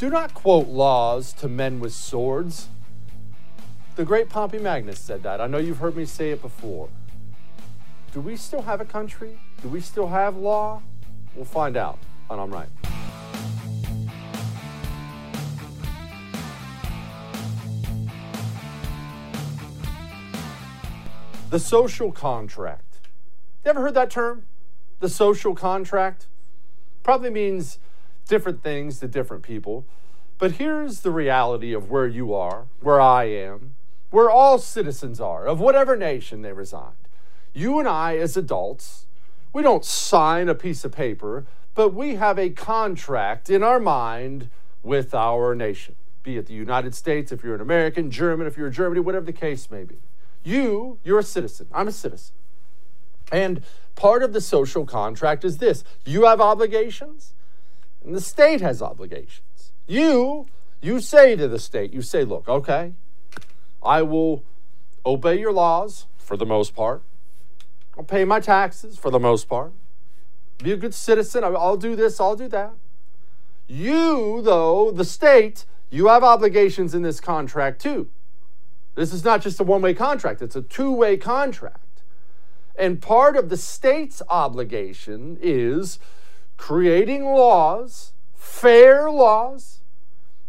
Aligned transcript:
Do 0.00 0.08
not 0.08 0.32
quote 0.32 0.68
laws 0.68 1.34
to 1.34 1.46
men 1.46 1.78
with 1.78 1.92
swords. 1.92 2.68
The 3.96 4.04
great 4.06 4.30
Pompey 4.30 4.58
Magnus 4.58 4.98
said 4.98 5.22
that. 5.24 5.42
I 5.42 5.46
know 5.46 5.58
you've 5.58 5.76
heard 5.76 5.94
me 5.94 6.06
say 6.06 6.30
it 6.30 6.40
before. 6.40 6.88
Do 8.14 8.22
we 8.22 8.34
still 8.36 8.62
have 8.62 8.80
a 8.80 8.86
country? 8.86 9.38
Do 9.60 9.68
we 9.68 9.82
still 9.82 10.06
have 10.06 10.38
law? 10.38 10.80
We'll 11.34 11.44
find 11.44 11.76
out 11.76 11.98
on 12.30 12.40
I'm 12.40 12.50
Right. 12.50 12.70
The 21.50 21.58
social 21.58 22.10
contract. 22.10 23.00
You 23.66 23.72
ever 23.72 23.82
heard 23.82 23.94
that 23.96 24.10
term? 24.10 24.46
The 25.00 25.10
social 25.10 25.54
contract? 25.54 26.26
Probably 27.02 27.28
means 27.28 27.78
different 28.30 28.62
things 28.62 29.00
to 29.00 29.08
different 29.08 29.42
people. 29.42 29.84
But 30.38 30.52
here's 30.52 31.00
the 31.00 31.10
reality 31.10 31.72
of 31.74 31.90
where 31.90 32.06
you 32.06 32.32
are, 32.32 32.66
where 32.80 33.00
I 33.00 33.24
am, 33.24 33.74
where 34.10 34.30
all 34.30 34.58
citizens 34.58 35.20
are, 35.20 35.46
of 35.46 35.58
whatever 35.58 35.96
nation 35.96 36.42
they 36.42 36.52
reside. 36.52 36.92
You 37.52 37.80
and 37.80 37.88
I, 37.88 38.16
as 38.16 38.36
adults, 38.36 39.06
we 39.52 39.62
don't 39.62 39.84
sign 39.84 40.48
a 40.48 40.54
piece 40.54 40.84
of 40.84 40.92
paper, 40.92 41.44
but 41.74 41.92
we 41.92 42.14
have 42.14 42.38
a 42.38 42.50
contract 42.50 43.50
in 43.50 43.64
our 43.64 43.80
mind 43.80 44.48
with 44.84 45.12
our 45.12 45.56
nation, 45.56 45.96
be 46.22 46.36
it 46.36 46.46
the 46.46 46.54
United 46.54 46.94
States, 46.94 47.32
if 47.32 47.42
you're 47.42 47.56
an 47.56 47.60
American, 47.60 48.12
German, 48.12 48.46
if 48.46 48.56
you're 48.56 48.68
a 48.68 48.72
Germany, 48.72 49.00
whatever 49.00 49.26
the 49.26 49.32
case 49.32 49.70
may 49.72 49.82
be. 49.82 49.96
You, 50.44 50.98
you're 51.02 51.18
a 51.18 51.24
citizen. 51.24 51.66
I'm 51.72 51.88
a 51.88 51.92
citizen. 51.92 52.34
And 53.32 53.62
part 53.96 54.22
of 54.22 54.32
the 54.32 54.40
social 54.40 54.86
contract 54.86 55.44
is 55.44 55.58
this 55.58 55.82
you 56.04 56.26
have 56.26 56.40
obligations, 56.40 57.34
and 58.04 58.14
the 58.14 58.20
state 58.20 58.60
has 58.60 58.80
obligations. 58.80 59.72
You, 59.86 60.46
you 60.80 61.00
say 61.00 61.36
to 61.36 61.48
the 61.48 61.58
state, 61.58 61.92
you 61.92 62.02
say, 62.02 62.24
look, 62.24 62.48
okay, 62.48 62.94
I 63.82 64.02
will 64.02 64.44
obey 65.04 65.38
your 65.38 65.52
laws 65.52 66.06
for 66.16 66.36
the 66.36 66.46
most 66.46 66.74
part. 66.74 67.02
I'll 67.96 68.04
pay 68.04 68.24
my 68.24 68.40
taxes 68.40 68.96
for 68.96 69.10
the 69.10 69.18
most 69.18 69.48
part. 69.48 69.72
Be 70.58 70.72
a 70.72 70.76
good 70.76 70.94
citizen. 70.94 71.42
I'll 71.44 71.76
do 71.76 71.96
this, 71.96 72.20
I'll 72.20 72.36
do 72.36 72.48
that. 72.48 72.72
You, 73.66 74.42
though, 74.42 74.90
the 74.90 75.04
state, 75.04 75.64
you 75.90 76.08
have 76.08 76.22
obligations 76.22 76.94
in 76.94 77.02
this 77.02 77.20
contract 77.20 77.80
too. 77.80 78.08
This 78.94 79.12
is 79.12 79.24
not 79.24 79.40
just 79.42 79.60
a 79.60 79.64
one 79.64 79.82
way 79.82 79.94
contract, 79.94 80.42
it's 80.42 80.56
a 80.56 80.62
two 80.62 80.92
way 80.92 81.16
contract. 81.16 82.02
And 82.78 83.00
part 83.00 83.36
of 83.36 83.48
the 83.48 83.56
state's 83.56 84.22
obligation 84.28 85.38
is 85.40 85.98
creating 86.60 87.24
laws, 87.24 88.12
fair 88.34 89.10
laws, 89.10 89.80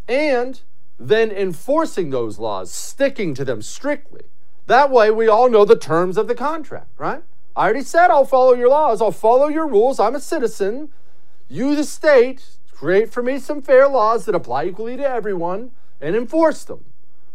and 0.06 0.60
then 0.98 1.30
enforcing 1.30 2.10
those 2.10 2.38
laws, 2.38 2.70
sticking 2.70 3.32
to 3.32 3.46
them 3.46 3.62
strictly. 3.62 4.20
That 4.66 4.90
way, 4.90 5.10
we 5.10 5.26
all 5.26 5.48
know 5.48 5.64
the 5.64 5.74
terms 5.74 6.18
of 6.18 6.28
the 6.28 6.34
contract, 6.34 6.90
right? 6.98 7.22
I 7.56 7.64
already 7.64 7.82
said 7.82 8.10
I'll 8.10 8.26
follow 8.26 8.52
your 8.52 8.68
laws, 8.68 9.00
I'll 9.00 9.10
follow 9.10 9.48
your 9.48 9.66
rules. 9.66 9.98
I'm 9.98 10.14
a 10.14 10.20
citizen. 10.20 10.90
You, 11.48 11.74
the 11.74 11.82
state, 11.82 12.44
create 12.70 13.10
for 13.10 13.22
me 13.22 13.38
some 13.38 13.62
fair 13.62 13.88
laws 13.88 14.26
that 14.26 14.34
apply 14.34 14.66
equally 14.66 14.98
to 14.98 15.08
everyone 15.08 15.70
and 15.98 16.14
enforce 16.14 16.62
them. 16.62 16.84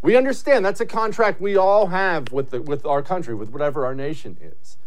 We 0.03 0.15
understand 0.15 0.63
that's 0.63 0.79
a 0.79 0.85
contract 0.85 1.41
we 1.41 1.57
all 1.57 1.87
have 1.87 2.31
with, 2.31 2.51
the, 2.51 2.61
with 2.61 2.85
our 2.85 3.01
country, 3.01 3.33
with 3.33 3.49
whatever 3.49 3.87
our 3.87 3.95
nation 3.95 4.37
is. 4.39 4.77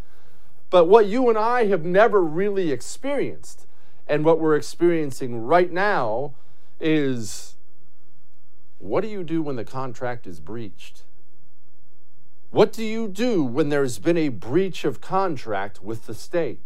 But 0.69 0.85
what 0.85 1.07
you 1.07 1.27
and 1.27 1.37
I 1.37 1.65
have 1.65 1.83
never 1.83 2.23
really 2.23 2.71
experienced, 2.71 3.67
and 4.11 4.25
what 4.25 4.41
we're 4.41 4.57
experiencing 4.57 5.41
right 5.41 5.71
now, 5.71 6.33
is 6.81 7.55
what 8.77 9.01
do 9.01 9.07
you 9.07 9.23
do 9.23 9.41
when 9.41 9.55
the 9.55 9.63
contract 9.63 10.27
is 10.27 10.41
breached? 10.41 11.03
What 12.49 12.73
do 12.73 12.83
you 12.83 13.07
do 13.07 13.41
when 13.41 13.69
there's 13.69 13.99
been 13.99 14.17
a 14.17 14.27
breach 14.27 14.83
of 14.83 14.99
contract 14.99 15.81
with 15.81 16.07
the 16.07 16.13
state? 16.13 16.59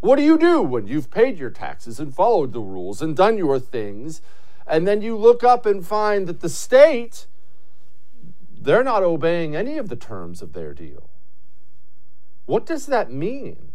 What 0.00 0.16
do 0.16 0.22
you 0.22 0.38
do 0.38 0.62
when 0.62 0.86
you've 0.86 1.10
paid 1.10 1.36
your 1.36 1.50
taxes 1.50 2.00
and 2.00 2.14
followed 2.14 2.54
the 2.54 2.60
rules 2.60 3.02
and 3.02 3.14
done 3.14 3.36
your 3.36 3.58
things, 3.58 4.22
and 4.66 4.88
then 4.88 5.02
you 5.02 5.18
look 5.18 5.44
up 5.44 5.66
and 5.66 5.86
find 5.86 6.26
that 6.26 6.40
the 6.40 6.48
state, 6.48 7.26
they're 8.58 8.82
not 8.82 9.02
obeying 9.02 9.54
any 9.54 9.76
of 9.76 9.90
the 9.90 9.96
terms 9.96 10.40
of 10.40 10.54
their 10.54 10.72
deal? 10.72 11.10
What 12.46 12.64
does 12.64 12.86
that 12.86 13.12
mean? 13.12 13.69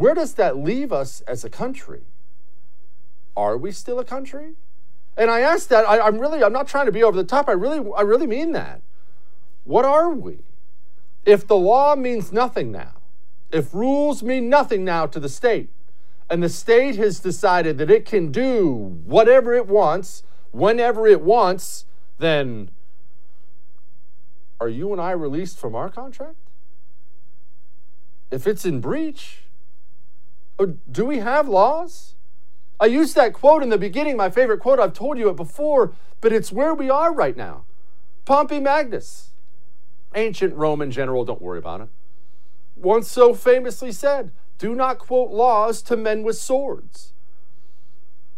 Where 0.00 0.14
does 0.14 0.32
that 0.36 0.56
leave 0.56 0.94
us 0.94 1.20
as 1.28 1.44
a 1.44 1.50
country? 1.50 2.04
Are 3.36 3.58
we 3.58 3.70
still 3.70 3.98
a 3.98 4.04
country? 4.04 4.54
And 5.14 5.30
I 5.30 5.40
ask 5.40 5.68
that, 5.68 5.86
I, 5.86 6.08
am 6.08 6.18
really, 6.18 6.42
I'm 6.42 6.54
not 6.54 6.66
trying 6.66 6.86
to 6.86 6.92
be 6.92 7.02
over 7.02 7.18
the 7.18 7.22
top. 7.22 7.50
I 7.50 7.52
really, 7.52 7.86
I 7.94 8.00
really 8.00 8.26
mean 8.26 8.52
that. 8.52 8.80
What 9.64 9.84
are 9.84 10.08
we? 10.08 10.38
If 11.26 11.46
the 11.46 11.56
law 11.56 11.96
means 11.96 12.32
nothing 12.32 12.72
now, 12.72 12.94
if 13.52 13.74
rules 13.74 14.22
mean 14.22 14.48
nothing 14.48 14.86
now 14.86 15.04
to 15.04 15.20
the 15.20 15.28
state, 15.28 15.68
and 16.30 16.42
the 16.42 16.48
state 16.48 16.96
has 16.96 17.20
decided 17.20 17.76
that 17.76 17.90
it 17.90 18.06
can 18.06 18.32
do 18.32 18.96
whatever 19.04 19.52
it 19.52 19.66
wants, 19.66 20.22
whenever 20.50 21.06
it 21.06 21.20
wants, 21.20 21.84
then 22.16 22.70
are 24.58 24.70
you 24.70 24.92
and 24.92 25.00
I 25.00 25.10
released 25.10 25.58
from 25.58 25.74
our 25.74 25.90
contract? 25.90 26.36
If 28.30 28.46
it's 28.46 28.64
in 28.64 28.80
breach, 28.80 29.42
Oh, 30.60 30.76
do 30.92 31.06
we 31.06 31.20
have 31.20 31.48
laws? 31.48 32.14
I 32.78 32.84
used 32.84 33.14
that 33.14 33.32
quote 33.32 33.62
in 33.62 33.70
the 33.70 33.78
beginning, 33.78 34.18
my 34.18 34.28
favorite 34.28 34.60
quote. 34.60 34.78
I've 34.78 34.92
told 34.92 35.16
you 35.16 35.30
it 35.30 35.36
before, 35.36 35.94
but 36.20 36.34
it's 36.34 36.52
where 36.52 36.74
we 36.74 36.90
are 36.90 37.14
right 37.14 37.34
now. 37.34 37.64
Pompey 38.26 38.60
Magnus, 38.60 39.30
ancient 40.14 40.54
Roman 40.54 40.90
general, 40.90 41.24
don't 41.24 41.40
worry 41.40 41.58
about 41.58 41.80
it, 41.80 41.88
once 42.76 43.10
so 43.10 43.32
famously 43.32 43.90
said, 43.90 44.32
Do 44.58 44.74
not 44.74 44.98
quote 44.98 45.30
laws 45.30 45.80
to 45.82 45.96
men 45.96 46.22
with 46.24 46.36
swords. 46.36 47.14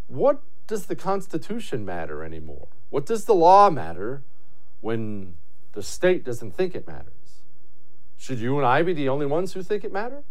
What 0.06 0.42
does 0.68 0.86
the 0.86 0.96
Constitution 0.96 1.84
matter 1.84 2.22
anymore? 2.22 2.68
What 2.90 3.04
does 3.04 3.24
the 3.24 3.34
law 3.34 3.68
matter 3.68 4.22
when 4.80 5.34
the 5.72 5.82
state 5.82 6.24
doesn't 6.24 6.52
think 6.52 6.76
it 6.76 6.86
matters? 6.86 7.42
Should 8.16 8.38
you 8.38 8.58
and 8.58 8.66
I 8.66 8.82
be 8.82 8.92
the 8.92 9.08
only 9.08 9.26
ones 9.26 9.54
who 9.54 9.62
think 9.64 9.82
it 9.82 9.92
matters? 9.92 10.24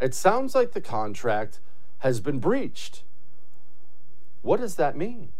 It 0.00 0.14
sounds 0.14 0.54
like 0.54 0.72
the 0.72 0.80
contract 0.80 1.60
has 1.98 2.20
been 2.20 2.38
breached. 2.38 3.02
What 4.42 4.60
does 4.60 4.76
that 4.76 4.96
mean? 4.96 5.32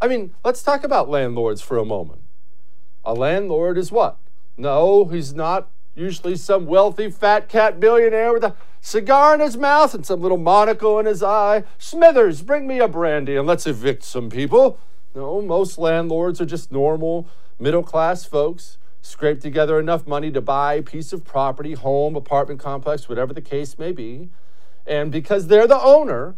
I 0.00 0.08
mean, 0.08 0.34
let's 0.44 0.62
talk 0.62 0.84
about 0.84 1.08
landlords 1.08 1.62
for 1.62 1.78
a 1.78 1.84
moment. 1.84 2.20
A 3.04 3.14
landlord 3.14 3.78
is 3.78 3.90
what? 3.90 4.18
No, 4.56 5.06
he's 5.06 5.32
not 5.32 5.70
usually 5.94 6.36
some 6.36 6.66
wealthy 6.66 7.10
fat 7.10 7.48
cat 7.48 7.80
billionaire 7.80 8.32
with 8.32 8.44
a 8.44 8.54
cigar 8.80 9.34
in 9.34 9.40
his 9.40 9.56
mouth 9.56 9.94
and 9.94 10.04
some 10.04 10.20
little 10.20 10.38
monocle 10.38 10.98
in 10.98 11.06
his 11.06 11.22
eye. 11.22 11.64
Smithers, 11.78 12.42
bring 12.42 12.66
me 12.66 12.80
a 12.80 12.88
brandy 12.88 13.36
and 13.36 13.46
let's 13.46 13.66
evict 13.66 14.02
some 14.02 14.28
people. 14.28 14.78
No, 15.14 15.40
most 15.40 15.78
landlords 15.78 16.40
are 16.40 16.46
just 16.46 16.70
normal 16.70 17.26
middle 17.58 17.82
class 17.82 18.24
folks 18.24 18.76
scrape 19.02 19.40
together 19.40 19.78
enough 19.78 20.06
money 20.06 20.30
to 20.30 20.40
buy 20.40 20.74
a 20.74 20.82
piece 20.82 21.12
of 21.12 21.24
property, 21.24 21.74
home, 21.74 22.16
apartment 22.16 22.60
complex, 22.60 23.08
whatever 23.08 23.34
the 23.34 23.42
case 23.42 23.78
may 23.78 23.92
be, 23.92 24.30
and 24.86 25.12
because 25.12 25.48
they're 25.48 25.66
the 25.66 25.80
owner, 25.80 26.36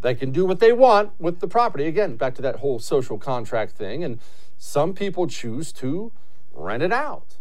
they 0.00 0.14
can 0.14 0.30
do 0.30 0.44
what 0.44 0.60
they 0.60 0.72
want 0.72 1.12
with 1.18 1.40
the 1.40 1.48
property. 1.48 1.86
Again, 1.86 2.16
back 2.16 2.34
to 2.36 2.42
that 2.42 2.56
whole 2.56 2.78
social 2.78 3.18
contract 3.18 3.72
thing. 3.72 4.04
And 4.04 4.20
some 4.56 4.92
people 4.92 5.26
choose 5.26 5.72
to 5.74 6.12
rent 6.52 6.82
it 6.82 6.92
out, 6.92 7.36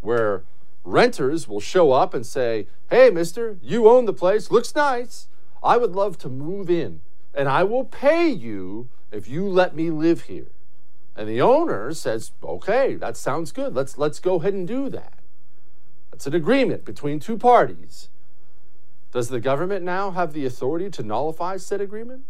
where 0.00 0.44
renters 0.84 1.48
will 1.48 1.60
show 1.60 1.92
up 1.92 2.14
and 2.14 2.24
say, 2.24 2.66
Hey, 2.90 3.10
mister, 3.10 3.58
you 3.62 3.88
own 3.88 4.04
the 4.04 4.12
place, 4.12 4.50
looks 4.50 4.74
nice. 4.74 5.28
I 5.62 5.76
would 5.76 5.92
love 5.92 6.18
to 6.18 6.28
move 6.28 6.68
in, 6.68 7.00
and 7.34 7.48
I 7.48 7.64
will 7.64 7.84
pay 7.84 8.28
you 8.28 8.88
if 9.10 9.28
you 9.28 9.48
let 9.48 9.74
me 9.74 9.90
live 9.90 10.22
here. 10.22 10.48
And 11.16 11.28
the 11.28 11.40
owner 11.40 11.92
says, 11.92 12.32
Okay, 12.42 12.94
that 12.96 13.16
sounds 13.16 13.52
good. 13.52 13.74
Let's, 13.74 13.98
let's 13.98 14.18
go 14.18 14.36
ahead 14.36 14.54
and 14.54 14.66
do 14.66 14.88
that. 14.90 15.14
That's 16.10 16.26
an 16.26 16.34
agreement 16.34 16.84
between 16.84 17.20
two 17.20 17.36
parties. 17.36 18.08
Does 19.12 19.28
the 19.28 19.40
government 19.40 19.84
now 19.84 20.10
have 20.10 20.32
the 20.32 20.44
authority 20.44 20.90
to 20.90 21.02
nullify 21.02 21.56
said 21.56 21.80
agreement? 21.80 22.24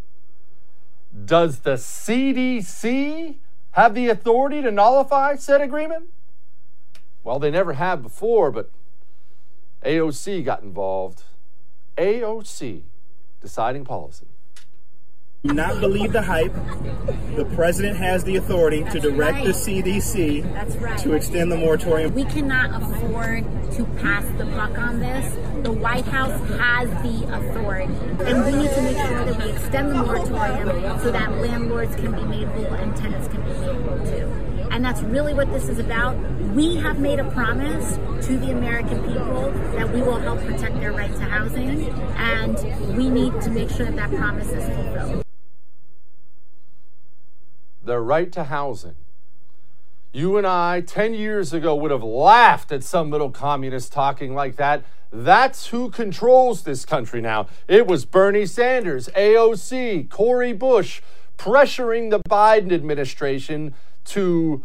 Does 1.24 1.60
the 1.60 1.74
CDC 1.74 3.36
have 3.72 3.94
the 3.94 4.08
authority 4.08 4.60
to 4.62 4.70
nullify 4.70 5.36
said 5.36 5.60
agreement? 5.60 6.08
Well, 7.22 7.38
they 7.38 7.50
never 7.50 7.74
have 7.74 8.02
before, 8.02 8.50
but 8.50 8.70
AOC 9.84 10.44
got 10.44 10.62
involved. 10.62 11.22
AOC 11.96 12.82
deciding 13.40 13.84
policy. 13.84 14.26
Do 15.44 15.52
not 15.52 15.78
believe 15.78 16.12
the 16.14 16.22
hype. 16.22 16.54
The 17.36 17.44
president 17.54 17.98
has 17.98 18.24
the 18.24 18.36
authority 18.36 18.82
to 18.84 18.98
direct 18.98 19.34
right. 19.34 19.44
the 19.44 19.50
CDC 19.50 20.80
right. 20.80 20.98
to 21.00 21.12
extend 21.12 21.52
the 21.52 21.56
moratorium. 21.58 22.14
We 22.14 22.24
cannot 22.24 22.82
afford 22.82 23.44
to 23.72 23.84
pass 24.00 24.24
the 24.38 24.46
buck 24.46 24.78
on 24.78 25.00
this. 25.00 25.34
The 25.62 25.72
White 25.72 26.06
House 26.06 26.32
has 26.58 26.88
the 27.02 27.26
authority. 27.36 27.92
And 28.24 28.44
we 28.46 28.62
need 28.62 28.70
to 28.70 28.82
make 28.82 28.96
sure 28.96 29.24
that 29.24 29.24
that 29.26 29.44
we 29.44 29.52
extend 29.52 29.90
the 29.90 29.96
moratorium 29.96 31.00
so 31.00 31.10
that 31.10 31.30
landlords 31.32 31.94
can 31.96 32.12
be 32.12 32.22
made 32.22 32.48
whole 32.48 32.72
and 32.74 32.96
tenants 32.96 33.28
can 33.28 33.42
be 33.42 33.50
made 33.50 33.82
whole 33.82 33.98
too. 34.06 34.54
And 34.70 34.82
that's 34.82 35.02
really 35.02 35.34
what 35.34 35.52
this 35.52 35.68
is 35.68 35.78
about. 35.78 36.16
We 36.54 36.76
have 36.76 36.98
made 36.98 37.18
a 37.18 37.30
promise 37.32 37.96
to 38.26 38.38
the 38.38 38.50
American 38.50 39.02
people 39.12 39.50
that 39.76 39.92
we 39.92 40.00
will 40.00 40.18
help 40.18 40.40
protect 40.40 40.80
their 40.80 40.92
right 40.92 41.14
to 41.14 41.22
housing, 41.22 41.90
and 42.16 42.96
we 42.96 43.10
need 43.10 43.40
to 43.42 43.50
make 43.50 43.68
sure 43.68 43.86
that 43.86 43.96
that 43.96 44.10
promise 44.10 44.48
is 44.48 44.64
fulfilled. 44.64 45.23
Their 47.84 48.02
right 48.02 48.32
to 48.32 48.44
housing. 48.44 48.96
You 50.12 50.36
and 50.36 50.46
I, 50.46 50.80
10 50.80 51.14
years 51.14 51.52
ago, 51.52 51.74
would 51.74 51.90
have 51.90 52.04
laughed 52.04 52.70
at 52.70 52.84
some 52.84 53.10
little 53.10 53.30
communist 53.30 53.92
talking 53.92 54.34
like 54.34 54.56
that. 54.56 54.84
That's 55.12 55.68
who 55.68 55.90
controls 55.90 56.62
this 56.62 56.84
country 56.84 57.20
now. 57.20 57.48
It 57.68 57.86
was 57.86 58.04
Bernie 58.04 58.46
Sanders, 58.46 59.08
AOC, 59.16 60.08
Cori 60.08 60.52
Bush 60.52 61.02
pressuring 61.36 62.10
the 62.10 62.20
Biden 62.20 62.72
administration 62.72 63.74
to 64.06 64.64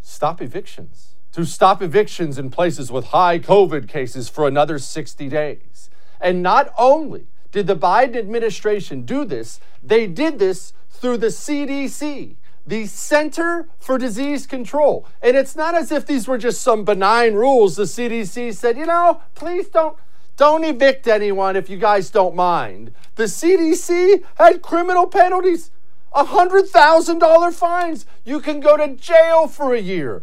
stop 0.00 0.40
evictions, 0.40 1.14
to 1.32 1.44
stop 1.44 1.82
evictions 1.82 2.38
in 2.38 2.50
places 2.50 2.90
with 2.90 3.06
high 3.06 3.38
COVID 3.38 3.88
cases 3.88 4.28
for 4.28 4.46
another 4.46 4.78
60 4.78 5.28
days. 5.28 5.90
And 6.20 6.42
not 6.42 6.72
only 6.78 7.26
did 7.52 7.66
the 7.66 7.76
Biden 7.76 8.16
administration 8.16 9.02
do 9.02 9.24
this, 9.24 9.60
they 9.82 10.06
did 10.06 10.38
this 10.38 10.72
through 11.04 11.18
the 11.18 11.26
CDC, 11.26 12.34
the 12.66 12.86
Center 12.86 13.68
for 13.78 13.98
Disease 13.98 14.46
Control. 14.46 15.06
And 15.20 15.36
it's 15.36 15.54
not 15.54 15.74
as 15.74 15.92
if 15.92 16.06
these 16.06 16.26
were 16.26 16.38
just 16.38 16.62
some 16.62 16.82
benign 16.82 17.34
rules. 17.34 17.76
The 17.76 17.82
CDC 17.82 18.54
said, 18.54 18.78
you 18.78 18.86
know, 18.86 19.20
please 19.34 19.68
don't 19.68 19.98
don't 20.38 20.64
evict 20.64 21.06
anyone 21.06 21.56
if 21.56 21.68
you 21.68 21.76
guys 21.76 22.08
don't 22.08 22.34
mind. 22.34 22.94
The 23.16 23.24
CDC 23.24 24.24
had 24.36 24.62
criminal 24.62 25.06
penalties. 25.06 25.70
$100,000 26.14 27.52
fines. 27.52 28.06
You 28.24 28.40
can 28.40 28.60
go 28.60 28.78
to 28.78 28.94
jail 28.94 29.46
for 29.46 29.74
a 29.74 29.80
year. 29.80 30.22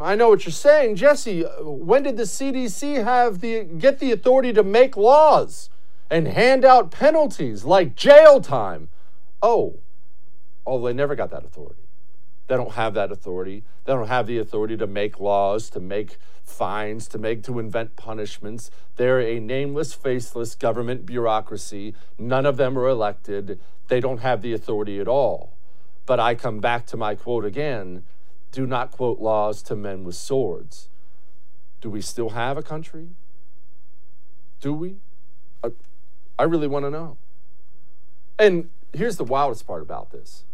I 0.00 0.16
know 0.16 0.30
what 0.30 0.44
you're 0.46 0.52
saying, 0.52 0.96
Jesse. 0.96 1.44
Uh, 1.44 1.62
when 1.62 2.02
did 2.02 2.16
the 2.16 2.24
CDC 2.24 3.04
have 3.04 3.40
the 3.40 3.62
get 3.62 4.00
the 4.00 4.10
authority 4.10 4.52
to 4.52 4.64
make 4.64 4.96
laws 4.96 5.70
and 6.10 6.26
hand 6.26 6.64
out 6.64 6.90
penalties 6.90 7.64
like 7.64 7.94
jail 7.94 8.40
time? 8.40 8.88
Oh, 9.42 9.80
oh, 10.66 10.84
they 10.84 10.92
never 10.92 11.14
got 11.14 11.30
that 11.30 11.44
authority. 11.44 11.82
They 12.48 12.56
don't 12.56 12.72
have 12.72 12.94
that 12.94 13.10
authority. 13.10 13.64
They 13.84 13.92
don't 13.92 14.08
have 14.08 14.26
the 14.26 14.38
authority 14.38 14.76
to 14.76 14.86
make 14.86 15.18
laws, 15.18 15.70
to 15.70 15.80
make 15.80 16.18
fines, 16.44 17.08
to 17.08 17.18
make 17.18 17.42
to 17.44 17.58
invent 17.58 17.96
punishments. 17.96 18.70
They're 18.96 19.20
a 19.20 19.40
nameless, 19.40 19.94
faceless 19.94 20.54
government 20.54 21.06
bureaucracy. 21.06 21.94
None 22.18 22.46
of 22.46 22.56
them 22.56 22.78
are 22.78 22.88
elected 22.88 23.58
they 23.92 24.00
don't 24.00 24.20
have 24.20 24.40
the 24.40 24.54
authority 24.54 25.00
at 25.00 25.06
all. 25.06 25.52
But 26.06 26.18
I 26.18 26.34
come 26.34 26.60
back 26.60 26.86
to 26.86 26.96
my 26.96 27.14
quote 27.14 27.44
again 27.44 28.04
do 28.50 28.66
not 28.66 28.90
quote 28.90 29.18
laws 29.18 29.62
to 29.64 29.76
men 29.76 30.04
with 30.04 30.14
swords. 30.14 30.88
Do 31.80 31.88
we 31.88 32.02
still 32.02 32.30
have 32.30 32.58
a 32.58 32.62
country? 32.62 33.08
Do 34.60 34.72
we? 34.74 34.96
I 36.38 36.42
really 36.44 36.66
want 36.66 36.84
to 36.86 36.90
know. 36.90 37.16
And 38.38 38.70
here's 38.92 39.16
the 39.16 39.24
wildest 39.24 39.66
part 39.66 39.82
about 39.82 40.10
this 40.10 40.44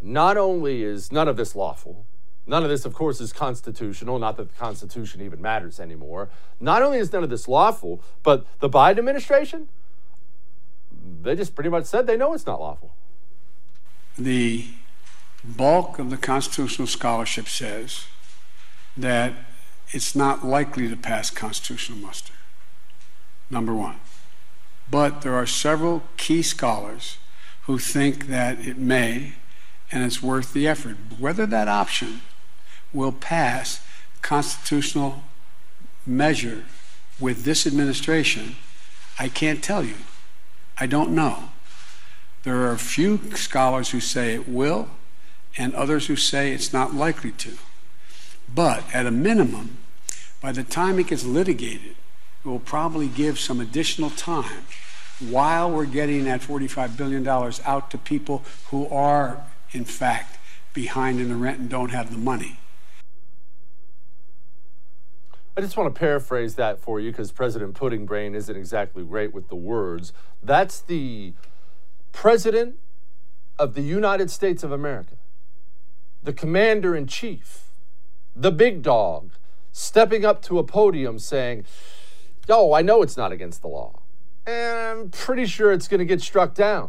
not 0.00 0.36
only 0.36 0.82
is 0.82 1.10
none 1.10 1.26
of 1.26 1.36
this 1.36 1.56
lawful, 1.56 2.06
none 2.46 2.62
of 2.62 2.70
this, 2.70 2.84
of 2.84 2.94
course, 2.94 3.20
is 3.20 3.32
constitutional, 3.32 4.18
not 4.18 4.36
that 4.36 4.48
the 4.48 4.54
Constitution 4.54 5.20
even 5.20 5.42
matters 5.42 5.80
anymore. 5.80 6.28
Not 6.60 6.82
only 6.82 6.98
is 6.98 7.12
none 7.12 7.24
of 7.24 7.30
this 7.30 7.48
lawful, 7.48 8.00
but 8.22 8.46
the 8.60 8.70
Biden 8.70 8.98
administration, 8.98 9.68
they 11.22 11.34
just 11.34 11.54
pretty 11.54 11.70
much 11.70 11.86
said 11.86 12.06
they 12.06 12.16
know 12.16 12.32
it's 12.32 12.46
not 12.46 12.60
lawful. 12.60 12.94
The 14.16 14.66
bulk 15.44 15.98
of 15.98 16.10
the 16.10 16.16
constitutional 16.16 16.86
scholarship 16.86 17.48
says 17.48 18.04
that 18.96 19.32
it's 19.90 20.14
not 20.14 20.44
likely 20.44 20.88
to 20.88 20.96
pass 20.96 21.30
constitutional 21.30 21.98
muster. 21.98 22.34
Number 23.50 23.74
one. 23.74 23.96
But 24.90 25.22
there 25.22 25.34
are 25.34 25.46
several 25.46 26.02
key 26.16 26.42
scholars 26.42 27.18
who 27.68 27.78
think 27.78 28.28
that 28.28 28.66
it 28.66 28.78
may 28.78 29.34
and 29.92 30.02
it's 30.02 30.22
worth 30.22 30.54
the 30.54 30.66
effort. 30.66 30.96
Whether 31.18 31.44
that 31.44 31.68
option 31.68 32.22
will 32.94 33.12
pass 33.12 33.84
constitutional 34.22 35.22
measure 36.06 36.64
with 37.20 37.44
this 37.44 37.66
administration, 37.66 38.56
I 39.18 39.28
can't 39.28 39.62
tell 39.62 39.84
you. 39.84 39.96
I 40.78 40.86
don't 40.86 41.10
know. 41.10 41.50
There 42.42 42.56
are 42.62 42.72
a 42.72 42.78
few 42.78 43.20
scholars 43.34 43.90
who 43.90 44.00
say 44.00 44.32
it 44.32 44.48
will, 44.48 44.88
and 45.58 45.74
others 45.74 46.06
who 46.06 46.16
say 46.16 46.52
it's 46.52 46.72
not 46.72 46.94
likely 46.94 47.32
to. 47.32 47.58
But 48.52 48.82
at 48.94 49.04
a 49.04 49.10
minimum, 49.10 49.76
by 50.40 50.52
the 50.52 50.64
time 50.64 50.98
it 50.98 51.08
gets 51.08 51.24
litigated, 51.26 51.96
it 52.42 52.48
will 52.48 52.60
probably 52.60 53.08
give 53.08 53.38
some 53.38 53.60
additional 53.60 54.08
time 54.08 54.64
while 55.20 55.70
we're 55.70 55.86
getting 55.86 56.24
that 56.24 56.40
$45 56.40 56.96
billion 56.96 57.26
out 57.26 57.90
to 57.90 57.98
people 57.98 58.44
who 58.70 58.88
are, 58.88 59.44
in 59.72 59.84
fact, 59.84 60.38
behind 60.74 61.20
in 61.20 61.28
the 61.28 61.36
rent 61.36 61.58
and 61.58 61.68
don't 61.68 61.90
have 61.90 62.10
the 62.12 62.18
money. 62.18 62.58
I 65.56 65.60
just 65.60 65.76
want 65.76 65.92
to 65.92 65.98
paraphrase 65.98 66.54
that 66.54 66.78
for 66.78 67.00
you 67.00 67.10
because 67.10 67.32
President 67.32 67.74
Pudding 67.74 68.06
Brain 68.06 68.36
isn't 68.36 68.56
exactly 68.56 69.02
great 69.02 69.34
with 69.34 69.48
the 69.48 69.56
words. 69.56 70.12
That's 70.40 70.80
the 70.80 71.32
President 72.12 72.76
of 73.58 73.74
the 73.74 73.82
United 73.82 74.30
States 74.30 74.62
of 74.62 74.70
America, 74.70 75.16
the 76.22 76.32
Commander 76.32 76.94
in 76.94 77.08
Chief, 77.08 77.72
the 78.36 78.52
big 78.52 78.82
dog, 78.82 79.32
stepping 79.72 80.24
up 80.24 80.42
to 80.42 80.60
a 80.60 80.64
podium 80.64 81.18
saying, 81.18 81.64
Oh, 82.48 82.72
I 82.72 82.82
know 82.82 83.02
it's 83.02 83.16
not 83.16 83.32
against 83.32 83.60
the 83.60 83.68
law. 83.68 83.97
And 84.48 84.78
I'm 84.78 85.10
pretty 85.10 85.44
sure 85.44 85.72
it's 85.72 85.88
going 85.88 85.98
to 85.98 86.06
get 86.06 86.22
struck 86.22 86.54
down. 86.54 86.88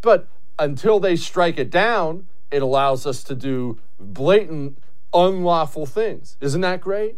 But 0.00 0.28
until 0.60 1.00
they 1.00 1.16
strike 1.16 1.58
it 1.58 1.68
down, 1.68 2.28
it 2.52 2.62
allows 2.62 3.04
us 3.04 3.24
to 3.24 3.34
do 3.34 3.80
blatant, 3.98 4.78
unlawful 5.12 5.86
things. 5.86 6.36
Isn't 6.40 6.60
that 6.60 6.80
great? 6.80 7.16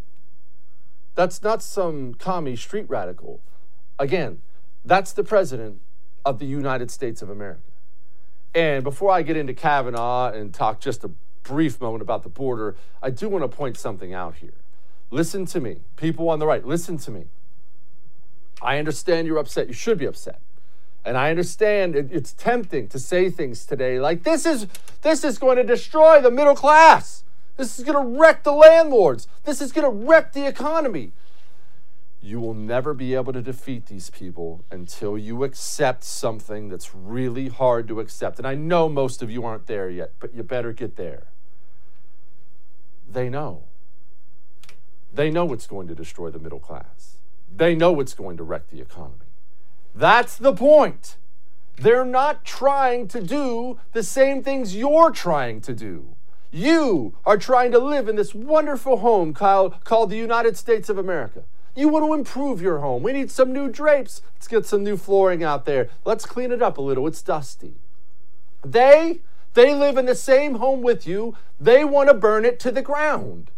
That's 1.15 1.43
not 1.43 1.63
some 1.63 2.15
commie 2.15 2.57
street 2.57 2.87
radical. 2.89 3.43
Again, 3.99 4.41
that's 4.83 5.13
the 5.13 5.23
president 5.23 5.83
of 6.25 6.39
the 6.39 6.47
United 6.47 6.91
States 6.91 7.21
of 7.21 7.29
America. 7.29 7.61
And 8.55 8.83
before 8.83 9.11
I 9.11 9.21
get 9.21 9.37
into 9.37 9.53
Kavanaugh 9.53 10.33
and 10.33 10.55
talk 10.55 10.81
just 10.81 11.05
a 11.05 11.11
brief 11.43 11.83
moment 11.83 12.01
about 12.01 12.23
the 12.23 12.31
border, 12.31 12.77
I 13.03 13.11
do 13.11 13.29
want 13.29 13.43
to 13.43 13.55
point 13.55 13.77
something 13.77 14.15
out 14.15 14.37
here. 14.37 14.55
Listen 15.11 15.45
to 15.45 15.61
me, 15.61 15.81
people 15.97 16.31
on 16.31 16.39
the 16.39 16.47
right, 16.47 16.67
listen 16.67 16.97
to 16.97 17.11
me. 17.11 17.27
I 18.61 18.79
understand 18.79 19.27
you're 19.27 19.39
upset. 19.39 19.69
You 19.69 19.75
should 19.75 19.99
be 19.99 20.07
upset. 20.07 20.41
And 21.05 21.17
I 21.17 21.31
understand 21.31 21.95
it's 21.95 22.33
tempting 22.33 22.89
to 22.89 22.99
say 22.99 23.31
things 23.31 23.65
today 23.65 24.01
like 24.01 24.25
this 24.25 24.45
is 24.45 24.67
this 25.03 25.23
is 25.23 25.39
going 25.39 25.57
to 25.57 25.63
destroy 25.63 26.21
the 26.21 26.33
middle 26.33 26.57
class. 26.57 27.23
This 27.57 27.79
is 27.79 27.85
going 27.85 27.97
to 27.97 28.19
wreck 28.19 28.43
the 28.43 28.53
landlords. 28.53 29.29
This 29.45 29.61
is 29.61 29.73
going 29.73 29.85
to 29.85 30.07
wreck 30.07 30.33
the 30.33 30.47
economy. 30.47 31.13
You 32.21 32.41
will 32.41 32.55
never 32.55 32.93
be 32.93 33.15
able 33.15 33.33
to 33.33 33.41
defeat 33.41 33.87
these 33.87 34.11
people 34.11 34.65
until 34.71 35.17
you 35.17 35.45
accept 35.45 36.03
something 36.03 36.69
that's 36.69 36.93
really 36.93 37.49
hard 37.49 37.87
to 37.89 38.01
accept. 38.01 38.39
And 38.39 38.47
I 38.47 38.57
know 38.57 38.89
most 38.89 39.23
of 39.23 39.31
you 39.31 39.45
aren't 39.45 39.67
there 39.67 39.89
yet, 39.89 40.13
but 40.19 40.35
you 40.35 40.43
better 40.43 40.73
get 40.73 40.97
there. 40.97 41.29
They 43.09 43.29
know. 43.29 43.63
They 45.15 45.31
know 45.31 45.53
it's 45.53 45.69
going 45.69 45.87
to 45.87 45.95
destroy 45.95 46.31
the 46.31 46.41
middle 46.41 46.59
class. 46.59 47.16
They 47.57 47.75
know 47.75 48.01
it's 48.01 48.15
going 48.15 48.37
to 48.37 48.43
wreck 48.43 48.69
the 48.69 48.81
economy. 48.81 49.27
That's 49.95 50.37
the 50.37 50.53
point. 50.53 51.17
They're 51.77 52.05
not 52.05 52.45
trying 52.45 53.09
to 53.09 53.21
do 53.21 53.79
the 53.93 54.03
same 54.03 54.43
things 54.43 54.77
you're 54.77 55.11
trying 55.11 55.61
to 55.63 55.75
do. 55.75 56.17
You 56.51 57.17
are 57.25 57.37
trying 57.37 57.73
to 57.73 57.79
live 57.79 58.09
in 58.09 58.17
this 58.17 58.35
wonderful 58.35 58.99
home 58.99 59.35
called, 59.35 59.85
called 59.85 60.11
the 60.11 60.17
United 60.17 60.57
States 60.57 60.89
of 60.89 60.99
America. 60.99 61.43
You 61.75 61.89
want 61.89 62.07
to 62.07 62.15
improve 62.15 62.63
your 62.63 62.79
home. 62.79 63.03
We 63.03 63.13
need 63.13 63.31
some 63.31 63.53
new 63.53 63.69
drapes. 63.69 64.23
Let's 64.35 64.49
get 64.49 64.65
some 64.65 64.83
new 64.83 64.97
flooring 64.97 65.45
out 65.45 65.67
there. 65.67 65.91
Let's 66.05 66.25
clean 66.25 66.53
it 66.53 66.63
up 66.63 66.79
a 66.79 66.83
little. 66.83 67.07
It's 67.07 67.21
dusty. 67.21 67.75
They 68.65 69.21
they 69.53 69.75
live 69.75 69.97
in 69.97 70.07
the 70.07 70.15
same 70.15 70.57
home 70.57 70.83
with 70.83 71.07
you. 71.07 71.37
They 71.59 71.85
want 71.85 72.09
to 72.09 72.15
burn 72.15 72.45
it 72.45 72.61
to 72.61 72.71
the 72.71 72.83
ground. 72.83 73.51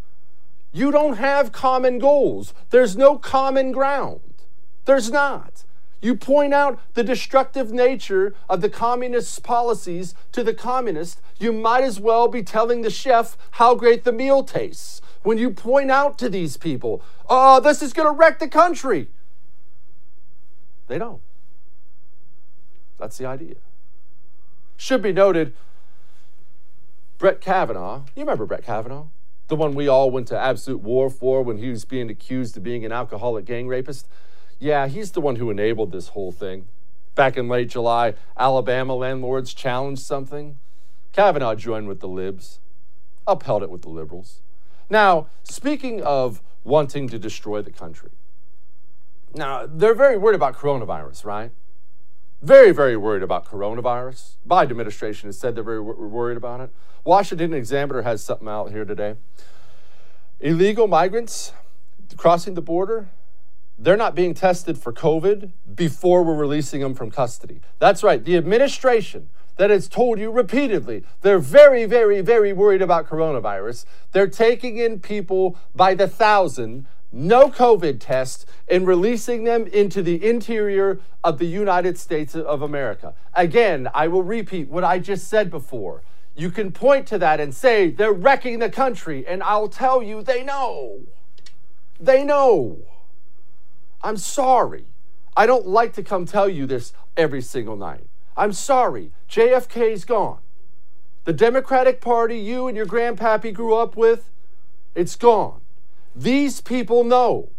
You 0.72 0.90
don't 0.90 1.16
have 1.16 1.52
common 1.52 1.98
goals. 1.98 2.52
There's 2.70 2.96
no 2.96 3.18
common 3.18 3.72
ground. 3.72 4.20
There's 4.84 5.10
not. 5.10 5.64
You 6.00 6.14
point 6.14 6.54
out 6.54 6.78
the 6.94 7.02
destructive 7.02 7.72
nature 7.72 8.34
of 8.48 8.60
the 8.60 8.70
communist 8.70 9.42
policies 9.42 10.14
to 10.32 10.44
the 10.44 10.54
communist, 10.54 11.20
you 11.38 11.52
might 11.52 11.84
as 11.84 11.98
well 11.98 12.28
be 12.28 12.42
telling 12.42 12.82
the 12.82 12.90
chef 12.90 13.36
how 13.52 13.74
great 13.74 14.04
the 14.04 14.12
meal 14.12 14.44
tastes. 14.44 15.00
When 15.22 15.38
you 15.38 15.50
point 15.50 15.90
out 15.90 16.16
to 16.18 16.28
these 16.28 16.56
people, 16.56 17.02
oh, 17.28 17.60
this 17.60 17.82
is 17.82 17.92
going 17.92 18.06
to 18.06 18.16
wreck 18.16 18.38
the 18.38 18.48
country, 18.48 19.08
they 20.86 20.98
don't. 20.98 21.20
That's 22.98 23.18
the 23.18 23.26
idea. 23.26 23.56
Should 24.76 25.02
be 25.02 25.12
noted, 25.12 25.54
Brett 27.18 27.40
Kavanaugh, 27.40 28.02
you 28.14 28.22
remember 28.22 28.46
Brett 28.46 28.64
Kavanaugh? 28.64 29.06
The 29.48 29.56
one 29.56 29.74
we 29.74 29.88
all 29.88 30.10
went 30.10 30.28
to 30.28 30.38
absolute 30.38 30.82
war 30.82 31.08
for 31.08 31.42
when 31.42 31.56
he 31.56 31.70
was 31.70 31.84
being 31.84 32.10
accused 32.10 32.56
of 32.56 32.62
being 32.62 32.84
an 32.84 32.92
alcoholic 32.92 33.46
gang 33.46 33.66
rapist. 33.66 34.06
Yeah, 34.58 34.88
he's 34.88 35.12
the 35.12 35.20
one 35.20 35.36
who 35.36 35.50
enabled 35.50 35.90
this 35.90 36.08
whole 36.08 36.32
thing. 36.32 36.68
Back 37.14 37.36
in 37.36 37.48
late 37.48 37.70
July, 37.70 38.14
Alabama 38.36 38.94
landlords 38.94 39.54
challenged 39.54 40.02
something. 40.02 40.58
Kavanaugh 41.12 41.54
joined 41.54 41.88
with 41.88 42.00
the 42.00 42.08
libs, 42.08 42.60
upheld 43.26 43.62
it 43.62 43.70
with 43.70 43.82
the 43.82 43.88
liberals. 43.88 44.42
Now, 44.90 45.28
speaking 45.42 46.02
of 46.02 46.42
wanting 46.62 47.08
to 47.08 47.18
destroy 47.18 47.62
the 47.62 47.72
country, 47.72 48.10
now 49.34 49.66
they're 49.66 49.94
very 49.94 50.18
worried 50.18 50.36
about 50.36 50.54
coronavirus, 50.54 51.24
right? 51.24 51.50
Very, 52.40 52.70
very 52.70 52.96
worried 52.96 53.22
about 53.22 53.44
coronavirus. 53.44 54.36
Biden 54.48 54.70
administration 54.70 55.28
has 55.28 55.38
said 55.38 55.56
they're 55.56 55.64
very 55.64 55.80
worried 55.80 56.36
about 56.36 56.60
it. 56.60 56.70
Washington 57.04 57.52
Examiner 57.52 58.02
has 58.02 58.22
something 58.22 58.48
out 58.48 58.70
here 58.70 58.84
today. 58.84 59.16
Illegal 60.40 60.86
migrants 60.86 61.52
crossing 62.16 62.54
the 62.54 62.62
border, 62.62 63.08
they're 63.76 63.96
not 63.96 64.14
being 64.14 64.34
tested 64.34 64.78
for 64.78 64.92
COVID 64.92 65.50
before 65.74 66.22
we're 66.22 66.34
releasing 66.34 66.80
them 66.80 66.94
from 66.94 67.10
custody. 67.10 67.60
That's 67.78 68.02
right. 68.02 68.24
The 68.24 68.36
administration 68.36 69.30
that 69.56 69.70
has 69.70 69.88
told 69.88 70.18
you 70.18 70.30
repeatedly 70.30 71.04
they're 71.22 71.38
very, 71.38 71.84
very, 71.84 72.20
very 72.20 72.52
worried 72.52 72.82
about 72.82 73.08
coronavirus. 73.08 73.84
They're 74.12 74.28
taking 74.28 74.78
in 74.78 75.00
people 75.00 75.56
by 75.74 75.94
the 75.94 76.08
thousand 76.08 76.86
no 77.10 77.48
COVID 77.48 78.00
tests 78.00 78.44
and 78.68 78.86
releasing 78.86 79.44
them 79.44 79.66
into 79.66 80.02
the 80.02 80.24
interior 80.28 81.00
of 81.24 81.38
the 81.38 81.46
United 81.46 81.98
States 81.98 82.34
of 82.34 82.62
America. 82.62 83.14
Again, 83.34 83.88
I 83.94 84.08
will 84.08 84.22
repeat 84.22 84.68
what 84.68 84.84
I 84.84 84.98
just 84.98 85.28
said 85.28 85.50
before. 85.50 86.02
You 86.36 86.50
can 86.50 86.70
point 86.70 87.06
to 87.08 87.18
that 87.18 87.40
and 87.40 87.54
say 87.54 87.90
they're 87.90 88.12
wrecking 88.12 88.58
the 88.58 88.70
country, 88.70 89.26
and 89.26 89.42
I'll 89.42 89.68
tell 89.68 90.02
you 90.02 90.22
they 90.22 90.44
know. 90.44 91.00
They 91.98 92.24
know. 92.24 92.78
I'm 94.02 94.16
sorry. 94.16 94.84
I 95.36 95.46
don't 95.46 95.66
like 95.66 95.94
to 95.94 96.02
come 96.02 96.26
tell 96.26 96.48
you 96.48 96.66
this 96.66 96.92
every 97.16 97.42
single 97.42 97.76
night. 97.76 98.06
I'm 98.36 98.52
sorry. 98.52 99.10
JFK's 99.28 100.04
gone. 100.04 100.38
The 101.24 101.32
Democratic 101.32 102.00
Party 102.00 102.38
you 102.38 102.68
and 102.68 102.76
your 102.76 102.86
grandpappy 102.86 103.52
grew 103.52 103.74
up 103.74 103.96
with, 103.96 104.30
it's 104.94 105.16
gone. 105.16 105.60
These 106.14 106.60
people 106.60 107.04
know. 107.04 107.50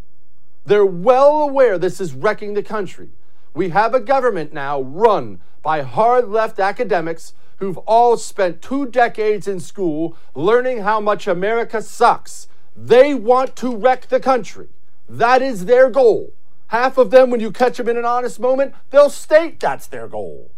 They're 0.65 0.85
well 0.85 1.39
aware 1.39 1.77
this 1.77 1.99
is 2.01 2.13
wrecking 2.13 2.53
the 2.53 2.63
country. 2.63 3.09
We 3.53 3.69
have 3.69 3.93
a 3.93 3.99
government 3.99 4.53
now 4.53 4.81
run 4.81 5.39
by 5.61 5.81
hard 5.81 6.29
left 6.29 6.59
academics 6.59 7.33
who've 7.57 7.77
all 7.79 8.17
spent 8.17 8.61
two 8.61 8.85
decades 8.85 9.47
in 9.47 9.59
school 9.59 10.15
learning 10.35 10.79
how 10.79 10.99
much 10.99 11.27
America 11.27 11.81
sucks. 11.81 12.47
They 12.75 13.13
want 13.13 13.55
to 13.57 13.75
wreck 13.75 14.07
the 14.07 14.19
country. 14.19 14.69
That 15.07 15.41
is 15.41 15.65
their 15.65 15.89
goal. 15.89 16.33
Half 16.67 16.97
of 16.97 17.09
them, 17.09 17.31
when 17.31 17.39
you 17.39 17.51
catch 17.51 17.77
them 17.77 17.89
in 17.89 17.97
an 17.97 18.05
honest 18.05 18.39
moment, 18.39 18.75
they'll 18.91 19.09
state 19.09 19.59
that's 19.59 19.87
their 19.87 20.07
goal. 20.07 20.51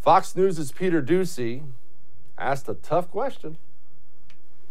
Fox 0.00 0.34
News' 0.36 0.72
Peter 0.72 1.00
Doocy 1.00 1.62
asked 2.36 2.68
a 2.68 2.74
tough 2.74 3.10
question. 3.10 3.58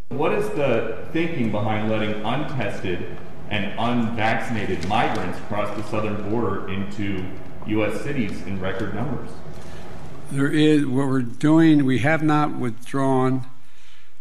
What 0.09 0.33
is 0.33 0.47
the 0.49 1.07
thinking 1.11 1.51
behind 1.51 1.89
letting 1.89 2.23
untested 2.23 3.17
and 3.49 3.73
unvaccinated 3.79 4.87
migrants 4.87 5.39
cross 5.47 5.75
the 5.75 5.83
southern 5.83 6.29
border 6.29 6.69
into 6.69 7.25
U.S. 7.65 8.01
cities 8.01 8.43
in 8.43 8.61
record 8.61 8.93
numbers? 8.93 9.31
There 10.31 10.51
is 10.51 10.85
what 10.85 11.07
we're 11.07 11.21
doing. 11.21 11.85
We 11.85 11.99
have 11.99 12.21
not 12.21 12.55
withdrawn 12.55 13.47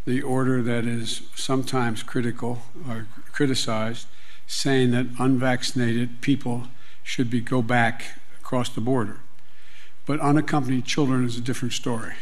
the 0.07 0.23
order 0.23 0.63
that 0.63 0.87
is 0.87 1.23
sometimes 1.35 2.03
critical 2.03 2.63
or 2.89 3.07
criticized, 3.33 4.07
saying 4.47 4.91
that 4.93 5.07
unvaccinated 5.19 6.23
people 6.23 6.69
should 7.03 7.29
be 7.29 7.43
go 7.43 7.61
back 7.61 8.19
across 8.41 8.71
the 8.71 8.81
border. 8.81 9.21
But 10.07 10.19
unaccompanied 10.21 10.87
children 10.87 11.27
is 11.27 11.37
a 11.37 11.43
different 11.43 11.75
story 11.75 12.15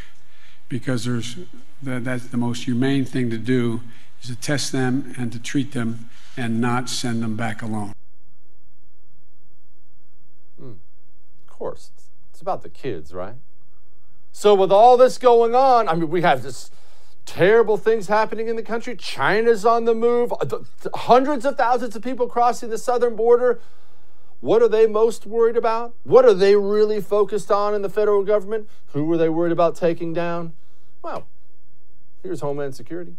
because 0.69 1.05
there's 1.05 1.37
that, 1.83 2.05
that's 2.05 2.27
the 2.29 2.37
most 2.37 2.65
humane 2.65 3.05
thing 3.05 3.31
to 3.31 3.39
do 3.39 3.81
is 4.21 4.29
to 4.29 4.37
test 4.37 4.73
them 4.73 5.15
and 5.19 5.33
to 5.33 5.39
treat 5.39 5.73
them 5.73 6.11
and 6.37 6.61
not 6.61 6.89
send 6.89 7.23
them 7.23 7.37
back 7.37 7.63
alone. 7.63 7.93
Hmm. 10.59 10.73
Of 11.47 11.49
course, 11.49 11.91
it's 12.31 12.41
about 12.41 12.63
the 12.63 12.69
kids, 12.69 13.13
right? 13.13 13.35
So 14.33 14.55
with 14.55 14.73
all 14.73 14.97
this 14.97 15.19
going 15.19 15.55
on, 15.55 15.89
I 15.89 15.95
mean, 15.95 16.09
we 16.09 16.23
have 16.23 16.43
this 16.43 16.71
terrible 17.27 17.77
things 17.77 18.09
happening 18.09 18.49
in 18.49 18.57
the 18.57 18.63
country. 18.63 18.97
China's 18.97 19.65
on 19.65 19.85
the 19.85 19.95
move. 19.95 20.33
Hundreds 20.95 21.45
of 21.45 21.57
thousands 21.57 21.95
of 21.95 22.03
people 22.03 22.27
crossing 22.27 22.71
the 22.71 22.79
southern 22.79 23.15
border. 23.15 23.61
What 24.41 24.61
are 24.61 24.69
they 24.69 24.87
most 24.87 25.25
worried 25.27 25.57
about? 25.57 25.95
What 26.03 26.25
are 26.25 26.35
they 26.35 26.57
really 26.57 27.01
focused 27.01 27.51
on 27.53 27.75
in 27.75 27.83
the 27.83 27.89
federal 27.89 28.25
government? 28.25 28.69
Who 28.89 29.11
are 29.13 29.17
they 29.17 29.29
worried 29.29 29.53
about 29.53 29.77
taking 29.77 30.13
down? 30.13 30.55
Well, 31.03 31.29
Here's 32.23 32.41
Homeland 32.41 32.77
Security. 32.77 33.17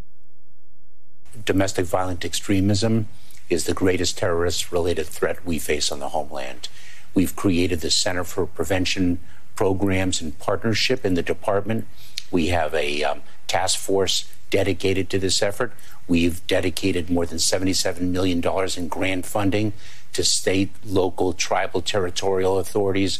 Domestic 1.43 1.85
violent 1.85 2.23
extremism 2.23 3.09
is 3.49 3.65
the 3.65 3.73
greatest 3.73 4.17
terrorist 4.17 4.71
related 4.71 5.07
threat 5.07 5.45
we 5.45 5.59
face 5.59 5.91
on 5.91 5.99
the 5.99 6.09
homeland. 6.09 6.69
We've 7.13 7.35
created 7.35 7.81
the 7.81 7.91
Center 7.91 8.23
for 8.23 8.45
Prevention 8.45 9.19
Programs 9.55 10.21
and 10.21 10.39
Partnership 10.39 11.03
in 11.03 11.15
the 11.15 11.21
department. 11.21 11.85
We 12.31 12.47
have 12.47 12.73
a 12.73 13.03
um, 13.03 13.21
task 13.47 13.77
force 13.77 14.31
dedicated 14.49 15.09
to 15.09 15.19
this 15.19 15.41
effort. 15.41 15.73
We've 16.07 16.45
dedicated 16.47 17.09
more 17.09 17.25
than 17.25 17.39
$77 17.39 17.99
million 17.99 18.41
in 18.77 18.87
grant 18.87 19.25
funding 19.25 19.73
to 20.13 20.23
state, 20.23 20.69
local, 20.85 21.33
tribal, 21.33 21.81
territorial 21.81 22.57
authorities. 22.57 23.19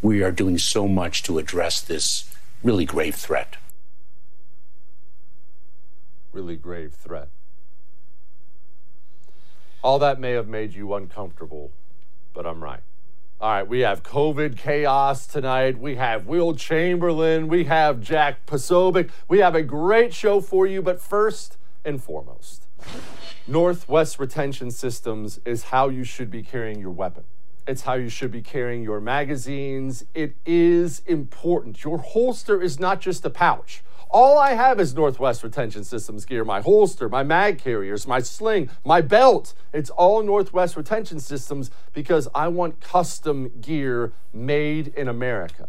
We 0.00 0.22
are 0.22 0.30
doing 0.30 0.58
so 0.58 0.86
much 0.86 1.24
to 1.24 1.38
address 1.38 1.80
this 1.80 2.32
really 2.62 2.84
grave 2.84 3.16
threat 3.16 3.56
really 6.34 6.56
grave 6.56 6.92
threat. 6.92 7.28
All 9.82 9.98
that 10.00 10.18
may 10.18 10.32
have 10.32 10.48
made 10.48 10.74
you 10.74 10.92
uncomfortable, 10.94 11.70
but 12.32 12.46
I'm 12.46 12.62
right. 12.62 12.80
All 13.40 13.50
right, 13.50 13.68
we 13.68 13.80
have 13.80 14.02
COVID 14.02 14.56
chaos 14.56 15.26
tonight. 15.26 15.78
We 15.78 15.96
have 15.96 16.26
Will 16.26 16.54
Chamberlain. 16.54 17.46
We 17.48 17.64
have 17.64 18.00
Jack 18.00 18.46
Posobiec. 18.46 19.10
We 19.28 19.38
have 19.38 19.54
a 19.54 19.62
great 19.62 20.14
show 20.14 20.40
for 20.40 20.66
you, 20.66 20.82
but 20.82 21.00
first 21.00 21.58
and 21.84 22.02
foremost, 22.02 22.66
Northwest 23.46 24.18
Retention 24.18 24.70
Systems 24.70 25.40
is 25.44 25.64
how 25.64 25.88
you 25.88 26.02
should 26.02 26.30
be 26.30 26.42
carrying 26.42 26.80
your 26.80 26.90
weapon. 26.90 27.24
It's 27.66 27.82
how 27.82 27.94
you 27.94 28.08
should 28.08 28.30
be 28.30 28.42
carrying 28.42 28.82
your 28.82 29.00
magazines. 29.00 30.04
It 30.14 30.36
is 30.46 31.02
important. 31.06 31.84
Your 31.84 31.98
holster 31.98 32.60
is 32.60 32.80
not 32.80 33.00
just 33.00 33.24
a 33.24 33.30
pouch. 33.30 33.82
All 34.10 34.38
I 34.38 34.54
have 34.54 34.78
is 34.78 34.94
Northwest 34.94 35.42
Retention 35.42 35.84
Systems 35.84 36.24
gear 36.24 36.44
my 36.44 36.60
holster, 36.60 37.08
my 37.08 37.22
mag 37.22 37.58
carriers, 37.58 38.06
my 38.06 38.20
sling, 38.20 38.70
my 38.84 39.00
belt. 39.00 39.54
It's 39.72 39.90
all 39.90 40.22
Northwest 40.22 40.76
Retention 40.76 41.20
Systems 41.20 41.70
because 41.92 42.28
I 42.34 42.48
want 42.48 42.80
custom 42.80 43.50
gear 43.60 44.12
made 44.32 44.88
in 44.88 45.08
America. 45.08 45.68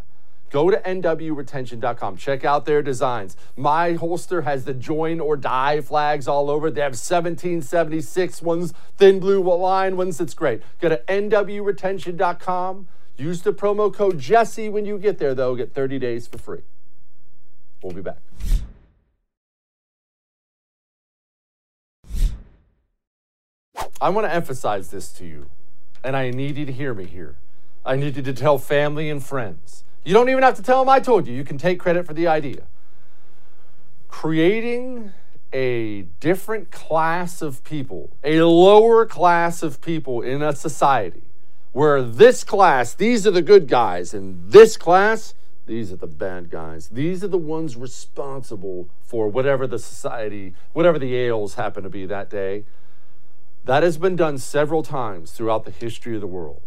Go 0.52 0.70
to 0.70 0.78
nwretention.com. 0.78 2.18
Check 2.18 2.46
out 2.46 2.66
their 2.66 2.82
designs. 2.82 3.36
My 3.58 3.94
holster 3.94 4.44
has 4.44 4.64
the 4.64 4.74
join 4.74 5.20
or 5.20 5.36
die 5.36 5.82
flags 5.82 6.28
all 6.28 6.50
over. 6.50 6.70
They 6.72 6.82
have 6.82 6.92
1776 6.92 8.42
ones, 8.42 8.74
thin 8.98 9.20
blue 9.20 9.42
line 9.42 9.98
ones. 9.98 10.22
It's 10.22 10.34
great. 10.34 10.62
Go 10.80 10.90
to 10.90 11.02
nwretention.com. 11.08 12.88
Use 13.18 13.42
the 13.42 13.54
promo 13.54 13.94
code 13.94 14.20
Jesse 14.20 14.70
when 14.70 14.86
you 14.86 14.98
get 14.98 15.18
there, 15.20 15.34
though. 15.34 15.56
Get 15.56 15.74
30 15.74 16.00
days 16.00 16.28
for 16.28 16.38
free. 16.38 16.62
We'll 17.82 17.94
be 17.94 18.02
back. 18.02 18.18
I 24.02 24.10
want 24.10 24.28
to 24.28 24.34
emphasize 24.34 24.90
this 24.90 25.12
to 25.14 25.26
you, 25.26 25.50
and 26.04 26.16
I 26.16 26.30
need 26.30 26.58
you 26.58 26.66
to 26.66 26.72
hear 26.72 26.94
me 26.94 27.06
here. 27.06 27.38
I 27.86 27.96
need 27.96 28.18
you 28.18 28.22
to 28.24 28.34
tell 28.34 28.58
family 28.58 29.10
and 29.10 29.24
friends. 29.24 29.84
You 30.04 30.14
don't 30.14 30.30
even 30.30 30.44
have 30.44 30.56
to 30.56 30.64
tell 30.64 30.80
them 30.80 30.90
I 30.90 31.00
told 31.00 31.28
you. 31.28 31.34
You 31.34 31.44
can 31.44 31.58
take 31.58 31.80
credit 31.80 32.06
for 32.06 32.14
the 32.14 32.28
idea. 32.28 32.64
Creating 34.08 35.14
a 35.54 36.02
different 36.20 36.72
class 36.72 37.42
of 37.42 37.64
people, 37.64 38.10
a 38.24 38.42
lower 38.42 39.06
class 39.06 39.64
of 39.64 39.82
people 39.82 40.22
in 40.22 40.42
a 40.42 40.54
society 40.54 41.24
where 41.72 42.02
this 42.02 42.44
class, 42.44 42.94
these 42.94 43.26
are 43.26 43.32
the 43.32 43.42
good 43.42 43.68
guys, 43.68 44.14
and 44.14 44.52
this 44.52 44.78
class, 44.78 45.34
these 45.66 45.92
are 45.92 45.96
the 45.98 46.08
bad 46.08 46.50
guys. 46.50 46.90
These 46.90 47.24
are 47.24 47.28
the 47.28 47.38
ones 47.38 47.76
responsible 47.76 48.90
for 49.02 49.28
whatever 49.28 49.68
the 49.68 49.80
society, 49.80 50.54
whatever 50.74 51.00
the 51.00 51.16
ails 51.16 51.56
happen 51.56 51.84
to 51.84 51.90
be 51.90 52.06
that 52.06 52.30
day. 52.30 52.66
That 53.64 53.82
has 53.84 53.98
been 53.98 54.16
done 54.16 54.38
several 54.38 54.84
times 54.84 55.32
throughout 55.32 55.66
the 55.66 55.72
history 55.72 56.16
of 56.16 56.22
the 56.22 56.28
world. 56.28 56.62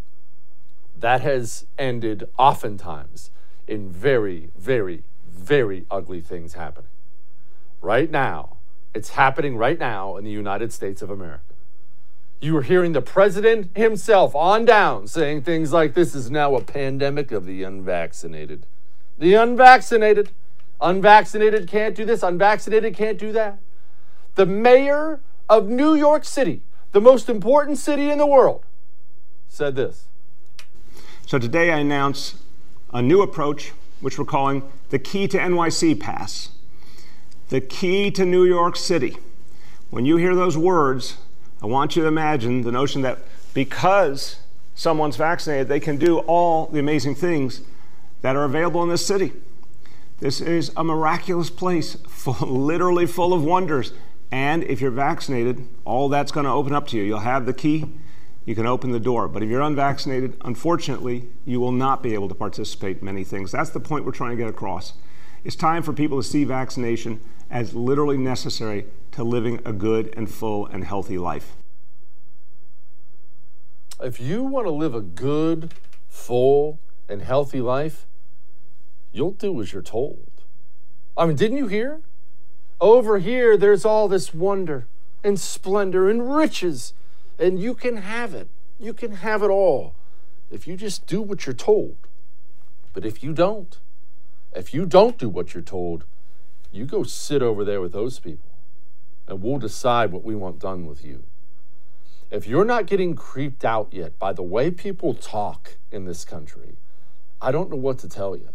that 0.98 1.20
has 1.20 1.66
ended 1.78 2.28
oftentimes 2.38 3.30
in 3.66 3.88
very, 3.90 4.50
very, 4.58 5.04
very 5.28 5.86
ugly 5.90 6.20
things 6.20 6.54
happening. 6.54 6.90
Right 7.80 8.10
now, 8.10 8.56
it's 8.94 9.10
happening 9.10 9.56
right 9.56 9.78
now 9.78 10.16
in 10.16 10.24
the 10.24 10.30
United 10.30 10.72
States 10.72 11.02
of 11.02 11.10
America. 11.10 11.42
You 12.40 12.56
are 12.56 12.62
hearing 12.62 12.92
the 12.92 13.02
president 13.02 13.76
himself 13.76 14.34
on 14.34 14.64
down 14.64 15.06
saying 15.08 15.42
things 15.42 15.72
like 15.72 15.94
this 15.94 16.14
is 16.14 16.30
now 16.30 16.54
a 16.54 16.62
pandemic 16.62 17.32
of 17.32 17.46
the 17.46 17.62
unvaccinated. 17.62 18.66
The 19.18 19.34
unvaccinated. 19.34 20.30
Unvaccinated 20.80 21.66
can't 21.66 21.94
do 21.94 22.04
this, 22.04 22.22
unvaccinated 22.22 22.94
can't 22.94 23.18
do 23.18 23.32
that. 23.32 23.58
The 24.36 24.46
mayor 24.46 25.20
of 25.48 25.68
New 25.68 25.94
York 25.94 26.24
City, 26.24 26.62
the 26.92 27.00
most 27.00 27.28
important 27.28 27.78
city 27.78 28.10
in 28.10 28.18
the 28.18 28.26
world, 28.26 28.64
said 29.48 29.74
this. 29.74 30.04
So 31.26 31.38
today 31.38 31.72
I 31.72 31.78
announce 31.78 32.36
a 32.92 33.02
new 33.02 33.20
approach, 33.20 33.72
which 34.00 34.18
we're 34.18 34.24
calling 34.24 34.62
the 34.90 35.00
Key 35.00 35.26
to 35.28 35.38
NYC 35.38 35.98
Pass. 35.98 36.50
The 37.48 37.60
key 37.60 38.10
to 38.12 38.24
New 38.24 38.44
York 38.44 38.76
City. 38.76 39.16
When 39.90 40.04
you 40.04 40.16
hear 40.16 40.34
those 40.34 40.56
words, 40.56 41.16
I 41.62 41.66
want 41.66 41.96
you 41.96 42.02
to 42.02 42.08
imagine 42.08 42.62
the 42.62 42.70
notion 42.70 43.02
that 43.02 43.18
because 43.54 44.36
someone's 44.74 45.16
vaccinated, 45.16 45.66
they 45.66 45.80
can 45.80 45.96
do 45.96 46.18
all 46.20 46.66
the 46.66 46.78
amazing 46.78 47.14
things 47.14 47.62
that 48.22 48.36
are 48.36 48.44
available 48.44 48.82
in 48.82 48.88
this 48.88 49.06
city. 49.06 49.32
This 50.20 50.40
is 50.40 50.72
a 50.76 50.82
miraculous 50.82 51.50
place, 51.50 51.94
full, 52.08 52.48
literally 52.48 53.06
full 53.06 53.32
of 53.32 53.44
wonders. 53.44 53.92
And 54.30 54.64
if 54.64 54.80
you're 54.80 54.90
vaccinated, 54.90 55.66
all 55.84 56.08
that's 56.08 56.32
going 56.32 56.44
to 56.44 56.52
open 56.52 56.74
up 56.74 56.86
to 56.88 56.96
you. 56.96 57.02
You'll 57.02 57.20
have 57.20 57.46
the 57.46 57.54
key, 57.54 57.86
you 58.44 58.54
can 58.54 58.66
open 58.66 58.90
the 58.90 59.00
door. 59.00 59.28
But 59.28 59.42
if 59.42 59.48
you're 59.48 59.62
unvaccinated, 59.62 60.36
unfortunately, 60.44 61.28
you 61.44 61.60
will 61.60 61.72
not 61.72 62.02
be 62.02 62.14
able 62.14 62.28
to 62.28 62.34
participate 62.34 62.98
in 62.98 63.04
many 63.04 63.24
things. 63.24 63.52
That's 63.52 63.70
the 63.70 63.80
point 63.80 64.04
we're 64.04 64.12
trying 64.12 64.36
to 64.36 64.42
get 64.42 64.48
across. 64.48 64.94
It's 65.44 65.56
time 65.56 65.82
for 65.82 65.92
people 65.92 66.20
to 66.20 66.28
see 66.28 66.44
vaccination 66.44 67.20
as 67.50 67.74
literally 67.74 68.18
necessary 68.18 68.86
to 69.12 69.24
living 69.24 69.60
a 69.64 69.72
good 69.72 70.12
and 70.16 70.30
full 70.30 70.66
and 70.66 70.84
healthy 70.84 71.16
life. 71.16 71.56
If 74.00 74.20
you 74.20 74.42
want 74.42 74.66
to 74.66 74.70
live 74.70 74.94
a 74.94 75.00
good, 75.00 75.74
full, 76.08 76.78
and 77.08 77.22
healthy 77.22 77.60
life, 77.60 78.06
you'll 79.12 79.32
do 79.32 79.60
as 79.60 79.72
you're 79.72 79.82
told. 79.82 80.30
I 81.16 81.26
mean, 81.26 81.36
didn't 81.36 81.56
you 81.56 81.66
hear? 81.66 82.00
Over 82.80 83.18
here, 83.18 83.56
there's 83.56 83.84
all 83.84 84.06
this 84.08 84.32
wonder 84.32 84.86
and 85.24 85.38
splendor 85.38 86.08
and 86.08 86.34
riches, 86.34 86.94
and 87.38 87.60
you 87.60 87.74
can 87.74 87.96
have 87.98 88.34
it. 88.34 88.48
You 88.78 88.94
can 88.94 89.12
have 89.16 89.42
it 89.42 89.50
all 89.50 89.94
if 90.50 90.68
you 90.68 90.76
just 90.76 91.06
do 91.06 91.20
what 91.20 91.46
you're 91.46 91.54
told. 91.54 91.96
But 92.92 93.04
if 93.04 93.22
you 93.22 93.32
don't, 93.32 93.78
if 94.54 94.72
you 94.72 94.86
don't 94.86 95.18
do 95.18 95.28
what 95.28 95.54
you're 95.54 95.62
told, 95.62 96.04
you 96.70 96.84
go 96.84 97.02
sit 97.02 97.42
over 97.42 97.64
there 97.64 97.80
with 97.80 97.92
those 97.92 98.18
people, 98.18 98.50
and 99.26 99.42
we'll 99.42 99.58
decide 99.58 100.12
what 100.12 100.24
we 100.24 100.34
want 100.34 100.58
done 100.58 100.86
with 100.86 101.04
you. 101.04 101.24
If 102.30 102.46
you're 102.46 102.64
not 102.64 102.86
getting 102.86 103.14
creeped 103.14 103.64
out 103.64 103.88
yet 103.90 104.18
by 104.18 104.32
the 104.32 104.42
way 104.42 104.70
people 104.70 105.14
talk 105.14 105.78
in 105.90 106.04
this 106.04 106.24
country, 106.24 106.76
I 107.40 107.50
don't 107.50 107.70
know 107.70 107.76
what 107.76 107.98
to 108.00 108.08
tell 108.08 108.36
you. 108.36 108.50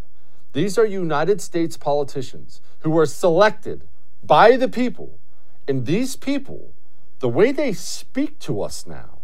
These 0.54 0.78
are 0.78 0.86
United 0.86 1.42
States 1.42 1.78
politicians 1.78 2.62
who 2.80 2.98
are 2.98 3.06
selected 3.06 3.88
by 4.24 4.56
the 4.56 4.70
people. 4.70 5.20
And 5.68 5.86
these 5.86 6.16
people, 6.16 6.74
the 7.20 7.30
way 7.30 7.52
they 7.52 7.74
speak 7.74 8.40
to 8.40 8.62
us 8.62 8.86
now, 8.86 9.20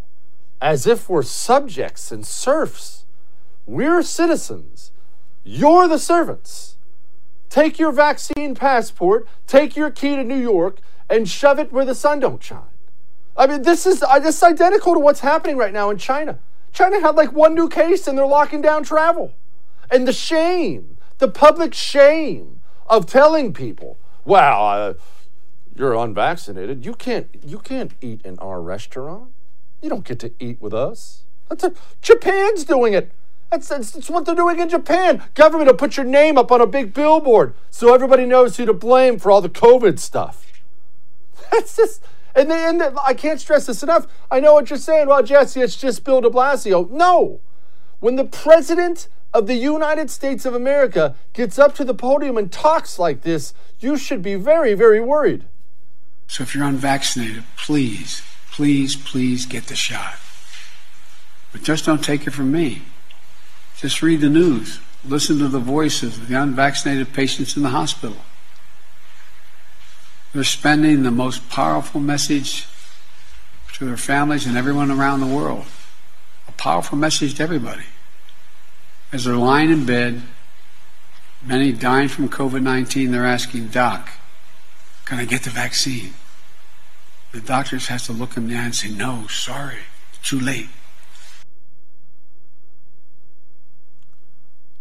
as 0.62 0.86
if 0.86 1.08
we're 1.08 1.24
subjects 1.24 2.12
and 2.12 2.26
serfs, 2.26 3.06
we're 3.66 4.02
citizens. 4.02 4.92
You're 5.44 5.88
the 5.88 6.00
servants. 6.00 6.78
Take 7.50 7.80
your 7.80 7.92
vaccine 7.92 8.56
passport, 8.56 9.28
take 9.48 9.76
your 9.76 9.90
key 9.90 10.16
to 10.16 10.24
New 10.24 10.38
York, 10.40 10.80
and 11.10 11.28
shove 11.28 11.60
it 11.60 11.72
where 11.72 11.86
the 11.86 11.96
sun 11.96 12.20
don't 12.20 12.44
shine. 12.44 12.62
I 13.36 13.48
mean, 13.48 13.62
this 13.62 13.86
is 13.86 14.04
uh, 14.04 14.20
this 14.20 14.38
is 14.38 14.44
identical 14.44 14.94
to 14.94 15.00
what's 15.00 15.22
happening 15.22 15.58
right 15.58 15.74
now 15.74 15.90
in 15.90 15.98
China. 15.98 16.40
China 16.74 17.00
had 17.00 17.16
like 17.16 17.32
one 17.32 17.56
new 17.56 17.70
case 17.70 18.08
and 18.08 18.18
they're 18.18 18.26
locking 18.26 18.62
down 18.62 18.84
travel. 18.84 19.34
And 19.90 20.08
the 20.08 20.14
shame, 20.14 20.98
the 21.20 21.28
public 21.28 21.74
shame 21.74 22.60
of 22.88 23.06
telling 23.06 23.54
people, 23.54 23.98
well, 24.26 24.66
uh, 24.66 24.94
you're 25.76 25.94
unvaccinated. 25.94 26.84
You 26.84 26.94
can't 26.94 27.28
you 27.46 27.60
can't 27.60 27.92
eat 28.02 28.22
in 28.26 28.38
our 28.40 28.62
restaurant. 28.62 29.32
You 29.82 29.90
don't 29.90 30.04
get 30.04 30.20
to 30.20 30.32
eat 30.40 30.60
with 30.60 30.74
us. 30.74 31.24
That's 31.48 31.64
a, 31.64 31.74
Japan's 32.02 32.64
doing 32.64 32.94
it. 32.94 33.12
That's, 33.50 33.68
that's, 33.68 33.92
that's 33.92 34.10
what 34.10 34.26
they're 34.26 34.36
doing 34.36 34.60
in 34.60 34.70
Japan. 34.70 35.24
Government 35.34 35.70
will 35.70 35.78
put 35.78 35.98
your 35.98 36.06
name 36.06 36.38
up 36.38 36.52
on 36.52 36.62
a 36.62 36.68
big 36.68 36.94
billboard 36.94 37.56
so 37.72 37.94
everybody 37.94 38.26
knows 38.26 38.58
who 38.58 38.66
to 38.66 38.74
blame 38.74 39.18
for 39.18 39.32
all 39.32 39.42
the 39.42 39.50
COVID 39.50 39.98
stuff. 39.98 40.46
That's 41.52 41.76
just, 41.76 42.04
and, 42.36 42.52
and 42.52 42.84
I 43.04 43.16
can't 43.16 43.40
stress 43.40 43.66
this 43.66 43.82
enough. 43.82 44.06
I 44.30 44.40
know 44.40 44.54
what 44.54 44.70
you're 44.70 44.78
saying. 44.78 45.08
Well, 45.08 45.24
Jesse, 45.24 45.62
it's 45.62 45.76
just 45.76 46.04
Bill 46.04 46.22
de 46.22 46.30
Blasio. 46.30 46.88
No. 46.92 47.40
When 48.00 48.16
the 48.16 48.26
president 48.26 49.08
of 49.34 49.48
the 49.48 49.56
United 49.56 50.10
States 50.10 50.46
of 50.46 50.56
America 50.56 51.16
gets 51.34 51.60
up 51.60 51.76
to 51.76 51.84
the 51.84 51.94
podium 51.94 52.38
and 52.38 52.52
talks 52.52 52.98
like 52.98 53.22
this, 53.22 53.54
you 53.80 53.98
should 53.98 54.22
be 54.22 54.36
very, 54.36 54.74
very 54.74 55.00
worried. 55.00 55.46
So 56.28 56.44
if 56.44 56.56
you're 56.56 56.66
unvaccinated, 56.66 57.44
please, 57.58 58.22
please, 58.52 58.96
please 58.96 59.46
get 59.46 59.66
the 59.66 59.76
shot. 59.76 60.16
But 61.52 61.64
just 61.64 61.86
don't 61.86 62.04
take 62.04 62.28
it 62.28 62.32
from 62.32 62.52
me. 62.52 62.84
Just 63.78 64.02
read 64.02 64.22
the 64.22 64.30
news. 64.30 64.80
Listen 65.06 65.40
to 65.40 65.48
the 65.48 65.60
voices 65.60 66.18
of 66.18 66.28
the 66.28 66.36
unvaccinated 66.36 67.14
patients 67.14 67.56
in 67.56 67.64
the 67.64 67.70
hospital. 67.70 68.18
They're 70.34 70.44
spending 70.44 71.04
the 71.04 71.12
most 71.12 71.50
powerful 71.50 72.00
message 72.00 72.68
to 73.74 73.86
their 73.86 73.98
families 73.98 74.46
and 74.46 74.58
everyone 74.58 74.92
around 74.92 75.22
the 75.22 75.28
world. 75.28 75.66
Powerful 76.60 76.98
message 76.98 77.36
to 77.36 77.44
everybody. 77.44 77.86
As 79.14 79.24
they're 79.24 79.38
lying 79.38 79.70
in 79.70 79.86
bed, 79.86 80.22
many 81.42 81.72
dying 81.72 82.10
from 82.10 82.28
COVID 82.28 82.62
19, 82.62 83.12
they're 83.12 83.26
asking, 83.26 83.70
Doc, 83.70 84.10
can 85.06 85.20
I 85.20 85.24
get 85.24 85.44
the 85.44 85.52
vaccine? 85.52 86.16
The 87.32 87.40
doctors 87.40 87.88
has 87.88 88.06
to 88.08 88.12
look 88.12 88.32
them 88.32 88.44
in 88.44 88.50
the 88.50 88.56
eye 88.58 88.66
and 88.66 88.76
say, 88.76 88.90
No, 88.90 89.26
sorry, 89.28 89.78
too 90.22 90.38
late. 90.38 90.68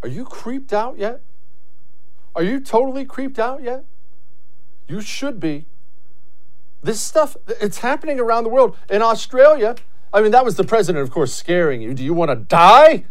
Are 0.02 0.08
you 0.08 0.24
creeped 0.24 0.72
out 0.72 0.98
yet? 0.98 1.20
Are 2.34 2.42
you 2.42 2.58
totally 2.58 3.04
creeped 3.04 3.38
out 3.38 3.62
yet? 3.62 3.84
You 4.88 5.00
should 5.00 5.38
be. 5.38 5.66
This 6.82 7.00
stuff, 7.00 7.36
it's 7.46 7.78
happening 7.78 8.18
around 8.18 8.42
the 8.42 8.50
world. 8.50 8.76
In 8.90 9.00
Australia, 9.00 9.76
I 10.12 10.22
mean, 10.22 10.32
that 10.32 10.44
was 10.44 10.56
the 10.56 10.64
president, 10.64 11.02
of 11.02 11.10
course, 11.10 11.34
scaring 11.34 11.82
you. 11.82 11.94
Do 11.94 12.02
you 12.02 12.14
want 12.14 12.30
to 12.30 12.36
die? 12.36 13.04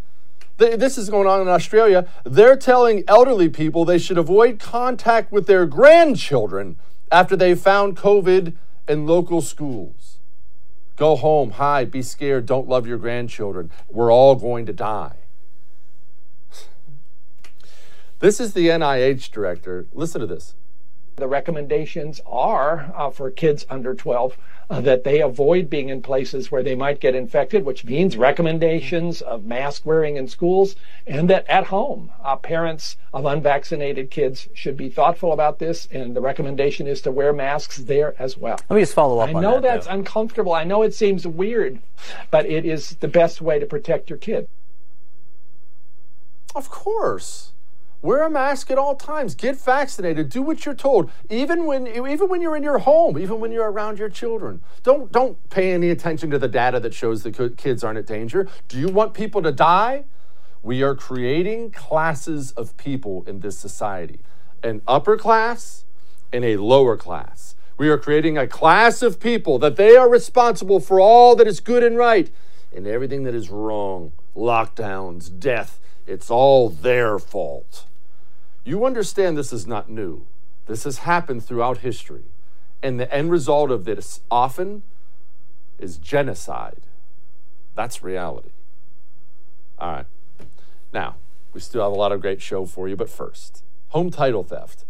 This 0.58 0.98
is 0.98 1.10
going 1.10 1.28
on 1.28 1.42
in 1.42 1.48
Australia. 1.48 2.08
They're 2.24 2.56
telling 2.56 3.04
elderly 3.08 3.48
people 3.50 3.86
they 3.86 4.00
should 4.00 4.18
avoid 4.18 4.60
contact 4.60 5.32
with 5.32 5.46
their 5.46 5.68
grandchildren 5.68 6.78
after 7.12 7.36
they 7.36 7.54
found 7.54 7.96
COVID 7.96 8.54
in 8.88 9.06
local 9.06 9.42
schools. 9.42 10.18
Go 10.96 11.16
home, 11.16 11.52
hide, 11.52 11.92
be 11.92 12.02
scared, 12.02 12.48
don't 12.48 12.68
love 12.68 12.88
your 12.88 12.98
grandchildren. 12.98 13.70
We're 13.88 14.12
all 14.12 14.34
going 14.34 14.66
to 14.66 14.74
die. 14.74 15.18
This 18.20 18.40
is 18.40 18.54
the 18.54 18.68
NIH 18.70 19.30
director. 19.30 19.86
Listen 19.94 20.22
to 20.22 20.28
this. 20.28 20.56
The 21.18 21.28
recommendations 21.28 22.22
are 22.28 22.94
uh, 22.96 23.10
for 23.10 23.32
kids 23.32 23.66
under 23.72 23.96
12 23.96 24.38
uh, 24.70 24.82
that 24.82 25.04
they 25.04 25.20
avoid 25.20 25.68
being 25.68 25.90
in 25.90 26.04
places 26.04 26.52
where 26.52 26.62
they 26.62 26.76
might 26.76 27.00
get 27.00 27.16
infected, 27.16 27.66
which 27.66 27.84
means 27.84 28.16
recommendations 28.16 29.24
of 29.24 29.44
mask 29.44 29.84
wearing 29.84 30.18
in 30.18 30.28
schools, 30.28 30.76
and 31.08 31.28
that 31.28 31.48
at 31.50 31.66
home, 31.66 32.12
uh, 32.24 32.36
parents 32.36 32.98
of 33.16 33.26
unvaccinated 33.26 34.12
kids 34.12 34.48
should 34.54 34.78
be 34.78 34.90
thoughtful 34.90 35.34
about 35.34 35.58
this, 35.58 35.88
and 35.92 36.16
the 36.16 36.22
recommendation 36.22 36.86
is 36.86 37.02
to 37.02 37.12
wear 37.12 37.34
masks 37.34 37.78
there 37.78 38.14
as 38.20 38.38
well. 38.38 38.60
Let 38.70 38.76
me 38.76 38.84
just 38.84 38.94
follow 38.94 39.18
up 39.18 39.30
I 39.30 39.34
on 39.34 39.42
know 39.42 39.54
that, 39.54 39.64
that's 39.64 39.88
though. 39.88 39.94
uncomfortable. 39.94 40.54
I 40.54 40.66
know 40.66 40.84
it 40.84 40.94
seems 40.94 41.26
weird, 41.26 41.80
but 42.30 42.46
it 42.46 42.64
is 42.64 42.92
the 42.98 43.08
best 43.08 43.42
way 43.42 43.58
to 43.58 43.66
protect 43.66 44.12
your 44.12 44.20
kid. 44.20 44.48
Of 46.54 46.70
course. 46.70 47.54
Wear 48.02 48.24
a 48.24 48.30
mask 48.30 48.70
at 48.70 48.78
all 48.78 48.96
times. 48.96 49.34
Get 49.34 49.60
vaccinated. 49.60 50.30
Do 50.30 50.44
what 50.44 50.66
you're 50.66 50.76
told. 50.76 51.10
Even 51.30 51.66
when 51.66 51.88
even 51.88 52.30
when 52.30 52.42
you're 52.42 52.56
in 52.56 52.64
your 52.64 52.78
home, 52.80 53.18
even 53.18 53.40
when 53.40 53.52
you're 53.52 53.70
around 53.72 53.98
your 53.98 54.10
children. 54.10 54.62
Don't 54.84 55.12
don't 55.12 55.50
pay 55.50 55.74
any 55.74 55.90
attention 55.90 56.30
to 56.30 56.38
the 56.38 56.48
data 56.48 56.80
that 56.80 56.94
shows 56.94 57.24
the 57.24 57.32
kids 57.58 57.84
aren't 57.84 57.98
at 57.98 58.06
danger. 58.06 58.48
Do 58.68 58.80
you 58.80 58.90
want 58.90 59.14
people 59.14 59.42
to 59.42 59.52
die? 59.52 60.06
We 60.62 60.84
are 60.84 60.96
creating 60.96 61.72
classes 61.72 62.52
of 62.52 62.78
people 62.78 63.24
in 63.26 63.40
this 63.40 63.58
society. 63.58 64.20
An 64.64 64.82
upper 64.88 65.18
class 65.18 65.86
and 66.32 66.46
a 66.46 66.58
lower 66.58 66.98
class. 66.98 67.56
We 67.78 67.90
are 67.90 67.98
creating 67.98 68.38
a 68.38 68.48
class 68.48 69.02
of 69.02 69.20
people 69.20 69.60
that 69.60 69.76
they 69.76 69.96
are 69.96 70.10
responsible 70.10 70.80
for 70.80 71.00
all 71.00 71.36
that 71.36 71.48
is 71.48 71.60
good 71.60 71.84
and 71.84 71.98
right 71.98 72.30
and 72.76 72.86
everything 72.86 73.24
that 73.24 73.34
is 73.34 73.50
wrong 73.50 74.12
lockdowns, 74.36 75.40
death. 75.40 75.80
It's 76.06 76.30
all 76.30 76.70
their 76.70 77.20
fault. 77.20 77.87
You 78.68 78.86
understand 78.86 79.38
this 79.38 79.54
is 79.54 79.66
not 79.66 79.90
new. 79.90 80.26
This 80.66 80.84
has 80.84 80.98
happened 80.98 81.42
throughout 81.42 81.78
history. 81.78 82.26
And 82.84 83.00
the 83.00 83.10
end 83.16 83.32
result 83.32 83.72
of 83.72 83.86
this 83.86 84.20
often 84.30 84.84
is 85.80 85.96
genocide. 85.96 86.82
That's 87.76 88.04
reality. 88.04 88.50
All 89.80 89.90
right. 89.90 90.06
Now, 90.92 91.16
we 91.54 91.62
still 91.62 91.82
have 91.82 91.94
a 91.94 91.96
lot 91.96 92.12
of 92.12 92.20
great 92.20 92.42
show 92.42 92.66
for 92.66 92.90
you, 92.90 92.98
but 92.98 93.10
first, 93.10 93.64
home 93.90 94.12
title 94.12 94.44
theft. 94.44 94.84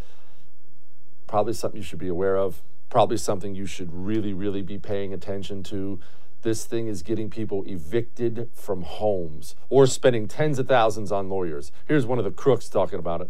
Probably 1.28 1.54
something 1.54 1.78
you 1.78 1.86
should 1.86 2.00
be 2.00 2.08
aware 2.08 2.36
of, 2.36 2.64
probably 2.90 3.18
something 3.18 3.54
you 3.54 3.68
should 3.68 3.94
really, 3.94 4.34
really 4.34 4.64
be 4.64 4.80
paying 4.80 5.14
attention 5.14 5.62
to. 5.66 6.00
This 6.42 6.66
thing 6.66 6.88
is 6.88 7.04
getting 7.04 7.30
people 7.30 7.64
evicted 7.68 8.50
from 8.56 8.82
homes 8.82 9.54
or 9.70 9.86
spending 9.86 10.28
tens 10.28 10.58
of 10.58 10.68
thousands 10.68 11.12
on 11.12 11.30
lawyers. 11.30 11.72
Here's 11.86 12.08
one 12.08 12.18
of 12.18 12.26
the 12.26 12.32
crooks 12.32 12.70
talking 12.70 12.98
about 12.98 13.22
it. 13.22 13.30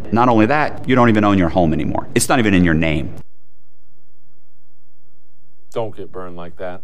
Not 0.11 0.29
only 0.29 0.45
that, 0.47 0.87
you 0.87 0.95
don't 0.95 1.09
even 1.09 1.23
own 1.23 1.37
your 1.37 1.49
home 1.49 1.73
anymore. 1.73 2.07
It's 2.15 2.27
not 2.27 2.39
even 2.39 2.53
in 2.53 2.63
your 2.63 2.73
name. 2.73 3.15
Don't 5.71 5.95
get 5.95 6.11
burned 6.11 6.35
like 6.35 6.57
that. 6.57 6.81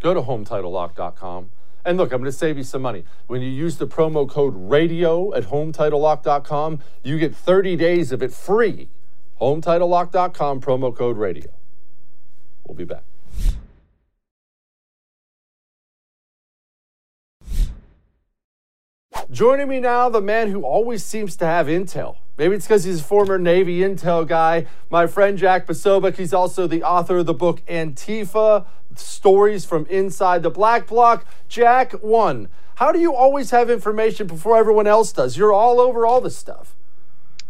Go 0.00 0.14
to 0.14 0.22
HometitleLock.com. 0.22 1.50
And 1.84 1.98
look, 1.98 2.12
I'm 2.12 2.20
going 2.20 2.30
to 2.30 2.36
save 2.36 2.56
you 2.56 2.62
some 2.62 2.82
money. 2.82 3.04
When 3.26 3.42
you 3.42 3.48
use 3.48 3.76
the 3.76 3.86
promo 3.86 4.28
code 4.28 4.54
RADIO 4.56 5.34
at 5.34 5.44
HometitleLock.com, 5.44 6.80
you 7.02 7.18
get 7.18 7.34
30 7.34 7.76
days 7.76 8.12
of 8.12 8.22
it 8.22 8.32
free. 8.32 8.88
HometitleLock.com, 9.40 10.60
promo 10.60 10.94
code 10.94 11.16
RADIO. 11.16 11.50
We'll 12.66 12.76
be 12.76 12.84
back. 12.84 13.04
Joining 19.30 19.68
me 19.68 19.80
now, 19.80 20.08
the 20.08 20.20
man 20.20 20.50
who 20.50 20.62
always 20.62 21.04
seems 21.04 21.36
to 21.36 21.46
have 21.46 21.66
intel. 21.66 22.16
Maybe 22.40 22.54
it's 22.54 22.66
because 22.66 22.84
he's 22.84 23.02
a 23.02 23.04
former 23.04 23.36
Navy 23.36 23.80
intel 23.80 24.26
guy. 24.26 24.64
My 24.88 25.06
friend 25.06 25.36
Jack 25.36 25.66
Posobiec. 25.66 26.16
He's 26.16 26.32
also 26.32 26.66
the 26.66 26.82
author 26.82 27.18
of 27.18 27.26
the 27.26 27.34
book 27.34 27.60
Antifa 27.66 28.64
Stories 28.96 29.66
from 29.66 29.84
Inside 29.90 30.42
the 30.42 30.48
Black 30.48 30.86
Bloc. 30.86 31.26
Jack, 31.48 31.92
one, 32.02 32.48
how 32.76 32.92
do 32.92 32.98
you 32.98 33.14
always 33.14 33.50
have 33.50 33.68
information 33.68 34.26
before 34.26 34.56
everyone 34.56 34.86
else 34.86 35.12
does? 35.12 35.36
You're 35.36 35.52
all 35.52 35.80
over 35.80 36.06
all 36.06 36.22
this 36.22 36.34
stuff. 36.34 36.74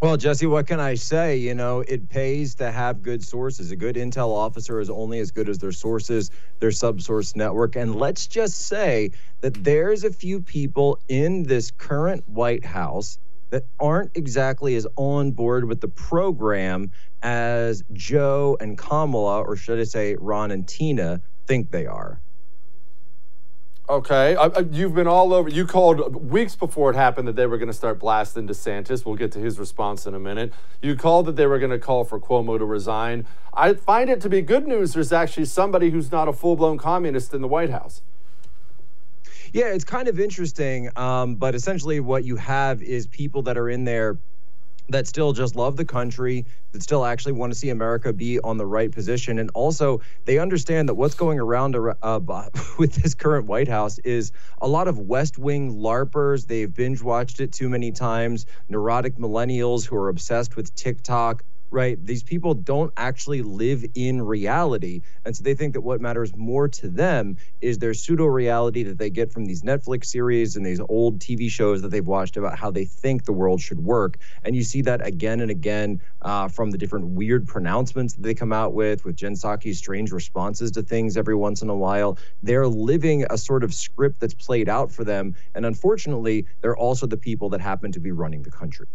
Well, 0.00 0.16
Jesse, 0.16 0.46
what 0.46 0.66
can 0.66 0.80
I 0.80 0.96
say? 0.96 1.36
You 1.36 1.54
know, 1.54 1.84
it 1.86 2.08
pays 2.08 2.56
to 2.56 2.72
have 2.72 3.00
good 3.00 3.22
sources. 3.22 3.70
A 3.70 3.76
good 3.76 3.94
intel 3.94 4.34
officer 4.34 4.80
is 4.80 4.90
only 4.90 5.20
as 5.20 5.30
good 5.30 5.48
as 5.48 5.58
their 5.58 5.70
sources, 5.70 6.32
their 6.58 6.70
subsource 6.70 7.36
network. 7.36 7.76
And 7.76 7.94
let's 7.94 8.26
just 8.26 8.62
say 8.62 9.12
that 9.40 9.54
there's 9.62 10.02
a 10.02 10.12
few 10.12 10.40
people 10.40 10.98
in 11.06 11.44
this 11.44 11.70
current 11.70 12.28
White 12.28 12.64
House 12.64 13.20
that 13.50 13.64
aren't 13.78 14.16
exactly 14.16 14.74
as 14.76 14.86
on 14.96 15.32
board 15.32 15.64
with 15.66 15.80
the 15.80 15.88
program 15.88 16.90
as 17.22 17.84
Joe 17.92 18.56
and 18.60 18.78
Kamala, 18.78 19.42
or 19.42 19.56
should 19.56 19.78
I 19.78 19.84
say 19.84 20.16
Ron 20.18 20.50
and 20.50 20.66
Tina, 20.66 21.20
think 21.46 21.70
they 21.70 21.86
are. 21.86 22.20
Okay, 23.88 24.36
I, 24.36 24.44
I, 24.44 24.60
you've 24.70 24.94
been 24.94 25.08
all 25.08 25.34
over. 25.34 25.48
You 25.48 25.66
called 25.66 26.30
weeks 26.30 26.54
before 26.54 26.90
it 26.90 26.96
happened 26.96 27.26
that 27.26 27.34
they 27.34 27.46
were 27.46 27.58
going 27.58 27.66
to 27.66 27.74
start 27.74 27.98
blasting 27.98 28.46
DeSantis. 28.46 29.04
We'll 29.04 29.16
get 29.16 29.32
to 29.32 29.40
his 29.40 29.58
response 29.58 30.06
in 30.06 30.14
a 30.14 30.20
minute. 30.20 30.52
You 30.80 30.94
called 30.94 31.26
that 31.26 31.34
they 31.34 31.46
were 31.46 31.58
going 31.58 31.72
to 31.72 31.78
call 31.78 32.04
for 32.04 32.20
Cuomo 32.20 32.56
to 32.56 32.64
resign. 32.64 33.26
I 33.52 33.74
find 33.74 34.08
it 34.08 34.20
to 34.20 34.28
be 34.28 34.42
good 34.42 34.68
news. 34.68 34.92
There's 34.92 35.12
actually 35.12 35.46
somebody 35.46 35.90
who's 35.90 36.12
not 36.12 36.28
a 36.28 36.32
full 36.32 36.54
blown 36.54 36.78
communist 36.78 37.34
in 37.34 37.42
the 37.42 37.48
White 37.48 37.70
House. 37.70 38.02
Yeah, 39.52 39.66
it's 39.66 39.84
kind 39.84 40.08
of 40.08 40.20
interesting. 40.20 40.90
Um, 40.96 41.36
but 41.36 41.54
essentially, 41.54 42.00
what 42.00 42.24
you 42.24 42.36
have 42.36 42.82
is 42.82 43.06
people 43.06 43.42
that 43.42 43.58
are 43.58 43.68
in 43.68 43.84
there 43.84 44.18
that 44.90 45.06
still 45.06 45.32
just 45.32 45.54
love 45.54 45.76
the 45.76 45.84
country, 45.84 46.44
that 46.72 46.82
still 46.82 47.04
actually 47.04 47.32
want 47.32 47.52
to 47.52 47.58
see 47.58 47.70
America 47.70 48.12
be 48.12 48.40
on 48.40 48.56
the 48.56 48.66
right 48.66 48.90
position. 48.90 49.38
And 49.38 49.50
also, 49.54 50.00
they 50.24 50.38
understand 50.38 50.88
that 50.88 50.94
what's 50.94 51.14
going 51.14 51.38
around 51.38 51.76
uh, 51.76 52.20
with 52.78 52.94
this 52.94 53.14
current 53.14 53.46
White 53.46 53.68
House 53.68 53.98
is 54.00 54.32
a 54.60 54.68
lot 54.68 54.88
of 54.88 54.98
West 54.98 55.38
Wing 55.38 55.76
LARPers. 55.76 56.46
They've 56.46 56.72
binge 56.72 57.02
watched 57.02 57.40
it 57.40 57.52
too 57.52 57.68
many 57.68 57.92
times, 57.92 58.46
neurotic 58.68 59.16
millennials 59.16 59.86
who 59.86 59.96
are 59.96 60.08
obsessed 60.08 60.56
with 60.56 60.74
TikTok 60.74 61.44
right? 61.70 62.04
These 62.04 62.22
people 62.22 62.54
don't 62.54 62.92
actually 62.96 63.42
live 63.42 63.84
in 63.94 64.22
reality. 64.22 65.02
And 65.24 65.36
so 65.36 65.42
they 65.42 65.54
think 65.54 65.74
that 65.74 65.82
what 65.82 66.00
matters 66.00 66.34
more 66.36 66.68
to 66.68 66.88
them 66.88 67.36
is 67.60 67.78
their 67.78 67.94
pseudo 67.94 68.26
reality 68.26 68.82
that 68.82 68.98
they 68.98 69.10
get 69.10 69.32
from 69.32 69.44
these 69.44 69.62
Netflix 69.62 70.06
series 70.06 70.56
and 70.56 70.66
these 70.66 70.80
old 70.88 71.20
TV 71.20 71.48
shows 71.50 71.82
that 71.82 71.88
they've 71.88 72.06
watched 72.06 72.36
about 72.36 72.58
how 72.58 72.70
they 72.70 72.84
think 72.84 73.24
the 73.24 73.32
world 73.32 73.60
should 73.60 73.80
work. 73.80 74.18
And 74.44 74.56
you 74.56 74.62
see 74.62 74.82
that 74.82 75.06
again 75.06 75.40
and 75.40 75.50
again 75.50 76.00
uh, 76.22 76.48
from 76.48 76.70
the 76.70 76.78
different 76.78 77.06
weird 77.06 77.46
pronouncements 77.46 78.14
that 78.14 78.22
they 78.22 78.34
come 78.34 78.52
out 78.52 78.74
with, 78.74 79.04
with 79.04 79.16
Jen 79.16 79.34
Psaki's 79.34 79.78
strange 79.78 80.10
responses 80.10 80.70
to 80.72 80.82
things 80.82 81.16
every 81.16 81.36
once 81.36 81.62
in 81.62 81.70
a 81.70 81.76
while. 81.76 82.18
They're 82.42 82.66
living 82.66 83.24
a 83.30 83.38
sort 83.38 83.62
of 83.62 83.72
script 83.72 84.20
that's 84.20 84.34
played 84.34 84.68
out 84.68 84.90
for 84.90 85.04
them. 85.04 85.34
And 85.54 85.64
unfortunately, 85.64 86.46
they're 86.62 86.76
also 86.76 87.06
the 87.06 87.16
people 87.16 87.48
that 87.50 87.60
happen 87.60 87.92
to 87.92 88.00
be 88.00 88.10
running 88.10 88.42
the 88.42 88.50
country. 88.50 88.86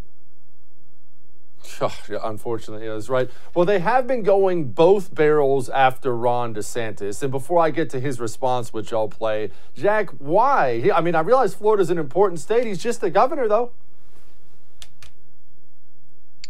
Oh, 1.81 1.95
yeah, 2.09 2.19
unfortunately, 2.23 2.87
that's 2.87 3.09
right. 3.09 3.29
Well, 3.53 3.65
they 3.65 3.79
have 3.79 4.07
been 4.07 4.23
going 4.23 4.71
both 4.71 5.13
barrels 5.13 5.69
after 5.69 6.15
Ron 6.15 6.53
DeSantis. 6.53 7.21
And 7.21 7.31
before 7.31 7.59
I 7.59 7.69
get 7.71 7.89
to 7.91 7.99
his 7.99 8.19
response, 8.19 8.73
which 8.73 8.93
I'll 8.93 9.07
play, 9.07 9.51
Jack, 9.73 10.09
why? 10.19 10.89
I 10.93 11.01
mean, 11.01 11.15
I 11.15 11.21
realize 11.21 11.53
Florida's 11.53 11.89
an 11.89 11.97
important 11.97 12.39
state. 12.39 12.65
He's 12.65 12.81
just 12.81 13.01
the 13.01 13.09
governor, 13.09 13.47
though. 13.47 13.71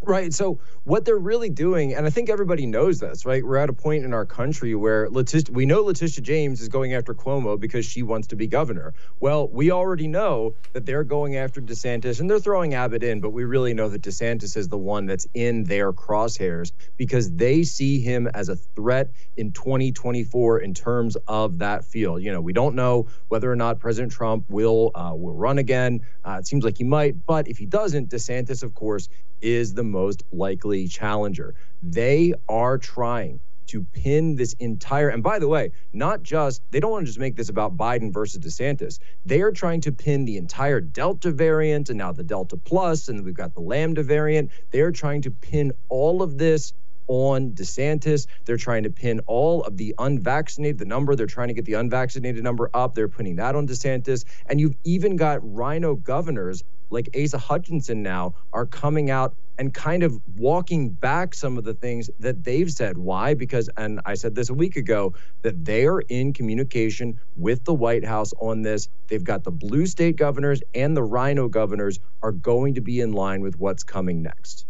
Right. 0.01 0.33
So 0.33 0.59
what 0.83 1.05
they're 1.05 1.17
really 1.17 1.49
doing, 1.49 1.95
and 1.95 2.05
I 2.05 2.09
think 2.09 2.29
everybody 2.29 2.65
knows 2.65 2.99
this, 2.99 3.25
right? 3.25 3.43
We're 3.43 3.57
at 3.57 3.69
a 3.69 3.73
point 3.73 4.05
in 4.05 4.13
our 4.13 4.25
country 4.25 4.75
where 4.75 5.09
Letitia, 5.09 5.53
we 5.53 5.65
know 5.65 5.81
Letitia 5.81 6.21
James 6.21 6.61
is 6.61 6.67
going 6.67 6.93
after 6.93 7.13
Cuomo 7.13 7.59
because 7.59 7.85
she 7.85 8.03
wants 8.03 8.27
to 8.27 8.35
be 8.35 8.45
governor. 8.45 8.93
Well, 9.19 9.47
we 9.47 9.71
already 9.71 10.07
know 10.07 10.55
that 10.73 10.85
they're 10.85 11.03
going 11.03 11.37
after 11.37 11.59
DeSantis 11.59 12.19
and 12.19 12.29
they're 12.29 12.39
throwing 12.39 12.75
Abbott 12.75 13.03
in, 13.03 13.19
but 13.19 13.31
we 13.31 13.45
really 13.45 13.73
know 13.73 13.89
that 13.89 14.01
DeSantis 14.01 14.55
is 14.55 14.67
the 14.67 14.77
one 14.77 15.05
that's 15.05 15.27
in 15.33 15.63
their 15.63 15.91
crosshairs 15.91 16.71
because 16.97 17.31
they 17.31 17.63
see 17.63 17.99
him 17.99 18.27
as 18.27 18.49
a 18.49 18.55
threat 18.55 19.09
in 19.37 19.53
2024 19.53 20.59
in 20.59 20.73
terms 20.73 21.17
of 21.27 21.57
that 21.59 21.83
field. 21.83 22.21
You 22.21 22.31
know, 22.31 22.41
we 22.41 22.53
don't 22.53 22.75
know 22.75 23.07
whether 23.29 23.51
or 23.51 23.55
not 23.55 23.79
President 23.79 24.11
Trump 24.11 24.45
will 24.49 24.91
uh, 24.93 25.13
will 25.15 25.33
run 25.33 25.57
again. 25.57 26.01
Uh, 26.23 26.37
it 26.39 26.47
seems 26.47 26.63
like 26.63 26.77
he 26.77 26.83
might, 26.83 27.25
but 27.25 27.47
if 27.47 27.57
he 27.57 27.65
doesn't, 27.65 28.09
DeSantis, 28.09 28.61
of 28.61 28.75
course, 28.75 29.09
is 29.41 29.73
the 29.73 29.83
most 29.83 30.23
likely 30.31 30.87
challenger. 30.87 31.55
They 31.81 32.33
are 32.47 32.77
trying 32.77 33.39
to 33.67 33.81
pin 33.81 34.35
this 34.35 34.53
entire 34.59 35.09
and 35.09 35.23
by 35.23 35.39
the 35.39 35.47
way 35.47 35.71
not 35.91 36.21
just 36.21 36.61
they 36.71 36.79
don't 36.79 36.91
want 36.91 37.01
to 37.01 37.07
just 37.07 37.19
make 37.19 37.35
this 37.35 37.49
about 37.49 37.75
biden 37.75 38.13
versus 38.13 38.39
desantis 38.39 38.99
they 39.25 39.41
are 39.41 39.51
trying 39.51 39.81
to 39.81 39.91
pin 39.91 40.23
the 40.25 40.37
entire 40.37 40.79
delta 40.79 41.31
variant 41.31 41.89
and 41.89 41.97
now 41.97 42.11
the 42.11 42.23
delta 42.23 42.55
plus 42.57 43.09
and 43.09 43.25
we've 43.25 43.33
got 43.33 43.55
the 43.55 43.59
lambda 43.61 44.03
variant 44.03 44.51
they're 44.71 44.91
trying 44.91 45.21
to 45.21 45.31
pin 45.31 45.71
all 45.89 46.21
of 46.21 46.37
this 46.37 46.73
on 47.07 47.51
DeSantis. 47.51 48.27
They're 48.45 48.57
trying 48.57 48.83
to 48.83 48.89
pin 48.89 49.21
all 49.27 49.63
of 49.63 49.77
the 49.77 49.93
unvaccinated, 49.97 50.79
the 50.79 50.85
number, 50.85 51.15
they're 51.15 51.27
trying 51.27 51.49
to 51.49 51.53
get 51.53 51.65
the 51.65 51.73
unvaccinated 51.73 52.43
number 52.43 52.69
up. 52.73 52.95
They're 52.95 53.07
putting 53.07 53.35
that 53.35 53.55
on 53.55 53.67
DeSantis. 53.67 54.25
And 54.47 54.59
you've 54.59 54.75
even 54.83 55.15
got 55.15 55.39
rhino 55.43 55.95
governors 55.95 56.63
like 56.89 57.09
Asa 57.19 57.37
Hutchinson 57.37 58.03
now 58.03 58.35
are 58.53 58.65
coming 58.65 59.09
out 59.09 59.35
and 59.57 59.73
kind 59.73 60.03
of 60.03 60.19
walking 60.37 60.89
back 60.89 61.33
some 61.33 61.57
of 61.57 61.63
the 61.63 61.73
things 61.73 62.09
that 62.19 62.43
they've 62.43 62.69
said. 62.69 62.97
Why? 62.97 63.33
Because, 63.33 63.69
and 63.77 64.01
I 64.05 64.15
said 64.15 64.35
this 64.35 64.49
a 64.49 64.53
week 64.53 64.75
ago, 64.75 65.13
that 65.43 65.63
they 65.63 65.85
are 65.85 66.01
in 66.01 66.33
communication 66.33 67.19
with 67.37 67.63
the 67.63 67.73
White 67.73 68.05
House 68.05 68.33
on 68.41 68.63
this. 68.63 68.89
They've 69.07 69.23
got 69.23 69.43
the 69.43 69.51
blue 69.51 69.85
state 69.85 70.17
governors 70.17 70.61
and 70.73 70.95
the 70.95 71.03
rhino 71.03 71.47
governors 71.47 71.99
are 72.21 72.33
going 72.33 72.75
to 72.75 72.81
be 72.81 72.99
in 72.99 73.13
line 73.13 73.41
with 73.41 73.57
what's 73.57 73.83
coming 73.83 74.21
next. 74.21 74.65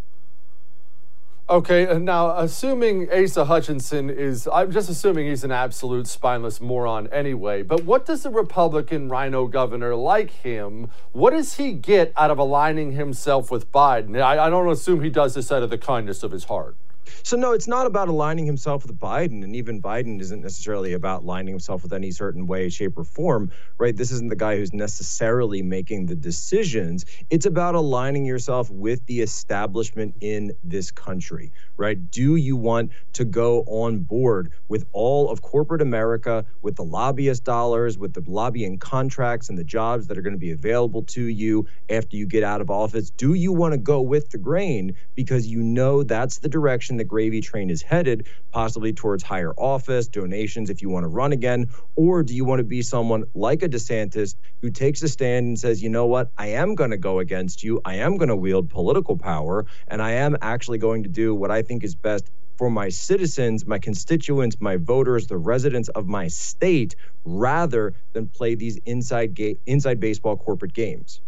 Okay, 1.47 1.85
and 1.85 2.05
now 2.05 2.35
assuming 2.39 3.07
Asa 3.11 3.45
Hutchinson 3.45 4.09
is, 4.09 4.49
I'm 4.51 4.71
just 4.71 4.89
assuming 4.89 5.27
he's 5.27 5.43
an 5.43 5.51
absolute 5.51 6.07
spineless 6.07 6.59
moron 6.59 7.07
anyway, 7.11 7.61
but 7.61 7.83
what 7.83 8.03
does 8.03 8.25
a 8.25 8.31
Republican 8.31 9.09
rhino 9.09 9.45
governor 9.45 9.93
like 9.93 10.31
him, 10.31 10.89
what 11.11 11.29
does 11.29 11.57
he 11.57 11.73
get 11.73 12.11
out 12.17 12.31
of 12.31 12.39
aligning 12.39 12.93
himself 12.93 13.51
with 13.51 13.71
Biden? 13.71 14.19
I, 14.19 14.47
I 14.47 14.49
don't 14.49 14.67
assume 14.67 15.03
he 15.03 15.11
does 15.11 15.35
this 15.35 15.51
out 15.51 15.61
of 15.61 15.69
the 15.69 15.77
kindness 15.77 16.23
of 16.23 16.31
his 16.31 16.45
heart. 16.45 16.75
So 17.23 17.37
no, 17.37 17.53
it's 17.53 17.67
not 17.67 17.85
about 17.85 18.07
aligning 18.07 18.45
himself 18.45 18.85
with 18.85 18.97
Biden, 18.99 19.43
and 19.43 19.55
even 19.55 19.81
Biden 19.81 20.19
isn't 20.21 20.41
necessarily 20.41 20.93
about 20.93 21.23
aligning 21.23 21.53
himself 21.53 21.83
with 21.83 21.93
any 21.93 22.11
certain 22.11 22.47
way, 22.47 22.69
shape, 22.69 22.97
or 22.97 23.03
form, 23.03 23.51
right? 23.77 23.95
This 23.95 24.11
isn't 24.11 24.29
the 24.29 24.35
guy 24.35 24.57
who's 24.57 24.73
necessarily 24.73 25.61
making 25.61 26.07
the 26.07 26.15
decisions. 26.15 27.05
It's 27.29 27.45
about 27.45 27.75
aligning 27.75 28.25
yourself 28.25 28.69
with 28.69 29.05
the 29.05 29.21
establishment 29.21 30.15
in 30.21 30.53
this 30.63 30.91
country, 30.91 31.51
right? 31.77 32.11
Do 32.11 32.35
you 32.35 32.55
want 32.55 32.91
to 33.13 33.25
go 33.25 33.61
on 33.67 33.99
board 33.99 34.51
with 34.67 34.85
all 34.91 35.29
of 35.29 35.41
corporate 35.41 35.81
America, 35.81 36.45
with 36.61 36.75
the 36.75 36.83
lobbyist 36.83 37.43
dollars, 37.43 37.97
with 37.97 38.13
the 38.13 38.23
lobbying 38.27 38.77
contracts 38.77 39.49
and 39.49 39.57
the 39.57 39.63
jobs 39.63 40.07
that 40.07 40.17
are 40.17 40.21
going 40.21 40.33
to 40.33 40.39
be 40.39 40.51
available 40.51 41.03
to 41.03 41.23
you 41.23 41.67
after 41.89 42.15
you 42.15 42.25
get 42.25 42.43
out 42.43 42.61
of 42.61 42.69
office? 42.69 43.09
Do 43.09 43.33
you 43.33 43.51
want 43.51 43.73
to 43.73 43.77
go 43.77 44.01
with 44.01 44.29
the 44.29 44.37
grain 44.37 44.95
because 45.15 45.47
you 45.47 45.61
know 45.61 46.03
that's 46.03 46.39
the 46.39 46.49
direction 46.49 46.94
the 46.97 47.03
gravy 47.03 47.41
train 47.41 47.69
is 47.69 47.81
headed, 47.81 48.27
possibly 48.51 48.93
towards 48.93 49.23
higher 49.23 49.53
office, 49.53 50.07
donations 50.07 50.69
if 50.69 50.81
you 50.81 50.89
want 50.89 51.03
to 51.03 51.07
run 51.07 51.31
again? 51.31 51.69
Or 51.95 52.23
do 52.23 52.35
you 52.35 52.45
want 52.45 52.59
to 52.59 52.63
be 52.63 52.81
someone 52.81 53.23
like 53.33 53.63
a 53.63 53.69
DeSantis 53.69 54.35
who 54.61 54.69
takes 54.69 55.01
a 55.01 55.07
stand 55.07 55.45
and 55.45 55.59
says, 55.59 55.81
you 55.81 55.89
know 55.89 56.05
what, 56.05 56.31
I 56.37 56.47
am 56.47 56.75
going 56.75 56.91
to 56.91 56.97
go 56.97 57.19
against 57.19 57.63
you, 57.63 57.81
I 57.85 57.95
am 57.95 58.17
going 58.17 58.29
to 58.29 58.35
wield 58.35 58.69
political 58.69 59.17
power, 59.17 59.65
and 59.87 60.01
I 60.01 60.11
am 60.11 60.37
actually 60.41 60.77
going 60.77 61.03
to 61.03 61.09
do 61.09 61.33
what 61.33 61.51
I 61.51 61.61
think 61.61 61.83
is 61.83 61.95
best 61.95 62.29
for 62.57 62.69
my 62.69 62.89
citizens, 62.89 63.65
my 63.65 63.79
constituents, 63.79 64.57
my 64.61 64.77
voters, 64.77 65.27
the 65.27 65.37
residents 65.37 65.89
of 65.89 66.07
my 66.07 66.27
state, 66.27 66.95
rather 67.25 67.93
than 68.13 68.27
play 68.27 68.55
these 68.55 68.77
inside 68.85 69.33
ga- 69.35 69.59
inside 69.65 69.99
baseball 69.99 70.37
corporate 70.37 70.73
games. 70.73 71.21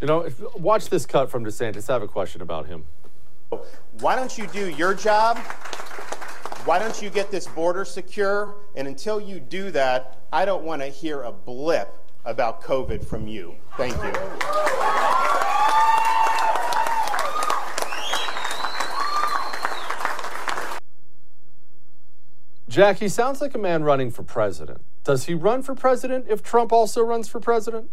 You 0.00 0.06
know, 0.06 0.20
if, 0.20 0.40
watch 0.54 0.88
this 0.88 1.04
cut 1.04 1.30
from 1.30 1.44
DeSantis. 1.44 1.90
I 1.90 1.92
have 1.92 2.02
a 2.02 2.08
question 2.08 2.40
about 2.40 2.66
him. 2.66 2.86
Why 4.00 4.14
don't 4.14 4.38
you 4.38 4.46
do 4.46 4.70
your 4.70 4.94
job? 4.94 5.38
Why 6.64 6.78
don't 6.78 7.02
you 7.02 7.10
get 7.10 7.30
this 7.30 7.46
border 7.46 7.84
secure? 7.84 8.54
And 8.76 8.86
until 8.86 9.20
you 9.20 9.40
do 9.40 9.70
that, 9.72 10.18
I 10.32 10.44
don't 10.44 10.62
want 10.62 10.82
to 10.82 10.88
hear 10.88 11.22
a 11.22 11.32
blip 11.32 11.96
about 12.24 12.62
COVID 12.62 13.04
from 13.04 13.26
you. 13.26 13.56
Thank 13.76 13.96
you. 13.96 14.12
Jack, 22.68 22.98
he 22.98 23.08
sounds 23.08 23.40
like 23.40 23.56
a 23.56 23.58
man 23.58 23.82
running 23.82 24.12
for 24.12 24.22
president. 24.22 24.82
Does 25.02 25.24
he 25.24 25.34
run 25.34 25.62
for 25.62 25.74
president 25.74 26.26
if 26.28 26.40
Trump 26.40 26.72
also 26.72 27.02
runs 27.02 27.26
for 27.28 27.40
president? 27.40 27.90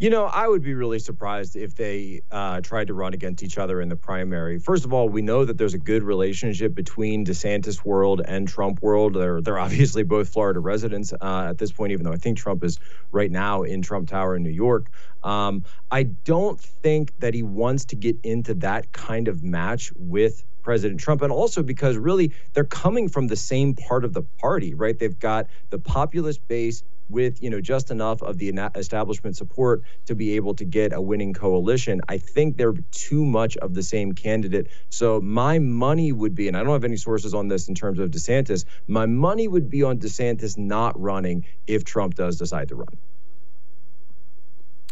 You 0.00 0.08
know, 0.08 0.24
I 0.24 0.48
would 0.48 0.62
be 0.62 0.72
really 0.72 0.98
surprised 0.98 1.56
if 1.56 1.74
they 1.74 2.22
uh, 2.30 2.62
tried 2.62 2.86
to 2.86 2.94
run 2.94 3.12
against 3.12 3.42
each 3.42 3.58
other 3.58 3.82
in 3.82 3.90
the 3.90 3.96
primary. 3.96 4.58
First 4.58 4.86
of 4.86 4.94
all, 4.94 5.10
we 5.10 5.20
know 5.20 5.44
that 5.44 5.58
there's 5.58 5.74
a 5.74 5.78
good 5.78 6.02
relationship 6.02 6.74
between 6.74 7.26
DeSantis 7.26 7.84
world 7.84 8.22
and 8.24 8.48
Trump 8.48 8.80
world. 8.80 9.12
They're 9.12 9.42
they're 9.42 9.58
obviously 9.58 10.02
both 10.02 10.30
Florida 10.30 10.58
residents 10.58 11.12
uh, 11.12 11.48
at 11.50 11.58
this 11.58 11.70
point, 11.70 11.92
even 11.92 12.06
though 12.06 12.14
I 12.14 12.16
think 12.16 12.38
Trump 12.38 12.64
is 12.64 12.80
right 13.12 13.30
now 13.30 13.62
in 13.62 13.82
Trump 13.82 14.08
Tower 14.08 14.36
in 14.36 14.42
New 14.42 14.48
York. 14.48 14.90
Um, 15.22 15.64
I 15.90 16.04
don't 16.04 16.58
think 16.58 17.12
that 17.18 17.34
he 17.34 17.42
wants 17.42 17.84
to 17.86 17.96
get 17.96 18.16
into 18.22 18.54
that 18.54 18.92
kind 18.92 19.28
of 19.28 19.42
match 19.42 19.92
with 19.96 20.42
President 20.62 20.98
Trump, 20.98 21.20
and 21.20 21.30
also 21.30 21.62
because 21.62 21.98
really 21.98 22.32
they're 22.54 22.64
coming 22.64 23.06
from 23.06 23.26
the 23.26 23.36
same 23.36 23.74
part 23.74 24.06
of 24.06 24.14
the 24.14 24.22
party, 24.22 24.72
right? 24.72 24.98
They've 24.98 25.18
got 25.18 25.48
the 25.68 25.78
populist 25.78 26.48
base 26.48 26.84
with 27.10 27.42
you 27.42 27.50
know 27.50 27.60
just 27.60 27.90
enough 27.90 28.22
of 28.22 28.38
the 28.38 28.48
establishment 28.74 29.36
support 29.36 29.82
to 30.06 30.14
be 30.14 30.36
able 30.36 30.54
to 30.54 30.64
get 30.64 30.92
a 30.92 31.00
winning 31.00 31.34
coalition. 31.34 32.00
I 32.08 32.18
think 32.18 32.56
they're 32.56 32.74
too 32.90 33.24
much 33.24 33.56
of 33.58 33.74
the 33.74 33.82
same 33.82 34.12
candidate. 34.12 34.68
So 34.88 35.20
my 35.20 35.58
money 35.58 36.12
would 36.12 36.34
be, 36.34 36.48
and 36.48 36.56
I 36.56 36.62
don't 36.62 36.72
have 36.72 36.84
any 36.84 36.96
sources 36.96 37.34
on 37.34 37.48
this 37.48 37.68
in 37.68 37.74
terms 37.74 37.98
of 37.98 38.10
DeSantis. 38.10 38.64
My 38.86 39.06
money 39.06 39.48
would 39.48 39.70
be 39.70 39.82
on 39.82 39.98
DeSantis 39.98 40.56
not 40.56 40.98
running 41.00 41.44
if 41.66 41.84
Trump 41.84 42.14
does 42.14 42.38
decide 42.38 42.68
to 42.68 42.76
run. 42.76 42.98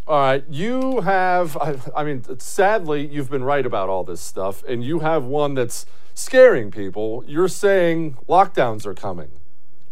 All 0.06 0.18
right, 0.18 0.44
you 0.48 1.02
have, 1.02 1.54
I, 1.58 1.76
I, 1.94 2.02
mean, 2.02 2.24
sadly, 2.38 3.06
you've 3.06 3.28
been 3.28 3.44
right 3.44 3.66
about 3.66 3.90
all 3.90 4.04
this 4.04 4.22
stuff, 4.22 4.64
and 4.64 4.82
you 4.82 5.00
have 5.00 5.24
one 5.24 5.52
that's 5.52 5.84
scaring 6.14 6.70
people. 6.70 7.22
You're 7.26 7.48
saying 7.48 8.16
lockdowns 8.26 8.86
are 8.86 8.94
coming. 8.94 9.28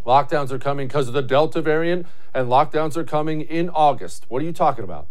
Lockdowns 0.06 0.52
are 0.52 0.58
coming 0.58 0.86
because 0.86 1.08
of 1.08 1.14
the 1.14 1.22
Delta 1.22 1.60
variant, 1.60 2.06
and 2.32 2.48
lockdowns 2.48 2.96
are 2.96 3.02
coming 3.02 3.40
in 3.40 3.68
August. 3.70 4.24
What 4.28 4.40
are 4.40 4.44
you 4.44 4.52
talking 4.52 4.84
about? 4.84 5.08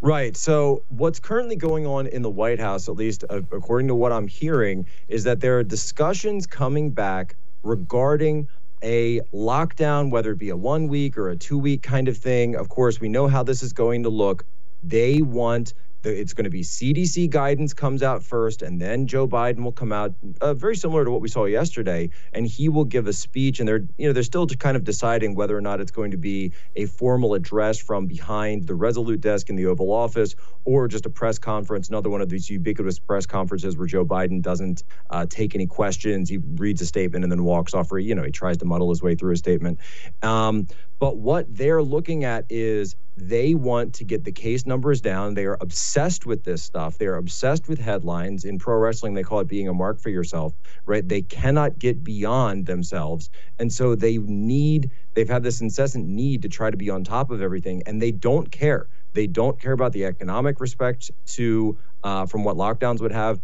Right. 0.00 0.36
So, 0.36 0.82
what's 0.88 1.20
currently 1.20 1.54
going 1.54 1.86
on 1.86 2.06
in 2.06 2.22
the 2.22 2.30
White 2.30 2.58
House, 2.58 2.88
at 2.88 2.96
least 2.96 3.24
uh, 3.28 3.42
according 3.52 3.88
to 3.88 3.94
what 3.94 4.10
I'm 4.10 4.26
hearing, 4.26 4.86
is 5.08 5.24
that 5.24 5.40
there 5.40 5.58
are 5.58 5.62
discussions 5.62 6.46
coming 6.46 6.90
back 6.90 7.36
regarding 7.62 8.48
a 8.82 9.20
lockdown, 9.34 10.10
whether 10.10 10.30
it 10.30 10.38
be 10.38 10.48
a 10.48 10.56
one 10.56 10.88
week 10.88 11.18
or 11.18 11.28
a 11.28 11.36
two 11.36 11.58
week 11.58 11.82
kind 11.82 12.08
of 12.08 12.16
thing. 12.16 12.56
Of 12.56 12.70
course, 12.70 13.00
we 13.00 13.08
know 13.08 13.28
how 13.28 13.42
this 13.42 13.62
is 13.62 13.74
going 13.74 14.04
to 14.04 14.08
look. 14.08 14.44
They 14.82 15.20
want 15.20 15.74
it's 16.04 16.32
going 16.32 16.44
to 16.44 16.50
be 16.50 16.62
CDC 16.62 17.28
guidance 17.30 17.74
comes 17.74 18.02
out 18.02 18.22
first, 18.22 18.62
and 18.62 18.80
then 18.80 19.06
Joe 19.06 19.26
Biden 19.26 19.64
will 19.64 19.72
come 19.72 19.92
out, 19.92 20.14
uh, 20.40 20.54
very 20.54 20.76
similar 20.76 21.04
to 21.04 21.10
what 21.10 21.20
we 21.20 21.28
saw 21.28 21.44
yesterday, 21.44 22.10
and 22.32 22.46
he 22.46 22.68
will 22.68 22.84
give 22.84 23.06
a 23.06 23.12
speech. 23.12 23.58
And 23.58 23.68
they're, 23.68 23.84
you 23.96 24.06
know, 24.06 24.12
they're 24.12 24.22
still 24.22 24.46
kind 24.46 24.76
of 24.76 24.84
deciding 24.84 25.34
whether 25.34 25.56
or 25.56 25.60
not 25.60 25.80
it's 25.80 25.90
going 25.90 26.12
to 26.12 26.16
be 26.16 26.52
a 26.76 26.86
formal 26.86 27.34
address 27.34 27.78
from 27.78 28.06
behind 28.06 28.66
the 28.66 28.74
Resolute 28.74 29.20
desk 29.20 29.50
in 29.50 29.56
the 29.56 29.66
Oval 29.66 29.92
Office 29.92 30.36
or 30.64 30.86
just 30.86 31.06
a 31.06 31.10
press 31.10 31.38
conference, 31.38 31.88
another 31.88 32.10
one 32.10 32.20
of 32.20 32.28
these 32.28 32.48
ubiquitous 32.48 32.98
press 32.98 33.26
conferences 33.26 33.76
where 33.76 33.86
Joe 33.86 34.04
Biden 34.04 34.40
doesn't 34.40 34.84
uh, 35.10 35.26
take 35.28 35.54
any 35.54 35.66
questions. 35.66 36.28
He 36.28 36.38
reads 36.38 36.80
a 36.80 36.86
statement 36.86 37.24
and 37.24 37.32
then 37.32 37.42
walks 37.42 37.74
off, 37.74 37.90
or 37.90 37.98
you 37.98 38.14
know, 38.14 38.22
he 38.22 38.30
tries 38.30 38.58
to 38.58 38.64
muddle 38.64 38.90
his 38.90 39.02
way 39.02 39.14
through 39.14 39.32
a 39.32 39.36
statement. 39.36 39.78
Um, 40.22 40.66
but 40.98 41.16
what 41.16 41.46
they're 41.48 41.82
looking 41.82 42.24
at 42.24 42.44
is 42.48 42.96
they 43.16 43.54
want 43.54 43.94
to 43.94 44.04
get 44.04 44.24
the 44.24 44.32
case 44.32 44.66
numbers 44.66 45.00
down. 45.00 45.34
They 45.34 45.46
are 45.46 45.56
obsessed 45.60 46.26
with 46.26 46.44
this 46.44 46.62
stuff. 46.62 46.98
They 46.98 47.06
are 47.06 47.16
obsessed 47.16 47.68
with 47.68 47.78
headlines. 47.78 48.44
In 48.44 48.58
pro 48.58 48.76
wrestling, 48.76 49.14
they 49.14 49.22
call 49.22 49.40
it 49.40 49.48
being 49.48 49.68
a 49.68 49.74
mark 49.74 50.00
for 50.00 50.10
yourself, 50.10 50.54
right? 50.86 51.06
They 51.06 51.22
cannot 51.22 51.78
get 51.78 52.04
beyond 52.04 52.66
themselves. 52.66 53.30
And 53.58 53.72
so 53.72 53.94
they 53.94 54.18
need, 54.18 54.90
they've 55.14 55.28
had 55.28 55.42
this 55.42 55.60
incessant 55.60 56.06
need 56.06 56.42
to 56.42 56.48
try 56.48 56.70
to 56.70 56.76
be 56.76 56.90
on 56.90 57.04
top 57.04 57.30
of 57.30 57.42
everything, 57.42 57.82
and 57.86 58.00
they 58.00 58.12
don't 58.12 58.50
care. 58.50 58.88
They 59.14 59.26
don't 59.26 59.60
care 59.60 59.72
about 59.72 59.92
the 59.92 60.04
economic 60.04 60.60
respect 60.60 61.10
to 61.26 61.76
uh, 62.04 62.26
from 62.26 62.44
what 62.44 62.56
lockdowns 62.56 63.00
would 63.00 63.12
have 63.12 63.40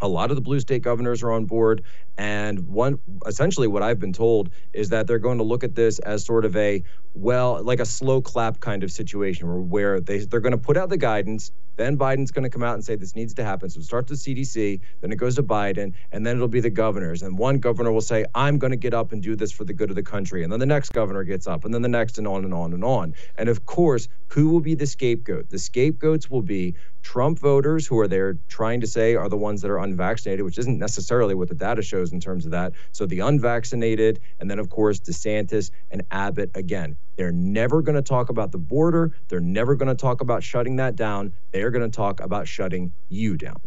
a 0.00 0.08
lot 0.08 0.30
of 0.30 0.36
the 0.36 0.40
blue 0.40 0.60
state 0.60 0.82
governors 0.82 1.22
are 1.22 1.32
on 1.32 1.44
board. 1.44 1.82
And 2.16 2.66
one 2.68 2.98
essentially 3.26 3.66
what 3.68 3.82
I've 3.82 3.98
been 3.98 4.12
told 4.12 4.50
is 4.72 4.88
that 4.90 5.06
they're 5.06 5.18
going 5.18 5.38
to 5.38 5.44
look 5.44 5.64
at 5.64 5.74
this 5.74 5.98
as 6.00 6.24
sort 6.24 6.44
of 6.44 6.56
a 6.56 6.82
well, 7.14 7.62
like 7.62 7.80
a 7.80 7.86
slow 7.86 8.20
clap 8.20 8.60
kind 8.60 8.82
of 8.84 8.90
situation 8.90 9.48
where, 9.48 9.58
where 9.60 10.00
they 10.00 10.18
they're 10.18 10.40
going 10.40 10.52
to 10.52 10.58
put 10.58 10.76
out 10.76 10.88
the 10.88 10.96
guidance, 10.96 11.52
then 11.78 11.96
Biden's 11.96 12.30
going 12.30 12.42
to 12.42 12.50
come 12.50 12.62
out 12.62 12.74
and 12.74 12.84
say 12.84 12.96
this 12.96 13.14
needs 13.14 13.34
to 13.34 13.44
happen. 13.44 13.70
So 13.70 13.80
it 13.80 13.84
starts 13.84 14.10
with 14.10 14.20
CDC, 14.20 14.80
then 15.00 15.12
it 15.12 15.16
goes 15.16 15.36
to 15.36 15.42
Biden, 15.42 15.94
and 16.12 16.26
then 16.26 16.36
it'll 16.36 16.48
be 16.48 16.60
the 16.60 16.70
governors. 16.70 17.22
And 17.22 17.38
one 17.38 17.58
governor 17.58 17.92
will 17.92 18.00
say, 18.00 18.26
I'm 18.34 18.58
going 18.58 18.72
to 18.72 18.76
get 18.76 18.92
up 18.92 19.12
and 19.12 19.22
do 19.22 19.36
this 19.36 19.52
for 19.52 19.64
the 19.64 19.72
good 19.72 19.88
of 19.88 19.96
the 19.96 20.02
country. 20.02 20.42
And 20.42 20.52
then 20.52 20.60
the 20.60 20.66
next 20.66 20.92
governor 20.92 21.24
gets 21.24 21.46
up, 21.46 21.64
and 21.64 21.72
then 21.72 21.82
the 21.82 21.88
next, 21.88 22.18
and 22.18 22.26
on 22.26 22.44
and 22.44 22.52
on 22.52 22.72
and 22.72 22.84
on. 22.84 23.14
And 23.36 23.48
of 23.48 23.64
course, 23.64 24.08
who 24.28 24.50
will 24.50 24.60
be 24.60 24.74
the 24.74 24.86
scapegoat? 24.86 25.48
The 25.50 25.58
scapegoats 25.58 26.28
will 26.28 26.42
be 26.42 26.74
Trump 27.02 27.38
voters 27.38 27.86
who 27.86 27.98
are 27.98 28.08
there 28.08 28.36
trying 28.48 28.80
to 28.80 28.86
say 28.86 29.14
are 29.14 29.28
the 29.28 29.36
ones 29.36 29.62
that 29.62 29.70
are 29.70 29.78
unvaccinated, 29.78 30.44
which 30.44 30.58
isn't 30.58 30.78
necessarily 30.78 31.34
what 31.34 31.48
the 31.48 31.54
data 31.54 31.82
shows 31.82 32.12
in 32.12 32.20
terms 32.20 32.44
of 32.44 32.50
that. 32.50 32.72
So 32.92 33.06
the 33.06 33.20
unvaccinated, 33.20 34.20
and 34.40 34.50
then 34.50 34.58
of 34.58 34.68
course 34.68 35.00
DeSantis 35.00 35.70
and 35.90 36.02
Abbott 36.10 36.50
again. 36.54 36.96
They're 37.18 37.32
never 37.32 37.82
going 37.82 37.96
to 37.96 38.02
talk 38.02 38.28
about 38.28 38.52
the 38.52 38.58
border. 38.58 39.12
They're 39.26 39.40
never 39.40 39.74
going 39.74 39.88
to 39.88 39.96
talk 39.96 40.20
about 40.20 40.44
shutting 40.44 40.76
that 40.76 40.94
down. 40.94 41.32
They're 41.50 41.72
going 41.72 41.82
to 41.82 41.94
talk 41.94 42.20
about 42.20 42.46
shutting 42.46 42.92
you 43.08 43.36
down. 43.36 43.60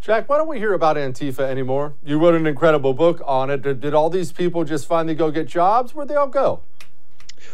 Jack, 0.00 0.26
why 0.26 0.38
don't 0.38 0.48
we 0.48 0.58
hear 0.58 0.72
about 0.72 0.96
Antifa 0.96 1.40
anymore? 1.40 1.94
You 2.02 2.18
wrote 2.18 2.34
an 2.34 2.46
incredible 2.46 2.94
book 2.94 3.20
on 3.26 3.50
it. 3.50 3.60
Did, 3.60 3.82
did 3.82 3.92
all 3.92 4.08
these 4.08 4.32
people 4.32 4.64
just 4.64 4.86
finally 4.86 5.14
go 5.14 5.30
get 5.30 5.46
jobs? 5.46 5.94
Where'd 5.94 6.08
they 6.08 6.14
all 6.14 6.28
go? 6.28 6.62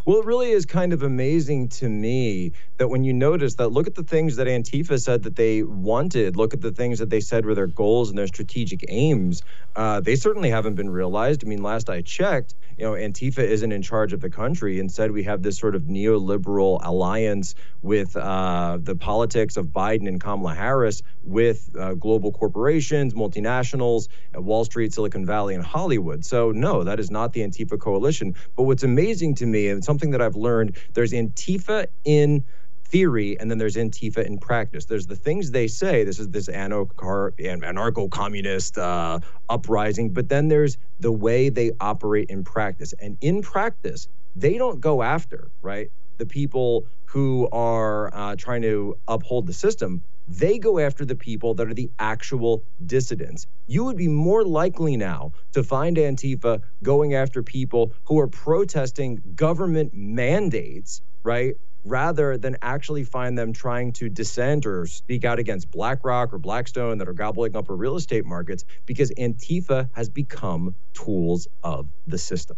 Well, 0.04 0.20
it 0.20 0.26
really 0.26 0.50
is 0.50 0.66
kind 0.66 0.92
of 0.92 1.02
amazing 1.02 1.68
to 1.68 1.88
me 1.88 2.52
that 2.78 2.88
when 2.88 3.04
you 3.04 3.12
notice 3.12 3.54
that, 3.56 3.68
look 3.68 3.86
at 3.86 3.94
the 3.94 4.02
things 4.02 4.36
that 4.36 4.46
Antifa 4.46 5.00
said 5.00 5.24
that 5.24 5.36
they 5.36 5.62
wanted, 5.62 6.36
look 6.36 6.54
at 6.54 6.60
the 6.60 6.72
things 6.72 6.98
that 6.98 7.10
they 7.10 7.20
said 7.20 7.44
were 7.44 7.54
their 7.54 7.66
goals 7.66 8.08
and 8.08 8.18
their 8.18 8.26
strategic 8.26 8.84
aims. 8.88 9.42
Uh, 9.76 10.00
they 10.00 10.16
certainly 10.16 10.50
haven't 10.50 10.74
been 10.74 10.90
realized. 10.90 11.44
I 11.44 11.48
mean, 11.48 11.62
last 11.62 11.90
I 11.90 12.02
checked, 12.02 12.54
you 12.80 12.86
know, 12.86 12.92
Antifa 12.92 13.40
isn't 13.40 13.72
in 13.72 13.82
charge 13.82 14.14
of 14.14 14.22
the 14.22 14.30
country. 14.30 14.80
Instead, 14.80 15.10
we 15.10 15.22
have 15.24 15.42
this 15.42 15.58
sort 15.58 15.74
of 15.74 15.82
neoliberal 15.82 16.80
alliance 16.82 17.54
with 17.82 18.16
uh, 18.16 18.78
the 18.80 18.96
politics 18.96 19.58
of 19.58 19.66
Biden 19.66 20.08
and 20.08 20.18
Kamala 20.18 20.54
Harris 20.54 21.02
with 21.22 21.68
uh, 21.78 21.92
global 21.92 22.32
corporations, 22.32 23.12
multinationals, 23.12 24.08
Wall 24.34 24.64
Street, 24.64 24.94
Silicon 24.94 25.26
Valley, 25.26 25.54
and 25.54 25.62
Hollywood. 25.62 26.24
So, 26.24 26.52
no, 26.52 26.82
that 26.84 26.98
is 26.98 27.10
not 27.10 27.34
the 27.34 27.42
Antifa 27.42 27.78
coalition. 27.78 28.34
But 28.56 28.62
what's 28.62 28.82
amazing 28.82 29.34
to 29.36 29.46
me, 29.46 29.68
and 29.68 29.84
something 29.84 30.12
that 30.12 30.22
I've 30.22 30.36
learned, 30.36 30.78
there's 30.94 31.12
Antifa 31.12 31.86
in 32.06 32.46
theory 32.90 33.38
and 33.38 33.50
then 33.50 33.58
there's 33.58 33.76
Antifa 33.76 34.24
in 34.24 34.38
practice. 34.38 34.84
There's 34.84 35.06
the 35.06 35.16
things 35.16 35.50
they 35.50 35.68
say. 35.68 36.04
This 36.04 36.18
is 36.18 36.28
this 36.28 36.48
anarcho 36.48 38.10
communist 38.10 38.78
uh, 38.78 39.20
uprising, 39.48 40.12
but 40.12 40.28
then 40.28 40.48
there's 40.48 40.76
the 40.98 41.12
way 41.12 41.48
they 41.48 41.72
operate 41.80 42.30
in 42.30 42.44
practice. 42.44 42.92
And 43.00 43.16
in 43.20 43.42
practice, 43.42 44.08
they 44.36 44.58
don't 44.58 44.80
go 44.80 45.02
after, 45.02 45.50
right, 45.62 45.90
the 46.18 46.26
people 46.26 46.86
who 47.06 47.48
are 47.50 48.14
uh, 48.14 48.36
trying 48.36 48.62
to 48.62 48.96
uphold 49.08 49.46
the 49.46 49.52
system. 49.52 50.02
They 50.28 50.58
go 50.58 50.78
after 50.78 51.04
the 51.04 51.16
people 51.16 51.54
that 51.54 51.66
are 51.66 51.74
the 51.74 51.90
actual 51.98 52.62
dissidents. 52.86 53.48
You 53.66 53.84
would 53.84 53.96
be 53.96 54.06
more 54.06 54.44
likely 54.44 54.96
now 54.96 55.32
to 55.52 55.64
find 55.64 55.96
Antifa 55.96 56.60
going 56.84 57.14
after 57.14 57.42
people 57.42 57.92
who 58.04 58.20
are 58.20 58.28
protesting 58.28 59.20
government 59.34 59.92
mandates, 59.92 61.02
right? 61.24 61.56
Rather 61.84 62.36
than 62.36 62.56
actually 62.62 63.04
find 63.04 63.38
them 63.38 63.52
trying 63.52 63.92
to 63.92 64.08
dissent 64.08 64.66
or 64.66 64.86
speak 64.86 65.24
out 65.24 65.38
against 65.38 65.70
BlackRock 65.70 66.32
or 66.32 66.38
Blackstone 66.38 66.98
that 66.98 67.08
are 67.08 67.14
gobbling 67.14 67.56
up 67.56 67.70
our 67.70 67.76
real 67.76 67.96
estate 67.96 68.24
markets 68.24 68.64
because 68.86 69.10
Antifa 69.12 69.88
has 69.92 70.08
become 70.08 70.74
tools 70.92 71.48
of 71.62 71.88
the 72.06 72.18
system. 72.18 72.56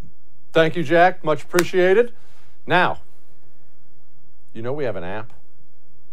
Thank 0.52 0.76
you, 0.76 0.82
Jack. 0.82 1.24
Much 1.24 1.44
appreciated. 1.44 2.12
Now, 2.66 3.00
you 4.52 4.62
know 4.62 4.72
we 4.72 4.84
have 4.84 4.96
an 4.96 5.04
app. 5.04 5.32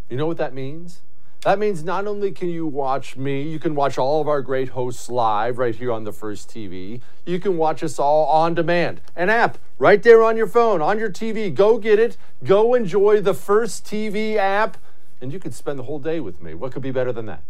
You 0.10 0.17
know 0.17 0.26
what 0.26 0.38
that 0.38 0.54
means? 0.54 1.02
That 1.43 1.58
means 1.58 1.86
not 1.86 2.06
only 2.06 2.32
can 2.32 2.49
you 2.49 2.65
watch 2.65 3.15
me, 3.15 3.43
you 3.43 3.60
can 3.60 3.73
watch 3.73 3.97
all 3.97 4.19
of 4.19 4.28
our 4.28 4.41
great 4.41 4.69
hosts 4.69 5.10
live 5.10 5.58
right 5.58 5.73
here 5.73 5.89
on 5.89 6.04
the 6.04 6.12
First 6.12 6.49
TV. 6.49 6.99
You 7.25 7.39
can 7.39 7.56
watch 7.56 7.82
us 7.82 7.97
all 7.97 8.25
on 8.25 8.56
demand. 8.56 8.99
An 9.15 9.30
app 9.30 9.58
right 9.78 10.04
there 10.04 10.21
on 10.21 10.36
your 10.36 10.47
phone, 10.47 10.82
on 10.82 10.99
your 10.99 11.10
TV. 11.10 11.54
Go 11.54 11.78
get 11.78 11.97
it. 11.97 12.17
Go 12.43 12.73
enjoy 12.73 13.21
the 13.21 13.34
First 13.34 13.86
TV 13.86 14.36
app, 14.36 14.75
and 15.21 15.32
you 15.32 15.39
can 15.39 15.54
spend 15.54 15.80
the 15.80 15.84
whole 15.84 15.99
day 15.99 16.19
with 16.19 16.41
me. 16.41 16.54
What 16.54 16.73
could 16.73 16.82
be 16.82 16.91
better 16.91 17.13
than 17.13 17.28
that? 17.28 17.41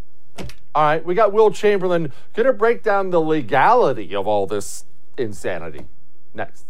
All 0.75 0.84
right, 0.84 1.04
we 1.04 1.15
got 1.15 1.34
Will 1.34 1.49
Chamberlain 1.49 2.13
going 2.36 2.45
to 2.45 2.54
break 2.54 2.84
down 2.84 3.10
the 3.10 3.19
legality 3.19 4.15
of 4.15 4.28
all 4.28 4.45
this 4.45 4.86
insanity. 5.17 5.88
Next. 6.36 6.68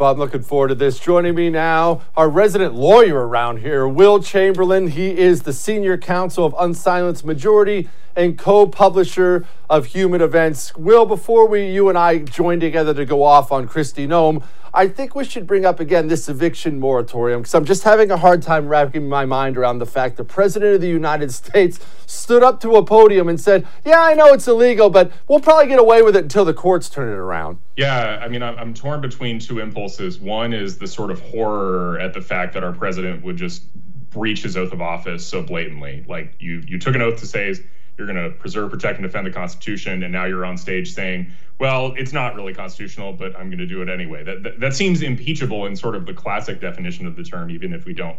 I'm 0.00 0.18
looking 0.18 0.42
forward 0.42 0.68
to 0.68 0.74
this. 0.74 0.98
Joining 0.98 1.36
me 1.36 1.50
now, 1.50 2.02
our 2.16 2.28
resident 2.28 2.74
lawyer 2.74 3.28
around 3.28 3.58
here, 3.58 3.86
Will 3.86 4.20
Chamberlain. 4.20 4.88
He 4.88 5.16
is 5.16 5.42
the 5.42 5.52
senior 5.52 5.96
counsel 5.96 6.44
of 6.44 6.52
Unsilenced 6.58 7.24
Majority 7.24 7.88
and 8.16 8.36
co-publisher 8.36 9.46
of 9.70 9.86
Human 9.86 10.20
Events. 10.20 10.74
Will, 10.76 11.06
before 11.06 11.46
we, 11.46 11.70
you 11.70 11.88
and 11.88 11.96
I 11.96 12.18
join 12.18 12.58
together 12.58 12.92
to 12.92 13.04
go 13.04 13.22
off 13.22 13.52
on 13.52 13.68
Kristi 13.68 14.08
Noem, 14.08 14.42
I 14.72 14.88
think 14.88 15.14
we 15.14 15.24
should 15.24 15.46
bring 15.46 15.64
up 15.64 15.78
again 15.78 16.08
this 16.08 16.28
eviction 16.28 16.80
moratorium 16.80 17.42
because 17.42 17.54
I'm 17.54 17.64
just 17.64 17.84
having 17.84 18.10
a 18.10 18.16
hard 18.16 18.42
time 18.42 18.66
wrapping 18.66 19.08
my 19.08 19.24
mind 19.24 19.56
around 19.56 19.78
the 19.78 19.86
fact 19.86 20.16
the 20.16 20.24
President 20.24 20.74
of 20.74 20.80
the 20.80 20.88
United 20.88 21.32
States 21.32 21.78
stood 22.06 22.42
up 22.42 22.60
to 22.62 22.74
a 22.74 22.84
podium 22.84 23.28
and 23.28 23.40
said, 23.40 23.64
Yeah, 23.84 24.02
I 24.02 24.14
know 24.14 24.32
it's 24.32 24.48
illegal, 24.48 24.90
but 24.90 25.12
we'll 25.28 25.38
probably 25.38 25.68
get 25.68 25.78
away 25.78 26.02
with 26.02 26.16
it 26.16 26.24
until 26.24 26.44
the 26.44 26.54
courts 26.54 26.88
turn 26.88 27.08
it 27.08 27.16
around. 27.16 27.58
Yeah, 27.76 28.20
I 28.22 28.28
mean, 28.28 28.42
I'm 28.42 28.72
torn 28.72 29.00
between 29.00 29.40
two 29.40 29.58
impulses. 29.58 30.18
One 30.18 30.52
is 30.52 30.78
the 30.78 30.86
sort 30.86 31.10
of 31.10 31.20
horror 31.20 31.98
at 31.98 32.14
the 32.14 32.20
fact 32.20 32.54
that 32.54 32.62
our 32.62 32.72
president 32.72 33.24
would 33.24 33.36
just 33.36 33.64
breach 34.10 34.42
his 34.42 34.56
oath 34.56 34.72
of 34.72 34.80
office 34.80 35.26
so 35.26 35.42
blatantly. 35.42 36.04
Like, 36.06 36.34
you, 36.38 36.62
you 36.68 36.78
took 36.78 36.94
an 36.94 37.02
oath 37.02 37.18
to 37.18 37.26
say, 37.26 37.52
you're 37.96 38.06
going 38.06 38.22
to 38.22 38.30
preserve, 38.30 38.70
protect, 38.70 38.98
and 38.98 39.06
defend 39.06 39.26
the 39.26 39.30
Constitution, 39.30 40.02
and 40.02 40.12
now 40.12 40.24
you're 40.24 40.44
on 40.44 40.56
stage 40.56 40.92
saying, 40.92 41.30
"Well, 41.58 41.94
it's 41.96 42.12
not 42.12 42.34
really 42.34 42.52
constitutional, 42.52 43.12
but 43.12 43.36
I'm 43.36 43.48
going 43.48 43.58
to 43.58 43.66
do 43.66 43.82
it 43.82 43.88
anyway." 43.88 44.24
That, 44.24 44.42
that 44.42 44.60
that 44.60 44.74
seems 44.74 45.02
impeachable 45.02 45.66
in 45.66 45.76
sort 45.76 45.94
of 45.94 46.06
the 46.06 46.14
classic 46.14 46.60
definition 46.60 47.06
of 47.06 47.16
the 47.16 47.22
term, 47.22 47.50
even 47.50 47.72
if 47.72 47.84
we 47.84 47.94
don't 47.94 48.18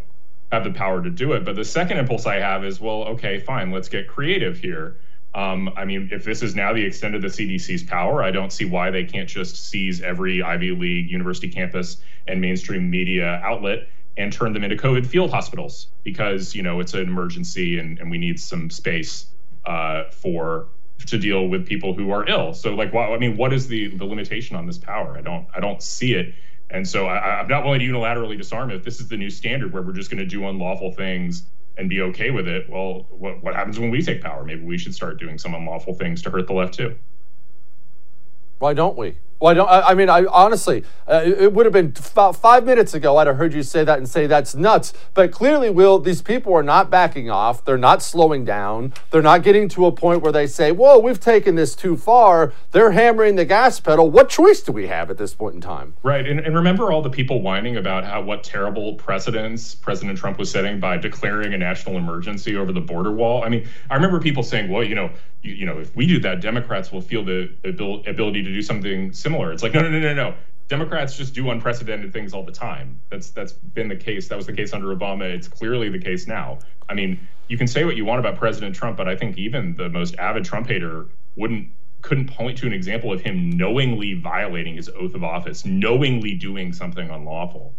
have 0.50 0.64
the 0.64 0.70
power 0.70 1.02
to 1.02 1.10
do 1.10 1.32
it. 1.32 1.44
But 1.44 1.56
the 1.56 1.64
second 1.64 1.98
impulse 1.98 2.24
I 2.24 2.36
have 2.36 2.64
is, 2.64 2.80
well, 2.80 3.04
okay, 3.04 3.38
fine, 3.38 3.70
let's 3.70 3.88
get 3.88 4.08
creative 4.08 4.58
here. 4.58 4.96
Um, 5.36 5.70
I 5.76 5.84
mean, 5.84 6.08
if 6.12 6.24
this 6.24 6.42
is 6.42 6.56
now 6.56 6.72
the 6.72 6.82
extent 6.82 7.14
of 7.14 7.20
the 7.20 7.28
CDC's 7.28 7.82
power, 7.82 8.22
I 8.22 8.30
don't 8.30 8.50
see 8.50 8.64
why 8.64 8.90
they 8.90 9.04
can't 9.04 9.28
just 9.28 9.68
seize 9.68 10.00
every 10.00 10.42
Ivy 10.42 10.70
League 10.70 11.10
university 11.10 11.48
campus 11.48 11.98
and 12.26 12.40
mainstream 12.40 12.88
media 12.88 13.38
outlet 13.44 13.86
and 14.16 14.32
turn 14.32 14.54
them 14.54 14.64
into 14.64 14.76
COVID 14.76 15.04
field 15.04 15.30
hospitals 15.30 15.88
because 16.04 16.54
you 16.54 16.62
know 16.62 16.80
it's 16.80 16.94
an 16.94 17.02
emergency 17.02 17.78
and, 17.78 17.98
and 17.98 18.10
we 18.10 18.16
need 18.16 18.40
some 18.40 18.70
space 18.70 19.26
uh, 19.66 20.04
for 20.04 20.68
to 21.04 21.18
deal 21.18 21.48
with 21.48 21.66
people 21.66 21.92
who 21.92 22.10
are 22.12 22.26
ill. 22.26 22.54
So 22.54 22.74
like, 22.74 22.94
why, 22.94 23.12
I 23.12 23.18
mean, 23.18 23.36
what 23.36 23.52
is 23.52 23.68
the 23.68 23.88
the 23.88 24.06
limitation 24.06 24.56
on 24.56 24.64
this 24.64 24.78
power? 24.78 25.18
I 25.18 25.20
don't 25.20 25.46
I 25.54 25.60
don't 25.60 25.82
see 25.82 26.14
it. 26.14 26.34
And 26.70 26.88
so 26.88 27.08
I, 27.08 27.40
I'm 27.40 27.48
not 27.48 27.62
willing 27.62 27.80
to 27.80 27.86
unilaterally 27.86 28.38
disarm 28.38 28.70
it. 28.70 28.76
If 28.76 28.84
this 28.84 29.00
is 29.00 29.08
the 29.08 29.18
new 29.18 29.28
standard 29.28 29.74
where 29.74 29.82
we're 29.82 29.92
just 29.92 30.10
going 30.10 30.18
to 30.18 30.26
do 30.26 30.48
unlawful 30.48 30.92
things 30.92 31.44
and 31.76 31.88
be 31.88 32.00
okay 32.00 32.30
with 32.30 32.48
it, 32.48 32.68
well, 32.70 33.06
what 33.10 33.42
what 33.42 33.54
happens 33.54 33.78
when 33.78 33.90
we 33.90 34.02
take 34.02 34.22
power? 34.22 34.44
Maybe 34.44 34.64
we 34.64 34.78
should 34.78 34.94
start 34.94 35.18
doing 35.18 35.38
some 35.38 35.54
unlawful 35.54 35.94
things 35.94 36.22
to 36.22 36.30
hurt 36.30 36.46
the 36.46 36.54
left 36.54 36.74
too. 36.74 36.96
Why 38.58 38.72
don't 38.72 38.96
we? 38.96 39.18
Well, 39.38 39.50
I 39.50 39.54
don't. 39.54 39.68
I, 39.68 39.80
I 39.90 39.94
mean, 39.94 40.08
I 40.08 40.24
honestly, 40.24 40.84
uh, 41.06 41.22
it 41.24 41.52
would 41.52 41.66
have 41.66 41.72
been 41.72 41.92
about 42.12 42.36
five 42.36 42.64
minutes 42.64 42.94
ago. 42.94 43.18
I'd 43.18 43.26
have 43.26 43.36
heard 43.36 43.52
you 43.52 43.62
say 43.62 43.84
that 43.84 43.98
and 43.98 44.08
say 44.08 44.26
that's 44.26 44.54
nuts. 44.54 44.94
But 45.12 45.30
clearly, 45.30 45.68
Will, 45.68 45.98
these 45.98 46.22
people 46.22 46.54
are 46.54 46.62
not 46.62 46.88
backing 46.88 47.28
off. 47.28 47.62
They're 47.62 47.76
not 47.76 48.02
slowing 48.02 48.46
down. 48.46 48.94
They're 49.10 49.20
not 49.20 49.42
getting 49.42 49.68
to 49.70 49.86
a 49.86 49.92
point 49.92 50.22
where 50.22 50.32
they 50.32 50.46
say, 50.46 50.72
"Whoa, 50.72 50.98
we've 50.98 51.20
taken 51.20 51.54
this 51.54 51.74
too 51.74 51.98
far." 51.98 52.54
They're 52.72 52.92
hammering 52.92 53.36
the 53.36 53.44
gas 53.44 53.78
pedal. 53.78 54.10
What 54.10 54.30
choice 54.30 54.62
do 54.62 54.72
we 54.72 54.86
have 54.86 55.10
at 55.10 55.18
this 55.18 55.34
point 55.34 55.54
in 55.54 55.60
time? 55.60 55.94
Right, 56.02 56.26
and, 56.26 56.40
and 56.40 56.54
remember 56.54 56.90
all 56.90 57.02
the 57.02 57.10
people 57.10 57.42
whining 57.42 57.76
about 57.76 58.04
how 58.04 58.22
what 58.22 58.42
terrible 58.42 58.94
precedents 58.94 59.74
President 59.74 60.18
Trump 60.18 60.38
was 60.38 60.50
setting 60.50 60.80
by 60.80 60.96
declaring 60.96 61.52
a 61.52 61.58
national 61.58 61.98
emergency 61.98 62.56
over 62.56 62.72
the 62.72 62.80
border 62.80 63.12
wall. 63.12 63.44
I 63.44 63.50
mean, 63.50 63.68
I 63.90 63.96
remember 63.96 64.18
people 64.18 64.42
saying, 64.42 64.70
"Well, 64.70 64.82
you 64.82 64.94
know, 64.94 65.10
you, 65.42 65.52
you 65.52 65.66
know, 65.66 65.78
if 65.78 65.94
we 65.94 66.06
do 66.06 66.18
that, 66.20 66.40
Democrats 66.40 66.90
will 66.90 67.02
feel 67.02 67.22
the 67.22 67.50
ability 68.06 68.42
to 68.42 68.50
do 68.50 68.62
something." 68.62 69.12
Similar. 69.26 69.52
It's 69.52 69.64
like, 69.64 69.74
no, 69.74 69.82
no, 69.82 69.90
no, 69.90 69.98
no, 69.98 70.14
no. 70.14 70.34
Democrats 70.68 71.16
just 71.16 71.34
do 71.34 71.50
unprecedented 71.50 72.12
things 72.12 72.32
all 72.32 72.44
the 72.44 72.52
time. 72.52 73.00
That's 73.10 73.30
that's 73.30 73.52
been 73.52 73.88
the 73.88 73.96
case. 73.96 74.28
That 74.28 74.36
was 74.36 74.46
the 74.46 74.52
case 74.52 74.72
under 74.72 74.94
Obama. 74.94 75.22
It's 75.22 75.48
clearly 75.48 75.88
the 75.88 75.98
case 75.98 76.28
now. 76.28 76.60
I 76.88 76.94
mean, 76.94 77.26
you 77.48 77.58
can 77.58 77.66
say 77.66 77.84
what 77.84 77.96
you 77.96 78.04
want 78.04 78.20
about 78.20 78.36
President 78.36 78.74
Trump, 78.74 78.96
but 78.96 79.08
I 79.08 79.16
think 79.16 79.36
even 79.36 79.74
the 79.74 79.88
most 79.88 80.16
avid 80.16 80.44
Trump 80.44 80.68
hater 80.68 81.06
wouldn't 81.34 81.68
couldn't 82.02 82.28
point 82.28 82.58
to 82.58 82.66
an 82.66 82.72
example 82.72 83.12
of 83.12 83.20
him 83.20 83.50
knowingly 83.50 84.14
violating 84.14 84.76
his 84.76 84.88
oath 84.88 85.14
of 85.14 85.24
office, 85.24 85.64
knowingly 85.64 86.34
doing 86.34 86.72
something 86.72 87.10
unlawful. 87.10 87.74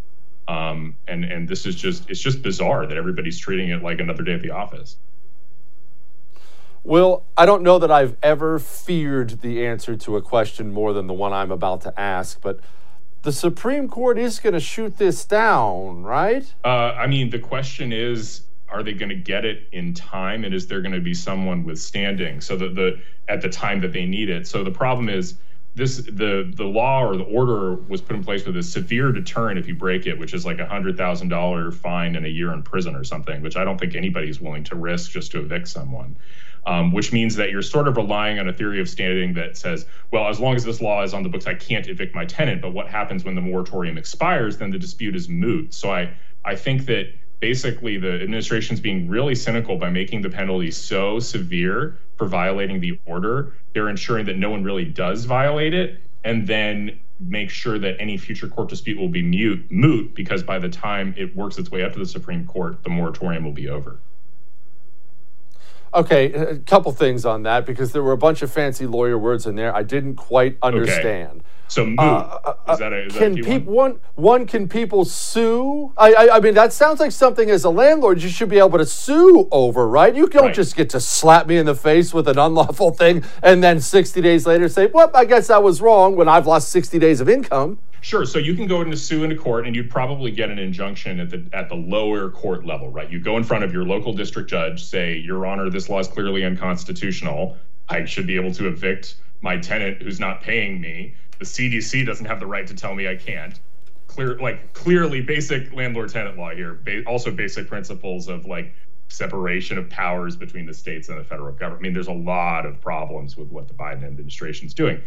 Um, 0.49 0.95
and 1.07 1.23
and 1.23 1.47
this 1.47 1.65
is 1.65 1.75
just 1.75 2.09
it's 2.09 2.19
just 2.19 2.41
bizarre 2.41 2.85
that 2.87 2.97
everybody's 2.97 3.39
treating 3.39 3.69
it 3.69 3.81
like 3.81 3.99
another 4.01 4.23
day 4.23 4.33
at 4.33 4.41
the 4.41 4.51
office. 4.51 4.97
Will, 6.87 7.25
I 7.35 7.45
don't 7.45 7.63
know 7.63 7.79
that 7.79 7.91
I've 7.91 8.15
ever 8.23 8.59
feared 8.59 9.41
the 9.41 9.65
answer 9.65 9.97
to 9.97 10.15
a 10.15 10.21
question 10.21 10.71
more 10.71 10.93
than 10.93 11.07
the 11.07 11.13
one 11.13 11.33
I'm 11.33 11.51
about 11.51 11.81
to 11.81 11.99
ask, 11.99 12.39
but 12.39 12.61
the 13.23 13.33
Supreme 13.33 13.89
Court 13.89 14.17
is 14.17 14.39
going 14.39 14.53
to 14.53 14.61
shoot 14.61 14.97
this 14.97 15.25
down, 15.25 16.03
right? 16.03 16.45
Uh, 16.63 16.93
I 16.95 17.07
mean, 17.07 17.29
the 17.29 17.39
question 17.39 17.91
is 17.91 18.43
are 18.69 18.83
they 18.83 18.93
going 18.93 19.09
to 19.09 19.15
get 19.15 19.43
it 19.43 19.67
in 19.73 19.93
time 19.93 20.45
and 20.45 20.53
is 20.53 20.67
there 20.67 20.81
going 20.81 20.93
to 20.93 21.01
be 21.01 21.13
someone 21.13 21.65
withstanding? 21.65 22.39
So 22.39 22.55
that 22.55 22.75
the 22.75 23.01
at 23.27 23.41
the 23.41 23.49
time 23.49 23.81
that 23.81 23.91
they 23.91 24.05
need 24.05 24.29
it. 24.29 24.47
So 24.47 24.63
the 24.63 24.71
problem 24.71 25.09
is 25.09 25.35
this 25.75 25.97
the 25.97 26.49
the 26.55 26.63
law 26.63 27.03
or 27.03 27.17
the 27.17 27.23
order 27.23 27.75
was 27.75 28.01
put 28.01 28.15
in 28.15 28.23
place 28.23 28.45
with 28.45 28.55
a 28.55 28.63
severe 28.63 29.11
deterrent 29.11 29.59
if 29.59 29.67
you 29.67 29.75
break 29.75 30.07
it 30.07 30.17
which 30.17 30.33
is 30.33 30.43
like 30.43 30.57
a 30.57 30.65
hundred 30.65 30.97
thousand 30.97 31.27
dollar 31.27 31.71
fine 31.71 32.15
and 32.15 32.25
a 32.25 32.29
year 32.29 32.51
in 32.51 32.63
prison 32.63 32.95
or 32.95 33.03
something 33.03 33.43
which 33.43 33.55
i 33.55 33.63
don't 33.63 33.77
think 33.77 33.93
anybody's 33.93 34.41
willing 34.41 34.63
to 34.63 34.75
risk 34.75 35.11
just 35.11 35.31
to 35.31 35.39
evict 35.39 35.67
someone 35.67 36.15
um, 36.67 36.91
which 36.91 37.13
means 37.13 37.37
that 37.37 37.49
you're 37.49 37.61
sort 37.61 37.87
of 37.87 37.95
relying 37.95 38.39
on 38.39 38.49
a 38.49 38.53
theory 38.53 38.81
of 38.81 38.89
standing 38.89 39.33
that 39.35 39.57
says, 39.57 39.85
well, 40.11 40.27
as 40.27 40.37
long 40.37 40.53
as 40.53 40.65
this 40.65 40.81
law 40.81 41.01
is 41.01 41.13
on 41.13 41.23
the 41.23 41.29
books, 41.29 41.47
I 41.47 41.53
can't 41.53 41.87
evict 41.87 42.13
my 42.13 42.25
tenant. 42.25 42.61
But 42.61 42.73
what 42.73 42.89
happens 42.89 43.23
when 43.23 43.35
the 43.35 43.41
moratorium 43.41 43.97
expires? 43.97 44.57
Then 44.57 44.69
the 44.69 44.77
dispute 44.77 45.15
is 45.15 45.29
moot. 45.29 45.73
So 45.73 45.89
I, 45.89 46.13
I 46.43 46.55
think 46.55 46.85
that 46.87 47.13
basically 47.39 47.97
the 47.97 48.21
administration 48.21 48.73
is 48.73 48.81
being 48.81 49.07
really 49.07 49.33
cynical 49.33 49.77
by 49.77 49.89
making 49.89 50.23
the 50.23 50.29
penalty 50.29 50.69
so 50.71 51.19
severe 51.19 51.97
for 52.17 52.27
violating 52.27 52.81
the 52.81 52.99
order. 53.05 53.53
They're 53.73 53.87
ensuring 53.87 54.25
that 54.25 54.37
no 54.37 54.49
one 54.49 54.63
really 54.63 54.85
does 54.85 55.23
violate 55.23 55.73
it, 55.73 56.01
and 56.25 56.47
then 56.47 56.99
make 57.19 57.49
sure 57.49 57.79
that 57.79 57.95
any 57.99 58.17
future 58.17 58.47
court 58.47 58.67
dispute 58.67 58.99
will 58.99 59.07
be 59.07 59.21
mute, 59.21 59.71
moot 59.71 60.13
because 60.13 60.43
by 60.43 60.59
the 60.59 60.69
time 60.69 61.13
it 61.17 61.33
works 61.35 61.57
its 61.57 61.71
way 61.71 61.83
up 61.83 61.93
to 61.93 61.99
the 61.99 62.05
Supreme 62.05 62.45
Court, 62.45 62.83
the 62.83 62.89
moratorium 62.89 63.45
will 63.45 63.53
be 63.53 63.69
over. 63.69 63.99
Okay, 65.93 66.31
a 66.33 66.57
couple 66.57 66.91
things 66.91 67.25
on 67.25 67.43
that 67.43 67.65
because 67.65 67.91
there 67.93 68.03
were 68.03 68.11
a 68.11 68.17
bunch 68.17 68.41
of 68.41 68.51
fancy 68.51 68.85
lawyer 68.85 69.17
words 69.17 69.45
in 69.47 69.55
there 69.55 69.73
I 69.75 69.83
didn't 69.83 70.15
quite 70.15 70.57
understand. 70.61 71.31
Okay. 71.39 71.43
So 71.69 71.85
moot. 71.85 71.99
Uh, 71.99 72.39
uh, 72.67 72.73
is 72.73 72.79
that 72.79 72.93
a, 72.93 73.05
is 73.07 73.13
can 73.13 73.33
that 73.33 73.43
people 73.43 73.73
one? 73.73 73.99
one 74.15 74.45
can 74.47 74.69
people 74.69 75.03
sue? 75.03 75.91
I, 75.97 76.13
I, 76.13 76.35
I 76.37 76.39
mean 76.39 76.53
that 76.53 76.71
sounds 76.71 76.99
like 77.01 77.11
something 77.11 77.49
as 77.49 77.65
a 77.65 77.69
landlord 77.69 78.21
you 78.21 78.29
should 78.29 78.47
be 78.47 78.57
able 78.59 78.77
to 78.77 78.85
sue 78.85 79.47
over, 79.51 79.87
right? 79.87 80.15
You 80.15 80.27
don't 80.27 80.45
Right. 80.45 80.55
just 80.55 80.75
get 80.77 80.89
to 80.91 80.99
slap 81.01 81.45
me 81.47 81.57
in 81.57 81.65
the 81.65 81.75
face 81.75 82.13
with 82.13 82.27
an 82.29 82.37
unlawful 82.39 82.91
thing 82.91 83.23
and 83.43 83.61
then 83.63 83.81
60 83.81 84.21
days 84.21 84.45
later 84.47 84.69
say, 84.69 84.85
"Well, 84.87 85.11
I 85.13 85.25
guess 85.25 85.49
I 85.49 85.57
was 85.57 85.81
wrong 85.81 86.15
when 86.15 86.29
I've 86.29 86.47
lost 86.47 86.69
60 86.69 86.99
days 86.99 87.19
of 87.19 87.27
income." 87.27 87.79
Sure. 88.01 88.25
So 88.25 88.39
you 88.39 88.55
can 88.55 88.67
go 88.67 88.81
into 88.81 88.95
sue 88.95 89.23
into 89.23 89.35
court, 89.35 89.65
and 89.65 89.75
you'd 89.75 89.89
probably 89.89 90.31
get 90.31 90.49
an 90.49 90.59
injunction 90.59 91.19
at 91.19 91.29
the 91.29 91.47
at 91.53 91.69
the 91.69 91.75
lower 91.75 92.29
court 92.29 92.65
level, 92.65 92.89
right? 92.89 93.09
You 93.09 93.19
go 93.19 93.37
in 93.37 93.43
front 93.43 93.63
of 93.63 93.73
your 93.73 93.85
local 93.85 94.13
district 94.13 94.49
judge, 94.49 94.83
say, 94.83 95.17
"Your 95.17 95.45
Honor, 95.45 95.69
this 95.69 95.89
law 95.89 95.99
is 95.99 96.07
clearly 96.07 96.43
unconstitutional. 96.43 97.57
I 97.89 98.05
should 98.05 98.27
be 98.27 98.35
able 98.35 98.53
to 98.53 98.67
evict 98.67 99.15
my 99.41 99.57
tenant 99.57 100.01
who's 100.01 100.19
not 100.19 100.41
paying 100.41 100.79
me. 100.79 101.15
The 101.39 101.45
CDC 101.45 102.05
doesn't 102.05 102.25
have 102.25 102.39
the 102.39 102.47
right 102.47 102.67
to 102.67 102.73
tell 102.73 102.93
me 102.93 103.07
I 103.07 103.15
can't." 103.15 103.59
Clear, 104.07 104.39
like 104.39 104.73
clearly, 104.73 105.21
basic 105.21 105.73
landlord-tenant 105.73 106.37
law 106.37 106.51
here. 106.51 106.79
Ba- 106.83 107.03
also, 107.05 107.29
basic 107.31 107.67
principles 107.67 108.27
of 108.27 108.45
like 108.45 108.73
separation 109.09 109.77
of 109.77 109.89
powers 109.89 110.35
between 110.35 110.65
the 110.65 110.73
states 110.73 111.09
and 111.09 111.17
the 111.17 111.23
federal 111.23 111.53
government. 111.53 111.81
I 111.81 111.83
mean, 111.83 111.93
there's 111.93 112.07
a 112.07 112.13
lot 112.13 112.65
of 112.65 112.79
problems 112.81 113.37
with 113.37 113.49
what 113.49 113.67
the 113.67 113.73
Biden 113.73 114.03
administration 114.03 114.67
is 114.67 114.73
doing. 114.73 115.01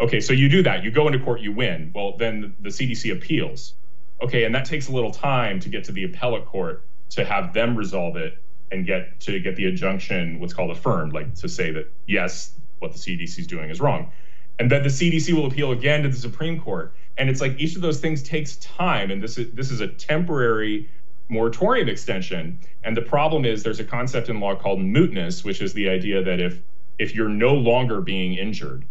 Okay, 0.00 0.20
so 0.20 0.32
you 0.32 0.48
do 0.48 0.62
that. 0.64 0.82
You 0.82 0.90
go 0.90 1.06
into 1.06 1.20
court, 1.20 1.40
you 1.40 1.52
win. 1.52 1.92
Well, 1.94 2.16
then 2.16 2.54
the 2.60 2.70
CDC 2.70 3.12
appeals. 3.12 3.74
Okay, 4.20 4.44
and 4.44 4.54
that 4.54 4.64
takes 4.64 4.88
a 4.88 4.92
little 4.92 5.12
time 5.12 5.60
to 5.60 5.68
get 5.68 5.84
to 5.84 5.92
the 5.92 6.04
appellate 6.04 6.46
court 6.46 6.82
to 7.10 7.24
have 7.24 7.52
them 7.52 7.76
resolve 7.76 8.16
it 8.16 8.38
and 8.72 8.86
get 8.86 9.20
to 9.20 9.38
get 9.38 9.56
the 9.56 9.66
injunction, 9.66 10.40
what's 10.40 10.52
called 10.52 10.70
affirmed, 10.70 11.12
like 11.12 11.34
to 11.36 11.48
say 11.48 11.70
that 11.70 11.90
yes, 12.06 12.52
what 12.78 12.92
the 12.92 12.98
CDC 12.98 13.38
is 13.38 13.46
doing 13.46 13.70
is 13.70 13.80
wrong. 13.80 14.10
And 14.58 14.70
then 14.70 14.82
the 14.82 14.88
CDC 14.88 15.32
will 15.32 15.46
appeal 15.46 15.72
again 15.72 16.02
to 16.02 16.08
the 16.08 16.16
Supreme 16.16 16.60
Court. 16.60 16.92
And 17.16 17.28
it's 17.30 17.40
like 17.40 17.58
each 17.58 17.76
of 17.76 17.82
those 17.82 18.00
things 18.00 18.22
takes 18.22 18.56
time. 18.56 19.10
And 19.10 19.22
this 19.22 19.38
is 19.38 19.52
this 19.52 19.70
is 19.70 19.80
a 19.80 19.88
temporary 19.88 20.88
moratorium 21.28 21.88
extension. 21.88 22.58
And 22.82 22.96
the 22.96 23.02
problem 23.02 23.44
is 23.44 23.62
there's 23.62 23.80
a 23.80 23.84
concept 23.84 24.28
in 24.28 24.40
law 24.40 24.54
called 24.54 24.80
mootness, 24.80 25.44
which 25.44 25.60
is 25.60 25.72
the 25.72 25.88
idea 25.88 26.22
that 26.22 26.40
if 26.40 26.60
if 26.98 27.14
you're 27.14 27.28
no 27.28 27.54
longer 27.54 28.00
being 28.00 28.34
injured, 28.34 28.84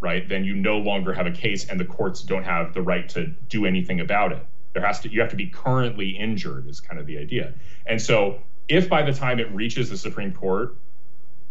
right, 0.00 0.28
then 0.28 0.44
you 0.44 0.54
no 0.54 0.78
longer 0.78 1.12
have 1.12 1.26
a 1.26 1.30
case 1.30 1.68
and 1.68 1.80
the 1.80 1.84
courts 1.84 2.22
don't 2.22 2.44
have 2.44 2.74
the 2.74 2.82
right 2.82 3.08
to 3.10 3.26
do 3.48 3.66
anything 3.66 4.00
about 4.00 4.32
it. 4.32 4.44
There 4.72 4.84
has 4.84 5.00
to 5.00 5.10
you 5.10 5.20
have 5.20 5.30
to 5.30 5.36
be 5.36 5.46
currently 5.46 6.10
injured 6.10 6.68
is 6.68 6.80
kind 6.80 7.00
of 7.00 7.06
the 7.06 7.18
idea. 7.18 7.54
And 7.86 8.00
so 8.00 8.40
if 8.68 8.88
by 8.88 9.02
the 9.02 9.12
time 9.12 9.38
it 9.40 9.50
reaches 9.52 9.90
the 9.90 9.96
Supreme 9.96 10.32
Court, 10.32 10.76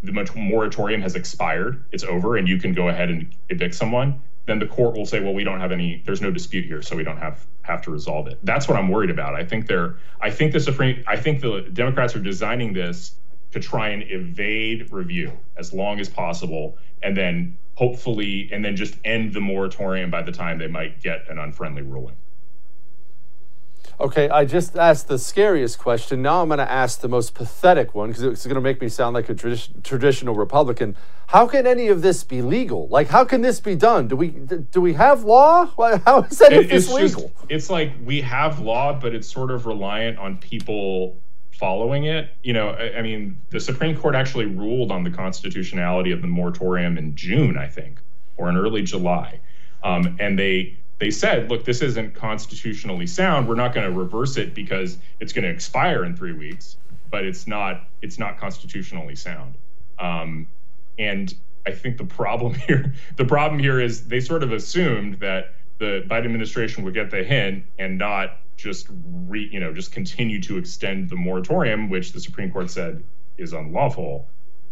the 0.04 0.12
moratorium 0.36 1.02
has 1.02 1.16
expired, 1.16 1.84
it's 1.92 2.04
over, 2.04 2.38
and 2.38 2.48
you 2.48 2.60
can 2.60 2.74
go 2.74 2.90
ahead 2.90 3.10
and 3.10 3.34
evict 3.50 3.74
someone, 3.74 4.22
then 4.46 4.60
the 4.60 4.68
court 4.68 4.96
will 4.96 5.06
say, 5.06 5.20
well, 5.20 5.34
we 5.34 5.44
don't 5.44 5.60
have 5.60 5.72
any, 5.72 6.04
there's 6.06 6.22
no 6.22 6.30
dispute 6.30 6.66
here, 6.66 6.82
so 6.82 6.96
we 6.96 7.04
don't 7.04 7.18
have 7.18 7.44
have 7.64 7.82
to 7.82 7.90
resolve 7.92 8.28
it. 8.28 8.38
That's 8.44 8.68
what 8.68 8.78
I'm 8.78 8.90
worried 8.90 9.10
about. 9.10 9.34
I 9.34 9.44
think 9.44 9.66
they're, 9.66 9.96
I 10.22 10.30
think 10.30 10.54
the 10.54 10.60
Supreme, 10.60 11.04
I 11.08 11.18
think 11.18 11.42
the 11.42 11.62
Democrats 11.74 12.16
are 12.16 12.20
designing 12.20 12.74
this 12.74 13.16
to 13.54 13.60
try 13.60 13.90
and 13.90 14.04
evade 14.04 14.92
review 14.92 15.32
as 15.58 15.74
long 15.74 16.00
as 16.00 16.10
possible, 16.10 16.78
and 17.02 17.18
then 17.18 17.58
hopefully, 17.76 18.50
and 18.52 18.64
then 18.66 18.76
just 18.76 18.96
end 19.06 19.34
the 19.34 19.42
moratorium 19.42 20.10
by 20.10 20.22
the 20.22 20.32
time 20.32 20.58
they 20.58 20.68
might 20.68 21.02
get 21.02 21.30
an 21.30 21.38
unfriendly 21.38 21.82
ruling. 21.84 22.16
Okay, 23.98 24.28
I 24.30 24.44
just 24.44 24.76
asked 24.76 25.08
the 25.08 25.18
scariest 25.18 25.80
question. 25.80 26.22
Now 26.22 26.42
I'm 26.42 26.50
going 26.50 26.58
to 26.60 26.70
ask 26.70 27.00
the 27.00 27.08
most 27.08 27.34
pathetic 27.34 27.96
one 27.96 28.10
because 28.10 28.24
it's 28.24 28.46
going 28.46 28.56
to 28.56 28.62
make 28.62 28.82
me 28.82 28.90
sound 28.90 29.14
like 29.14 29.30
a 29.30 29.36
tradi- 29.36 29.84
traditional 29.84 30.36
Republican. 30.36 30.98
How 31.28 31.48
can 31.48 31.66
any 31.66 31.88
of 31.88 32.02
this 32.02 32.22
be 32.26 32.42
legal? 32.42 32.90
Like, 32.90 33.08
how 33.08 33.24
can 33.24 33.42
this 33.42 33.62
be 33.62 33.74
done? 33.74 34.10
Do 34.10 34.18
we 34.18 34.28
do 34.30 34.82
we 34.82 34.94
have 34.94 35.24
law? 35.24 35.66
How 36.06 36.24
is 36.24 36.42
any 36.42 36.58
of 36.58 36.64
It- 36.66 36.70
this 36.72 36.90
it's 36.90 36.98
just, 37.00 37.16
legal? 37.16 37.32
it's 37.48 37.70
like 37.70 37.94
we 38.04 38.20
have 38.22 38.60
law, 38.60 38.92
but 39.00 39.16
it's 39.16 39.32
sort 39.32 39.50
of 39.50 39.66
reliant 39.66 40.18
on 40.18 40.38
people 40.38 41.16
following 41.58 42.06
it. 42.06 42.30
You 42.44 42.54
know, 42.54 42.70
I, 42.70 43.00
I 43.00 43.02
mean, 43.02 43.42
the 43.50 43.60
Supreme 43.60 43.98
Court 43.98 44.16
actually 44.16 44.46
ruled 44.46 44.92
on 44.92 45.04
the 45.04 45.12
constitutionality 45.12 46.12
of 46.12 46.22
the 46.22 46.28
moratorium 46.28 46.98
in 46.98 47.16
June, 47.16 47.58
I 47.58 47.68
think, 47.68 48.00
or 48.38 48.50
in 48.50 48.58
early 48.58 48.84
July, 48.84 49.40
um, 49.84 50.18
and 50.20 50.38
they 50.38 50.78
they 51.00 51.12
said, 51.12 51.50
look, 51.50 51.66
this 51.66 51.82
isn't 51.82 52.16
constitutionally 52.16 53.06
sound. 53.06 53.48
We're 53.48 53.56
not 53.56 53.74
going 53.74 53.86
to 53.86 53.98
reverse 53.98 54.38
it 54.38 54.54
because 54.54 54.98
it's 55.20 55.34
going 55.34 55.44
to 55.44 55.50
expire 55.50 56.06
in 56.06 56.16
three 56.16 56.32
weeks, 56.32 56.78
but 57.10 57.26
it's 57.26 57.48
not 57.48 57.88
it's 58.02 58.18
not 58.18 58.38
constitutionally 58.38 59.16
sound. 59.16 59.56
Um, 60.00 60.48
and 60.98 61.34
I 61.66 61.72
think 61.72 61.98
the 61.98 62.06
problem 62.06 62.54
here, 62.68 62.94
the 63.18 63.26
problem 63.26 63.60
here 63.60 63.80
is 63.80 64.08
they 64.08 64.20
sort 64.20 64.44
of 64.44 64.52
assumed 64.52 65.16
that 65.16 65.54
the 65.78 66.06
Biden 66.08 66.26
administration 66.26 66.84
would 66.86 66.94
get 66.94 67.12
the 67.12 67.24
hint 67.24 67.66
and 67.78 67.98
not 67.98 68.38
just 68.58 68.88
re, 68.90 69.48
you 69.52 69.60
know, 69.60 69.74
just 69.74 69.92
continue 69.92 70.42
to 70.44 70.58
extend 70.58 71.10
the 71.10 71.16
moratorium, 71.16 71.90
which 71.90 72.14
the 72.14 72.20
Supreme 72.20 72.52
Court 72.52 72.70
said 72.70 73.04
is 73.38 73.54
unlawful. 73.54 74.28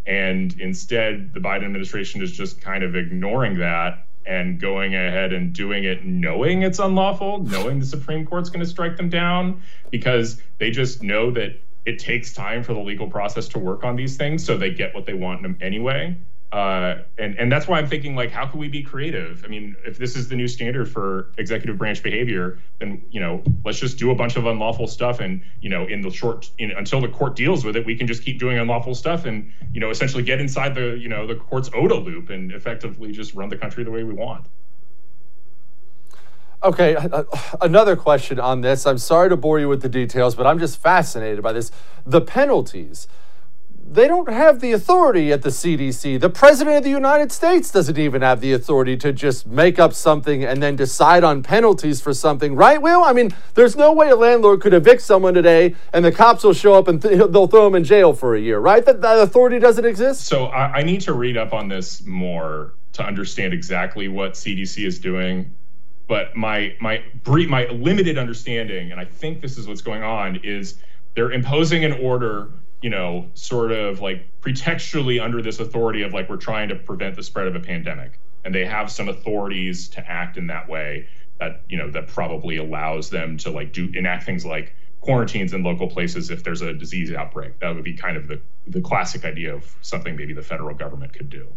And 0.06 0.60
instead, 0.60 1.34
the 1.34 1.40
Biden 1.40 1.66
administration 1.66 2.22
is 2.22 2.32
just 2.32 2.62
kind 2.62 2.84
of 2.84 2.96
ignoring 2.96 3.58
that 3.60 4.06
and 4.26 4.60
going 4.60 4.96
ahead 4.96 5.34
and 5.34 5.54
doing 5.54 5.84
it 5.84 6.06
knowing 6.06 6.62
it's 6.62 6.80
unlawful, 6.80 7.44
knowing 7.44 7.80
the 7.80 7.86
Supreme 7.86 8.26
Court's 8.26 8.50
going 8.50 8.62
to 8.62 8.70
strike 8.70 8.96
them 8.96 9.10
down 9.10 9.62
because 9.92 10.42
they 10.60 10.72
just 10.72 11.04
know 11.04 11.32
that 11.32 11.60
it 11.86 12.00
takes 12.00 12.34
time 12.34 12.64
for 12.64 12.74
the 12.74 12.80
legal 12.80 13.10
process 13.10 13.50
to 13.50 13.60
work 13.60 13.84
on 13.84 13.98
these 13.98 14.16
things, 14.16 14.44
so 14.44 14.58
they 14.58 14.72
get 14.72 14.96
what 14.96 15.06
they 15.06 15.14
want 15.14 15.62
anyway. 15.62 16.16
Uh, 16.54 17.02
and 17.18 17.36
and 17.40 17.52
that's 17.52 17.68
why 17.68 17.80
I'm 17.80 17.88
thinking 17.88 18.16
like, 18.16 18.30
how 18.30 18.46
can 18.46 18.60
we 18.60 18.68
be 18.68 18.84
creative? 18.84 19.44
I 19.44 19.48
mean, 19.48 19.76
if 19.88 19.98
this 19.98 20.16
is 20.16 20.30
the 20.30 20.36
new 20.36 20.48
standard 20.48 20.88
for 20.88 21.32
executive 21.40 21.80
branch 21.80 22.04
behavior, 22.04 22.60
then 22.78 23.02
you 23.10 23.20
know, 23.20 23.42
let's 23.66 23.80
just 23.80 23.98
do 23.98 24.12
a 24.12 24.16
bunch 24.16 24.36
of 24.36 24.46
unlawful 24.46 24.86
stuff, 24.86 25.20
and 25.20 25.42
you 25.62 25.70
know, 25.72 25.88
in 25.88 26.02
the 26.02 26.12
short, 26.12 26.52
in, 26.60 26.70
until 26.70 27.02
the 27.02 27.08
court 27.08 27.36
deals 27.36 27.66
with 27.66 27.76
it, 27.76 27.88
we 27.88 27.96
can 27.96 28.06
just 28.06 28.24
keep 28.24 28.38
doing 28.38 28.60
unlawful 28.60 28.94
stuff, 28.94 29.26
and 29.26 29.52
you 29.74 29.80
know, 29.80 29.90
essentially 29.90 30.22
get 30.22 30.40
inside 30.40 30.76
the 30.76 30.96
you 30.96 31.10
know 31.10 31.26
the 31.26 31.34
court's 31.34 31.70
OODA 31.70 32.06
loop 32.06 32.30
and 32.30 32.52
effectively 32.52 33.12
just 33.12 33.34
run 33.34 33.50
the 33.50 33.58
country 33.58 33.84
the 33.84 33.90
way 33.90 34.04
we 34.04 34.14
want. 34.14 34.46
Okay, 36.62 36.96
uh, 36.96 37.24
another 37.62 37.96
question 37.96 38.40
on 38.40 38.62
this. 38.62 38.86
I'm 38.86 39.00
sorry 39.00 39.30
to 39.30 39.38
bore 39.38 39.60
you 39.60 39.70
with 39.70 39.82
the 39.82 39.90
details, 39.90 40.36
but 40.36 40.46
I'm 40.46 40.60
just 40.60 40.78
fascinated 40.78 41.42
by 41.42 41.52
this. 41.52 41.72
The 42.06 42.22
penalties. 42.22 43.08
They 43.86 44.08
don't 44.08 44.30
have 44.30 44.60
the 44.60 44.72
authority 44.72 45.32
at 45.32 45.42
the 45.42 45.50
CDC. 45.50 46.20
The 46.20 46.30
President 46.30 46.78
of 46.78 46.84
the 46.84 46.90
United 46.90 47.32
States 47.32 47.70
doesn't 47.70 47.98
even 47.98 48.22
have 48.22 48.40
the 48.40 48.54
authority 48.54 48.98
to 48.98 49.12
just 49.12 49.46
make 49.46 49.78
up 49.78 49.94
something 49.94 50.44
and 50.44 50.64
then 50.64 50.76
decide 50.76 51.24
on 51.24 51.44
penalties 51.44 52.02
for 52.02 52.14
something, 52.14 52.56
right, 52.56 52.82
Will? 52.82 53.04
I 53.04 53.14
mean, 53.14 53.36
there's 53.54 53.76
no 53.76 53.92
way 53.94 54.10
a 54.10 54.16
landlord 54.16 54.62
could 54.62 54.74
evict 54.74 55.02
someone 55.02 55.34
today 55.34 55.76
and 55.92 56.04
the 56.04 56.12
cops 56.12 56.44
will 56.44 56.54
show 56.54 56.74
up 56.74 56.88
and 56.88 57.02
th- 57.02 57.30
they'll 57.30 57.48
throw 57.48 57.66
them 57.66 57.76
in 57.76 57.84
jail 57.84 58.14
for 58.14 58.36
a 58.36 58.40
year, 58.40 58.60
right? 58.60 58.84
That, 58.86 59.02
that 59.02 59.20
authority 59.20 59.60
doesn't 59.60 59.86
exist? 59.86 60.26
So 60.26 60.46
I, 60.46 60.78
I 60.78 60.84
need 60.84 61.02
to 61.02 61.14
read 61.14 61.38
up 61.38 61.54
on 61.54 61.68
this 61.68 62.06
more 62.06 62.74
to 62.94 63.04
understand 63.04 63.54
exactly 63.54 64.08
what 64.08 64.34
CDC 64.34 64.86
is 64.86 64.98
doing. 64.98 65.54
But 66.08 66.36
my 66.36 66.76
my 66.80 67.04
brief, 67.24 67.50
my 67.50 67.68
limited 67.68 68.18
understanding, 68.18 68.92
and 68.92 69.00
I 69.00 69.06
think 69.06 69.42
this 69.42 69.58
is 69.58 69.68
what's 69.68 69.82
going 69.82 70.04
on, 70.04 70.38
is 70.38 70.76
they're 71.16 71.32
imposing 71.32 71.86
an 71.86 71.94
order, 71.94 72.50
you 72.84 72.90
know, 72.90 73.30
sort 73.34 73.72
of 73.72 74.02
like 74.02 74.28
pretextually 74.42 75.24
under 75.24 75.42
this 75.42 75.62
authority 75.62 76.02
of 76.02 76.14
like 76.14 76.30
we're 76.30 76.36
trying 76.36 76.68
to 76.68 76.76
prevent 76.76 77.16
the 77.16 77.24
spread 77.24 77.48
of 77.48 77.56
a 77.56 77.62
pandemic, 77.62 78.20
and 78.44 78.54
they 78.54 78.66
have 78.66 78.92
some 78.92 79.08
authorities 79.08 79.88
to 79.88 80.06
act 80.06 80.36
in 80.36 80.48
that 80.48 80.68
way 80.68 81.08
that 81.40 81.62
you 81.70 81.78
know 81.78 81.90
that 81.90 82.10
probably 82.10 82.58
allows 82.58 83.10
them 83.10 83.38
to 83.38 83.50
like 83.50 83.72
do 83.72 83.90
enact 83.96 84.26
things 84.26 84.46
like 84.46 84.76
quarantines 85.00 85.54
in 85.54 85.64
local 85.64 85.88
places 85.88 86.30
if 86.30 86.44
there's 86.44 86.62
a 86.62 86.74
disease 86.74 87.10
outbreak. 87.14 87.58
That 87.60 87.74
would 87.74 87.86
be 87.86 87.94
kind 87.94 88.18
of 88.18 88.28
the 88.28 88.42
the 88.68 88.82
classic 88.82 89.24
idea 89.24 89.56
of 89.56 89.74
something 89.82 90.18
maybe 90.18 90.34
the 90.34 90.44
federal 90.44 90.76
government 90.76 91.14
could 91.14 91.30
do. 91.30 91.48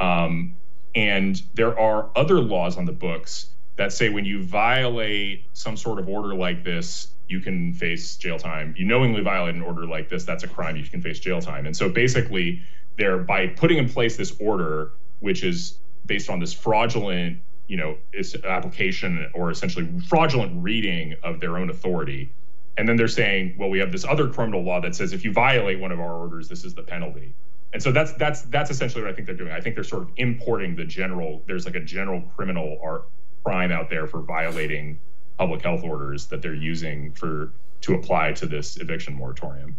Um, 0.00 0.56
and 0.94 1.40
there 1.52 1.78
are 1.78 2.08
other 2.16 2.40
laws 2.40 2.78
on 2.78 2.86
the 2.86 2.92
books 2.92 3.48
that 3.76 3.92
say 3.92 4.08
when 4.08 4.24
you 4.24 4.42
violate 4.42 5.44
some 5.52 5.76
sort 5.76 5.98
of 5.98 6.08
order 6.08 6.34
like 6.34 6.64
this, 6.64 7.08
you 7.32 7.40
can 7.40 7.72
face 7.72 8.16
jail 8.16 8.38
time. 8.38 8.74
You 8.76 8.84
knowingly 8.84 9.22
violate 9.22 9.54
an 9.54 9.62
order 9.62 9.86
like 9.86 10.10
this, 10.10 10.24
that's 10.24 10.44
a 10.44 10.48
crime. 10.48 10.76
You 10.76 10.84
can 10.84 11.00
face 11.00 11.18
jail 11.18 11.40
time. 11.40 11.64
And 11.64 11.74
so 11.74 11.88
basically, 11.88 12.60
they're 12.98 13.18
by 13.18 13.46
putting 13.46 13.78
in 13.78 13.88
place 13.88 14.18
this 14.18 14.36
order, 14.38 14.92
which 15.20 15.42
is 15.42 15.78
based 16.04 16.28
on 16.28 16.40
this 16.40 16.52
fraudulent, 16.52 17.38
you 17.68 17.78
know, 17.78 17.96
application 18.44 19.30
or 19.34 19.50
essentially 19.50 19.88
fraudulent 20.06 20.62
reading 20.62 21.16
of 21.22 21.40
their 21.40 21.56
own 21.56 21.70
authority. 21.70 22.30
And 22.76 22.86
then 22.86 22.96
they're 22.96 23.08
saying, 23.08 23.56
well, 23.58 23.70
we 23.70 23.78
have 23.78 23.92
this 23.92 24.04
other 24.04 24.28
criminal 24.28 24.62
law 24.62 24.80
that 24.82 24.94
says 24.94 25.14
if 25.14 25.24
you 25.24 25.32
violate 25.32 25.80
one 25.80 25.90
of 25.90 26.00
our 26.00 26.14
orders, 26.14 26.48
this 26.48 26.64
is 26.64 26.74
the 26.74 26.82
penalty. 26.82 27.32
And 27.72 27.82
so 27.82 27.92
that's 27.92 28.12
that's 28.12 28.42
that's 28.42 28.70
essentially 28.70 29.02
what 29.02 29.10
I 29.10 29.14
think 29.14 29.24
they're 29.26 29.34
doing. 29.34 29.52
I 29.52 29.60
think 29.62 29.74
they're 29.74 29.84
sort 29.84 30.02
of 30.02 30.10
importing 30.18 30.76
the 30.76 30.84
general. 30.84 31.42
There's 31.46 31.64
like 31.64 31.76
a 31.76 31.80
general 31.80 32.20
criminal 32.36 32.78
art 32.82 33.08
crime 33.42 33.72
out 33.72 33.88
there 33.88 34.06
for 34.06 34.20
violating 34.20 34.98
public 35.38 35.62
health 35.62 35.82
orders 35.84 36.26
that 36.26 36.42
they're 36.42 36.54
using 36.54 37.12
for 37.12 37.52
to 37.82 37.94
apply 37.94 38.32
to 38.32 38.46
this 38.46 38.76
eviction 38.76 39.14
moratorium. 39.14 39.76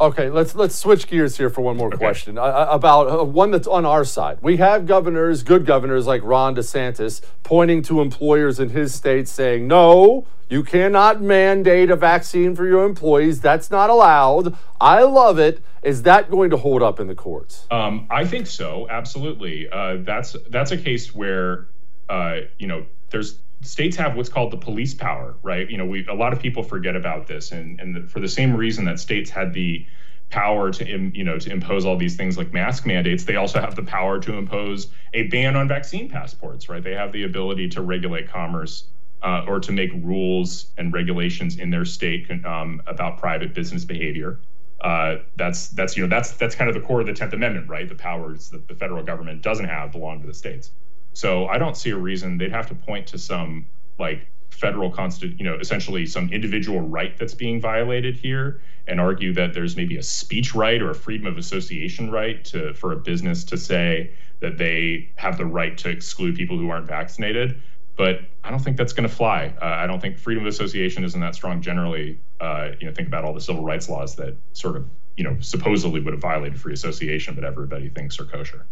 Okay, 0.00 0.30
let's 0.30 0.54
let's 0.54 0.74
switch 0.74 1.06
gears 1.06 1.36
here 1.36 1.48
for 1.48 1.60
one 1.60 1.76
more 1.76 1.88
okay. 1.88 1.98
question 1.98 2.36
uh, 2.36 2.66
about 2.70 3.20
uh, 3.20 3.24
one 3.24 3.50
that's 3.52 3.68
on 3.68 3.84
our 3.86 4.04
side. 4.04 4.38
We 4.40 4.56
have 4.56 4.86
governors, 4.86 5.42
good 5.42 5.64
governors 5.64 6.06
like 6.06 6.22
Ron 6.24 6.56
DeSantis, 6.56 7.20
pointing 7.42 7.82
to 7.82 8.00
employers 8.00 8.58
in 8.58 8.70
his 8.70 8.94
state 8.94 9.28
saying, 9.28 9.68
"No, 9.68 10.26
you 10.48 10.64
cannot 10.64 11.22
mandate 11.22 11.90
a 11.90 11.94
vaccine 11.94 12.56
for 12.56 12.66
your 12.66 12.84
employees. 12.84 13.40
That's 13.40 13.70
not 13.70 13.90
allowed." 13.90 14.56
I 14.80 15.02
love 15.02 15.38
it. 15.38 15.62
Is 15.82 16.02
that 16.02 16.30
going 16.30 16.50
to 16.50 16.56
hold 16.56 16.82
up 16.82 16.98
in 16.98 17.06
the 17.06 17.14
courts? 17.14 17.66
Um, 17.70 18.08
I 18.10 18.24
think 18.24 18.48
so. 18.48 18.88
Absolutely. 18.88 19.68
Uh, 19.68 19.98
that's 20.00 20.34
that's 20.48 20.72
a 20.72 20.78
case 20.78 21.14
where 21.14 21.68
uh, 22.08 22.40
you 22.58 22.66
know 22.66 22.86
there's 23.10 23.38
states 23.62 23.96
have 23.96 24.16
what's 24.16 24.28
called 24.28 24.50
the 24.50 24.56
police 24.56 24.94
power, 24.94 25.36
right? 25.42 25.68
You 25.70 25.78
know, 25.78 25.86
we 25.86 26.06
a 26.06 26.14
lot 26.14 26.32
of 26.32 26.40
people 26.40 26.62
forget 26.62 26.96
about 26.96 27.26
this, 27.26 27.52
and 27.52 27.80
and 27.80 27.94
the, 27.94 28.08
for 28.08 28.20
the 28.20 28.28
same 28.28 28.54
reason 28.54 28.84
that 28.86 28.98
states 28.98 29.30
had 29.30 29.52
the 29.54 29.86
power 30.30 30.70
to 30.72 31.10
you 31.14 31.24
know 31.24 31.38
to 31.38 31.50
impose 31.50 31.84
all 31.84 31.96
these 31.96 32.16
things 32.16 32.38
like 32.38 32.52
mask 32.52 32.86
mandates, 32.86 33.24
they 33.24 33.36
also 33.36 33.60
have 33.60 33.76
the 33.76 33.82
power 33.82 34.18
to 34.20 34.34
impose 34.34 34.88
a 35.14 35.24
ban 35.28 35.56
on 35.56 35.68
vaccine 35.68 36.08
passports, 36.08 36.68
right? 36.68 36.82
They 36.82 36.94
have 36.94 37.12
the 37.12 37.24
ability 37.24 37.68
to 37.70 37.82
regulate 37.82 38.28
commerce. 38.28 38.84
Uh, 39.24 39.44
or 39.46 39.60
to 39.60 39.70
make 39.70 39.92
rules 40.02 40.72
and 40.78 40.92
regulations 40.92 41.56
in 41.56 41.70
their 41.70 41.84
state 41.84 42.28
um, 42.44 42.82
about 42.88 43.18
private 43.18 43.54
business 43.54 43.84
behavior. 43.84 44.40
Uh, 44.80 45.18
that's 45.36 45.68
that's 45.68 45.96
you 45.96 46.02
know 46.02 46.08
that's 46.08 46.32
that's 46.32 46.56
kind 46.56 46.68
of 46.68 46.74
the 46.74 46.80
core 46.80 47.02
of 47.02 47.06
the 47.06 47.12
Tenth 47.12 47.32
Amendment, 47.32 47.68
right? 47.68 47.88
The 47.88 47.94
powers 47.94 48.50
that 48.50 48.66
the 48.66 48.74
federal 48.74 49.04
government 49.04 49.40
doesn't 49.40 49.66
have 49.66 49.92
belong 49.92 50.20
to 50.22 50.26
the 50.26 50.34
states. 50.34 50.72
So 51.14 51.46
I 51.46 51.58
don't 51.58 51.76
see 51.76 51.90
a 51.90 51.96
reason 51.96 52.38
they'd 52.38 52.52
have 52.52 52.68
to 52.68 52.74
point 52.74 53.06
to 53.08 53.18
some 53.18 53.66
like 53.98 54.26
federal 54.50 54.90
constant, 54.90 55.38
you 55.38 55.44
know, 55.44 55.58
essentially 55.58 56.06
some 56.06 56.32
individual 56.32 56.80
right 56.80 57.16
that's 57.16 57.34
being 57.34 57.60
violated 57.60 58.16
here 58.16 58.60
and 58.86 59.00
argue 59.00 59.32
that 59.34 59.54
there's 59.54 59.76
maybe 59.76 59.96
a 59.96 60.02
speech 60.02 60.54
right 60.54 60.80
or 60.82 60.90
a 60.90 60.94
freedom 60.94 61.26
of 61.26 61.38
association 61.38 62.10
right 62.10 62.44
to 62.44 62.74
for 62.74 62.92
a 62.92 62.96
business 62.96 63.44
to 63.44 63.56
say 63.56 64.10
that 64.40 64.58
they 64.58 65.10
have 65.16 65.38
the 65.38 65.46
right 65.46 65.78
to 65.78 65.88
exclude 65.88 66.36
people 66.36 66.58
who 66.58 66.68
aren't 66.70 66.86
vaccinated. 66.86 67.60
But 67.96 68.20
I 68.42 68.50
don't 68.50 68.58
think 68.58 68.76
that's 68.76 68.92
going 68.92 69.08
to 69.08 69.14
fly. 69.14 69.54
Uh, 69.60 69.66
I 69.66 69.86
don't 69.86 70.00
think 70.00 70.18
freedom 70.18 70.44
of 70.44 70.48
association 70.48 71.04
isn't 71.04 71.20
that 71.20 71.34
strong 71.34 71.60
generally. 71.60 72.18
Uh, 72.40 72.70
you 72.80 72.86
know, 72.86 72.92
think 72.92 73.06
about 73.08 73.24
all 73.24 73.34
the 73.34 73.40
civil 73.40 73.64
rights 73.64 73.88
laws 73.88 74.16
that 74.16 74.36
sort 74.52 74.76
of, 74.76 74.88
you 75.16 75.24
know, 75.24 75.36
supposedly 75.40 76.00
would 76.00 76.14
have 76.14 76.22
violated 76.22 76.58
free 76.58 76.72
association, 76.72 77.34
but 77.34 77.44
everybody 77.44 77.88
thinks 77.90 78.18
are 78.18 78.24
kosher. 78.24 78.66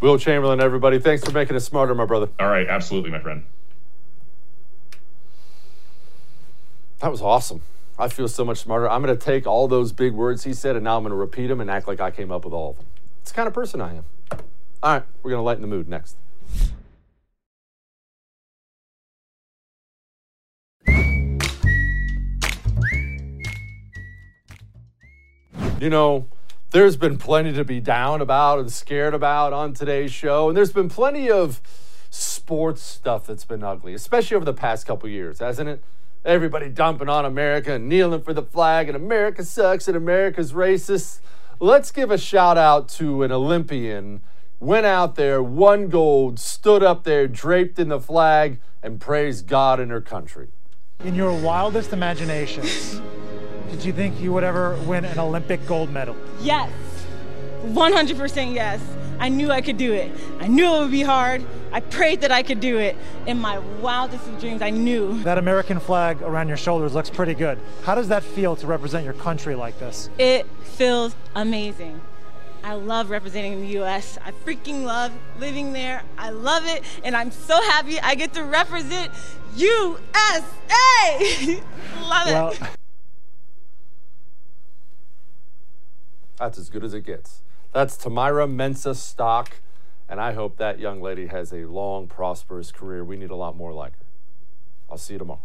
Will 0.00 0.16
Chamberlain, 0.16 0.60
everybody. 0.60 0.98
Thanks 0.98 1.22
for 1.22 1.30
making 1.30 1.56
us 1.56 1.64
smarter, 1.66 1.94
my 1.94 2.06
brother. 2.06 2.30
All 2.38 2.48
right, 2.48 2.66
absolutely, 2.66 3.10
my 3.10 3.20
friend. 3.20 3.44
That 7.00 7.10
was 7.10 7.20
awesome. 7.20 7.60
I 7.98 8.08
feel 8.08 8.26
so 8.28 8.44
much 8.44 8.58
smarter. 8.58 8.88
I'm 8.88 9.02
going 9.02 9.16
to 9.16 9.22
take 9.22 9.46
all 9.46 9.68
those 9.68 9.92
big 9.92 10.14
words 10.14 10.44
he 10.44 10.54
said 10.54 10.74
and 10.74 10.84
now 10.84 10.96
I'm 10.96 11.02
going 11.02 11.10
to 11.10 11.16
repeat 11.16 11.48
them 11.48 11.60
and 11.60 11.70
act 11.70 11.86
like 11.86 12.00
I 12.00 12.10
came 12.10 12.32
up 12.32 12.46
with 12.46 12.54
all 12.54 12.70
of 12.70 12.76
them. 12.78 12.86
It's 13.20 13.30
the 13.30 13.36
kind 13.36 13.46
of 13.46 13.52
person 13.52 13.82
I 13.82 13.96
am. 13.96 14.04
All 14.82 14.94
right, 14.94 15.02
we're 15.22 15.32
going 15.32 15.40
to 15.40 15.44
lighten 15.44 15.60
the 15.60 15.68
mood 15.68 15.86
next. 15.86 16.16
You 25.78 25.88
know, 25.88 26.26
there's 26.70 26.96
been 26.96 27.18
plenty 27.18 27.52
to 27.52 27.64
be 27.64 27.80
down 27.80 28.20
about 28.20 28.60
and 28.60 28.72
scared 28.72 29.14
about 29.14 29.52
on 29.52 29.74
today's 29.74 30.12
show, 30.12 30.48
and 30.48 30.56
there's 30.56 30.72
been 30.72 30.88
plenty 30.88 31.30
of 31.30 31.60
sports 32.10 32.82
stuff 32.82 33.26
that's 33.26 33.44
been 33.44 33.64
ugly, 33.64 33.94
especially 33.94 34.36
over 34.36 34.44
the 34.44 34.54
past 34.54 34.86
couple 34.86 35.08
years, 35.08 35.40
hasn't 35.40 35.68
it? 35.68 35.82
Everybody 36.24 36.68
dumping 36.68 37.08
on 37.08 37.24
America 37.24 37.72
and 37.74 37.88
kneeling 37.88 38.22
for 38.22 38.32
the 38.32 38.42
flag, 38.42 38.88
and 38.88 38.96
America 38.96 39.44
sucks 39.44 39.88
and 39.88 39.96
America's 39.96 40.52
racist. 40.52 41.20
Let's 41.58 41.90
give 41.90 42.10
a 42.10 42.18
shout 42.18 42.56
out 42.56 42.88
to 42.90 43.22
an 43.22 43.32
Olympian, 43.32 44.20
went 44.60 44.86
out 44.86 45.16
there, 45.16 45.42
won 45.42 45.88
gold, 45.88 46.38
stood 46.38 46.82
up 46.82 47.04
there, 47.04 47.26
draped 47.26 47.78
in 47.78 47.88
the 47.88 48.00
flag, 48.00 48.60
and 48.82 49.00
praised 49.00 49.46
God 49.46 49.80
and 49.80 49.90
her 49.90 50.00
country. 50.00 50.48
In 51.04 51.14
your 51.14 51.32
wildest 51.32 51.92
imaginations, 51.92 53.00
did 53.70 53.84
you 53.84 53.92
think 53.92 54.20
you 54.20 54.32
would 54.32 54.44
ever 54.44 54.76
win 54.86 55.04
an 55.04 55.18
Olympic 55.18 55.64
gold 55.66 55.90
medal? 55.90 56.16
Yes. 56.40 56.70
100% 57.62 58.54
yes. 58.54 58.80
I 59.18 59.28
knew 59.28 59.50
I 59.50 59.60
could 59.60 59.76
do 59.76 59.92
it. 59.92 60.10
I 60.40 60.46
knew 60.46 60.76
it 60.76 60.80
would 60.80 60.90
be 60.90 61.02
hard. 61.02 61.44
I 61.72 61.80
prayed 61.80 62.22
that 62.22 62.32
I 62.32 62.42
could 62.42 62.58
do 62.58 62.78
it. 62.78 62.96
In 63.26 63.38
my 63.38 63.58
wildest 63.58 64.26
of 64.26 64.40
dreams, 64.40 64.62
I 64.62 64.70
knew. 64.70 65.22
That 65.24 65.36
American 65.36 65.78
flag 65.78 66.22
around 66.22 66.48
your 66.48 66.56
shoulders 66.56 66.94
looks 66.94 67.10
pretty 67.10 67.34
good. 67.34 67.58
How 67.84 67.94
does 67.94 68.08
that 68.08 68.22
feel 68.22 68.56
to 68.56 68.66
represent 68.66 69.04
your 69.04 69.12
country 69.12 69.54
like 69.54 69.78
this? 69.78 70.08
It 70.18 70.46
feels 70.62 71.14
amazing. 71.34 72.00
I 72.64 72.74
love 72.74 73.10
representing 73.10 73.60
the 73.60 73.78
US. 73.82 74.18
I 74.24 74.32
freaking 74.32 74.84
love 74.84 75.12
living 75.38 75.72
there. 75.72 76.02
I 76.16 76.30
love 76.30 76.66
it. 76.66 76.82
And 77.04 77.14
I'm 77.14 77.30
so 77.30 77.60
happy 77.62 78.00
I 78.00 78.14
get 78.14 78.32
to 78.34 78.44
represent 78.44 79.12
USA. 79.54 80.02
love 82.08 82.26
well, 82.26 82.54
That's 86.40 86.58
as 86.58 86.70
good 86.70 86.82
as 86.82 86.94
it 86.94 87.04
gets. 87.04 87.42
That's 87.72 87.98
Tamyra 87.98 88.50
Mensah-Stock, 88.50 89.60
and 90.08 90.18
I 90.18 90.32
hope 90.32 90.56
that 90.56 90.78
young 90.78 91.02
lady 91.02 91.26
has 91.26 91.52
a 91.52 91.66
long, 91.66 92.08
prosperous 92.08 92.72
career. 92.72 93.04
We 93.04 93.18
need 93.18 93.30
a 93.30 93.36
lot 93.36 93.54
more 93.54 93.74
like 93.74 93.92
her. 93.92 94.06
I'll 94.90 94.96
see 94.96 95.12
you 95.12 95.18
tomorrow. 95.18 95.42